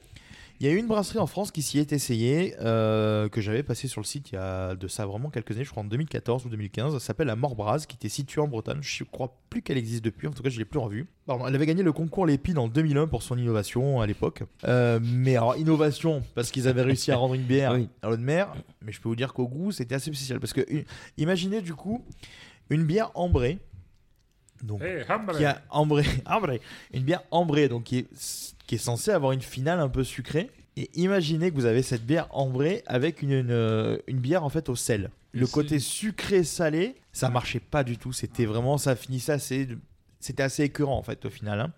[0.66, 3.62] il y a eu une brasserie en France qui s'y est essayée, euh, que j'avais
[3.62, 5.86] passé sur le site il y a de ça vraiment quelques années, je crois en
[5.86, 6.94] 2014 ou 2015.
[6.94, 8.80] Ça s'appelle la Morbraz, qui était située en Bretagne.
[8.82, 11.06] Je crois plus qu'elle existe depuis, en tout cas je l'ai plus revue.
[11.28, 14.42] Pardon, elle avait gagné le concours Lépine en 2001 pour son innovation à l'époque.
[14.68, 17.88] Euh, mais alors innovation, parce qu'ils avaient réussi à rendre une bière Oui.
[18.02, 18.52] à l'eau de mer,
[18.82, 20.40] mais je peux vous dire qu'au goût c'était assez spécial.
[20.40, 20.62] Parce que
[21.18, 22.04] imaginez du coup
[22.72, 23.60] une bière ambrée.
[24.64, 25.36] Donc, hey, Humble.
[25.38, 26.62] qui a ambré, ambré,
[26.92, 30.50] une bière ambrée, donc qui est, qui est censée avoir une finale un peu sucrée.
[30.78, 34.50] Et imaginez que vous avez cette bière ambrée avec une, une, euh, une bière en
[34.50, 35.10] fait au sel.
[35.32, 38.12] Le côté sucré-salé, ça marchait pas du tout.
[38.14, 39.68] C'était vraiment, ça finissait assez,
[40.20, 41.60] c'était assez écœurant en fait au final.
[41.60, 41.72] hein.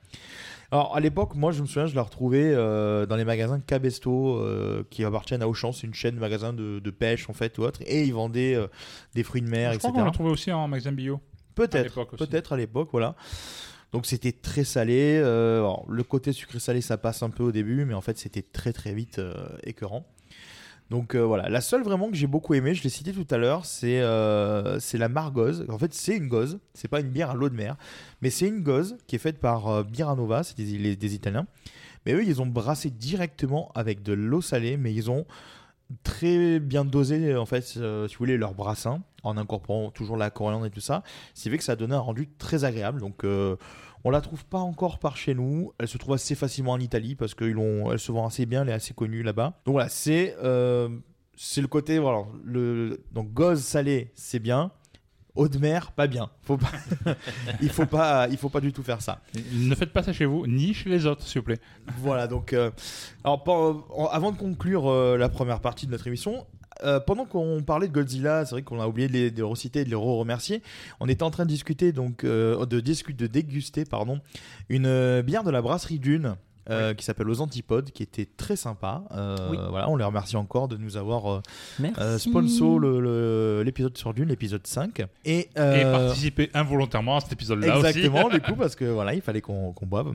[0.72, 4.36] Alors à l'époque, moi je me souviens, je l'ai retrouvé euh, dans les magasins Cabesto
[4.38, 7.58] euh, qui appartiennent à Auchan, c'est une chaîne de magasins de, de pêche en fait
[7.58, 8.68] ou autre, et ils vendaient euh,
[9.16, 10.00] des fruits de mer, Je crois etc.
[10.02, 11.22] qu'on l'a trouvé aussi en magasin bio.
[11.56, 13.16] Peut-être, peut-être à l'époque, voilà.
[13.92, 15.20] Donc c'était très salé.
[15.24, 18.74] euh, le côté sucré-salé, ça passe un peu au début, mais en fait c'était très
[18.74, 19.34] très vite euh,
[19.64, 20.06] écœurant.
[20.90, 23.38] Donc euh, voilà, la seule vraiment que j'ai beaucoup aimé, je l'ai cité tout à
[23.38, 25.66] l'heure, c'est la Margoz.
[25.70, 27.76] En fait, c'est une goze, c'est pas une bière à l'eau de mer,
[28.22, 31.46] mais c'est une goze qui est faite par Biranova, c'est des, des Italiens.
[32.06, 35.26] Mais eux, ils ont brassé directement avec de l'eau salée, mais ils ont
[36.04, 40.30] très bien dosé en fait, euh, si vous voulez, leur brassin en incorporant toujours la
[40.30, 41.04] coriandre et tout ça.
[41.34, 43.00] Ce qui fait que ça a donné un rendu très agréable.
[43.00, 43.56] Donc euh,
[44.04, 45.74] on la trouve pas encore par chez nous.
[45.80, 47.56] Elle se trouve assez facilement en Italie parce qu'elle
[47.98, 49.60] se vend assez bien, elle est assez connue là-bas.
[49.66, 50.90] Donc voilà, c'est euh,
[51.36, 54.72] c'est le côté voilà, le donc goze salé, c'est bien.
[55.38, 56.32] Eau de mer, pas bien.
[56.42, 56.72] Faut pas,
[57.62, 59.22] il faut pas, il faut pas du tout faire ça.
[59.54, 61.60] Ne faites pas ça chez vous, ni chez les autres, s'il vous plaît.
[62.00, 62.72] Voilà, donc, euh,
[63.24, 66.48] alors, avant de conclure euh, la première partie de notre émission,
[66.84, 69.44] euh, pendant qu'on parlait de Godzilla, c'est vrai qu'on a oublié de les, de les
[69.44, 70.64] reciter et de les remercier.
[71.00, 74.20] On était en train de discuter, donc, de discuter, de déguster, pardon,
[74.70, 76.36] une bière de la brasserie Dune.
[76.70, 79.04] Euh, qui s'appelle aux antipodes, qui était très sympa.
[79.14, 79.58] Euh, Oui.
[79.70, 81.42] Voilà, on les remercie encore de nous avoir euh,
[82.00, 82.80] euh, sponsor
[83.64, 85.06] l'épisode sur Dune, l'épisode 5.
[85.26, 87.88] Et, Et participer involontairement à cet épisode-là aussi.
[87.88, 90.14] exactement, du coup, parce que voilà, il fallait qu'on boive.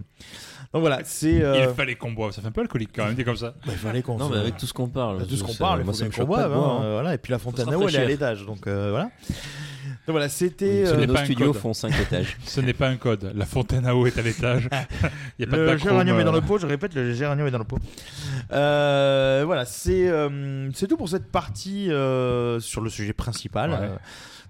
[0.72, 1.42] Donc voilà, c'est.
[1.42, 2.32] euh, Il fallait qu'on boive.
[2.32, 3.54] Ça fait un peu alcoolique quand même, dit comme ça.
[3.66, 5.18] bah, il fallait qu'on Non, mais avec tout ce qu'on parle.
[5.18, 6.50] Bah, tout ce qu'on parle, il moi, faut qu'on boive.
[6.52, 6.92] hein, hein.
[6.92, 7.14] voilà.
[7.14, 8.46] Et puis la Fontaine à eau, elle est à l'étage.
[8.46, 9.10] Donc euh, voilà.
[10.06, 11.62] Donc voilà, c'était Ce euh, n'est Nos pas un studios code.
[11.62, 12.36] font 5 étages.
[12.44, 13.32] Ce n'est pas un code.
[13.36, 14.68] La fontaine à eau est à l'étage.
[15.38, 17.12] Il y a pas de le géranium est dans euh, le pot, je répète, le
[17.12, 17.78] géranium est dans le pot.
[18.52, 23.70] Euh, voilà, c'est euh, c'est tout pour cette partie euh, sur le sujet principal.
[23.70, 23.90] Ouais.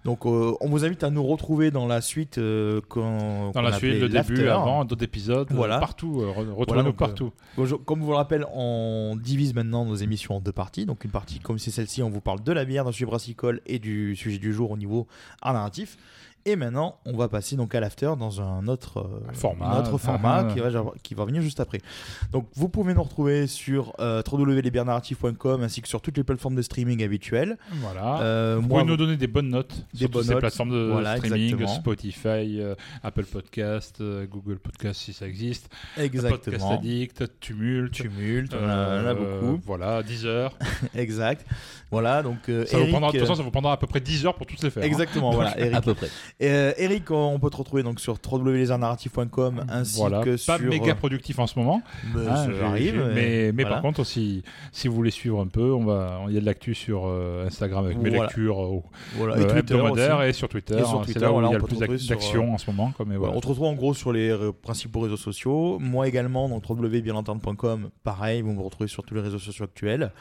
[0.04, 3.72] Donc, euh, on vous invite à nous retrouver dans la suite euh, qu'on- Dans la
[3.72, 5.78] suite, le début, avant, d'autres épisodes, euh, Voilà.
[5.78, 6.20] partout.
[6.22, 7.30] euh, re- Retrouvez-nous euh, partout.
[7.56, 7.84] Bonjour.
[7.84, 10.86] Comme je vous le rappelle, on divise maintenant nos émissions en deux parties.
[10.86, 13.60] Donc, une partie comme c'est celle-ci, on vous parle de la bière, d'un sujet brassicole
[13.64, 15.06] et du sujet du jour au niveau
[15.44, 15.96] narratif.
[16.44, 19.66] Et maintenant, on va passer donc à l'after dans un autre euh, Format.
[19.66, 20.52] un autre format Ah, ah.
[20.52, 20.70] qui, va,
[21.02, 21.80] qui va venir juste après.
[22.32, 24.22] Donc, vous pouvez nous retrouver sur euh,
[25.62, 27.56] ainsi que sur toutes les plateformes de streaming habituelles.
[27.74, 28.20] Voilà.
[28.22, 30.40] Euh, Vous moi, pouvez nous donner des bonnes notes Des sur bonnes toutes ces notes.
[30.40, 31.74] plateformes de Voilà, streaming, exactement.
[31.74, 36.72] Spotify, euh, Apple Podcast, euh, Google Podcast si ça existe, Podcast exactement.
[36.72, 39.60] Addict, Tumult, Tumulte, on a- beaucoup.
[39.64, 40.56] Voilà, 10 heures.
[40.94, 41.46] Exact.
[41.90, 44.00] Voilà, donc Ça vous Eric, prendra, de toute façon, ça vous prendra à peu près
[44.00, 44.82] 10 heures pour toutes les faire.
[44.82, 44.86] hein.
[44.86, 45.58] Exactement, voilà.
[45.58, 46.08] Eric, À peu près.
[46.42, 50.68] Euh, Eric, on peut te retrouver donc sur www.lesartsnarratifs.com ainsi Voilà, que pas sur.
[50.68, 51.82] méga productif en ce moment,
[52.14, 53.76] Mais hein, ça j'ai- arrive, j'ai- mais, mais voilà.
[53.76, 54.42] par contre si,
[54.72, 57.46] si vous voulez suivre un peu, on va, il y a de l'actu sur euh,
[57.46, 58.24] Instagram avec mes Voilà.
[58.24, 58.80] lectures euh,
[59.16, 60.74] Voilà, euh, et Twitter hebdomadaires et sur Twitter.
[60.74, 62.08] Et sur hein, Twitter, c'est là où voilà, il y on a le plus sur,
[62.16, 62.92] d'action en ce moment.
[62.96, 65.78] Comme, on te retrouve en gros sur les euh, principaux réseaux sociaux.
[65.80, 70.12] Moi également, donc www.bienlanterne.com, pareil, vous me retrouvez sur tous les réseaux sociaux actuels.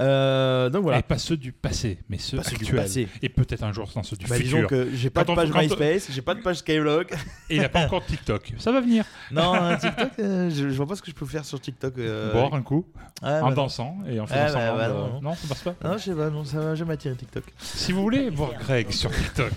[0.00, 0.98] Euh, donc voilà.
[0.98, 3.08] Et pas ceux du passé, mais ceux Pas du passé.
[3.22, 4.68] Et peut-être un jour dans ceux du Bah, disons futur.
[4.68, 7.12] que j'ai pas de page MySpace, j'ai pas de page Skyblock.
[7.50, 8.54] Et il n'a pas encore de TikTok.
[8.58, 9.04] Ça va venir.
[9.32, 11.98] non, TikTok, euh, je, je vois pas ce que je peux faire sur TikTok.
[11.98, 12.86] euh, Boire un coup
[13.22, 15.20] ah, en bah, dansant et en Ah, faisant bah, semblant bah, non, non.
[15.22, 15.74] Non, ça passe pas.
[15.82, 17.44] Non, je sais pas, non, ça va jamais attirer TikTok.
[17.58, 19.52] Si vous voulez voir Greg sur TikTok,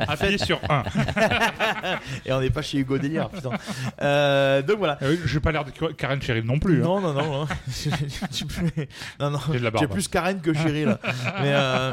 [0.00, 0.84] appuyez sur 1.
[2.24, 3.50] Et on n'est pas chez Hugo Délire, putain.
[4.00, 4.98] Euh, donc voilà.
[5.02, 6.80] Je n'ai pas l'air de Karen Cheryl non plus.
[6.80, 6.84] hein.
[6.86, 7.46] Non, non, non.
[7.68, 7.90] J'ai
[9.20, 9.38] non, non.
[9.52, 9.81] J'ai de la barbe.
[9.82, 10.98] J'ai plus Karen que Chéri là.
[11.40, 11.92] Mais euh,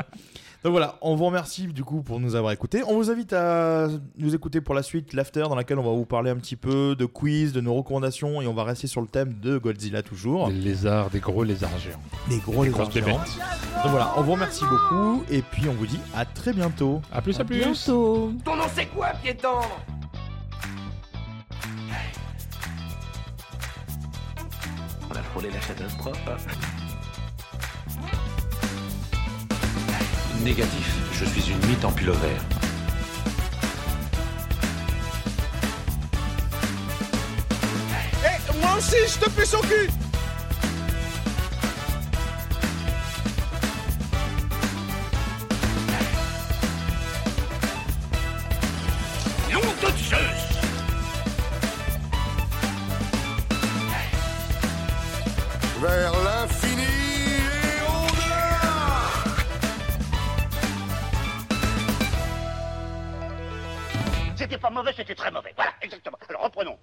[0.62, 2.84] donc voilà, on vous remercie du coup pour nous avoir écoutés.
[2.86, 3.88] On vous invite à
[4.18, 6.98] nous écouter pour la suite l'after dans laquelle on va vous parler un petit peu
[6.98, 10.50] de quiz, de nos recommandations et on va rester sur le thème de Godzilla toujours.
[10.50, 12.02] Des lézards, des gros lézards géants.
[12.28, 13.22] Des gros lézards grosses géants.
[13.84, 17.02] Donc voilà, on vous remercie beaucoup et puis on vous dit à très bientôt.
[17.14, 17.60] A plus, à plus.
[17.60, 18.34] Bientôt.
[18.44, 19.60] Ton nom c'est quoi, piéton?
[25.10, 26.20] On a frôlé la catastrophe.
[30.42, 32.36] Négatif, je suis une mythe en pullover.
[38.24, 39.90] Eh, moi aussi, je te pisse au cul
[49.52, 50.50] Nom de Zeus
[55.82, 56.19] Vers
[64.60, 65.54] pas mauvais, c'était très mauvais.
[65.56, 66.18] Voilà, exactement.
[66.30, 66.78] Alors reprenons.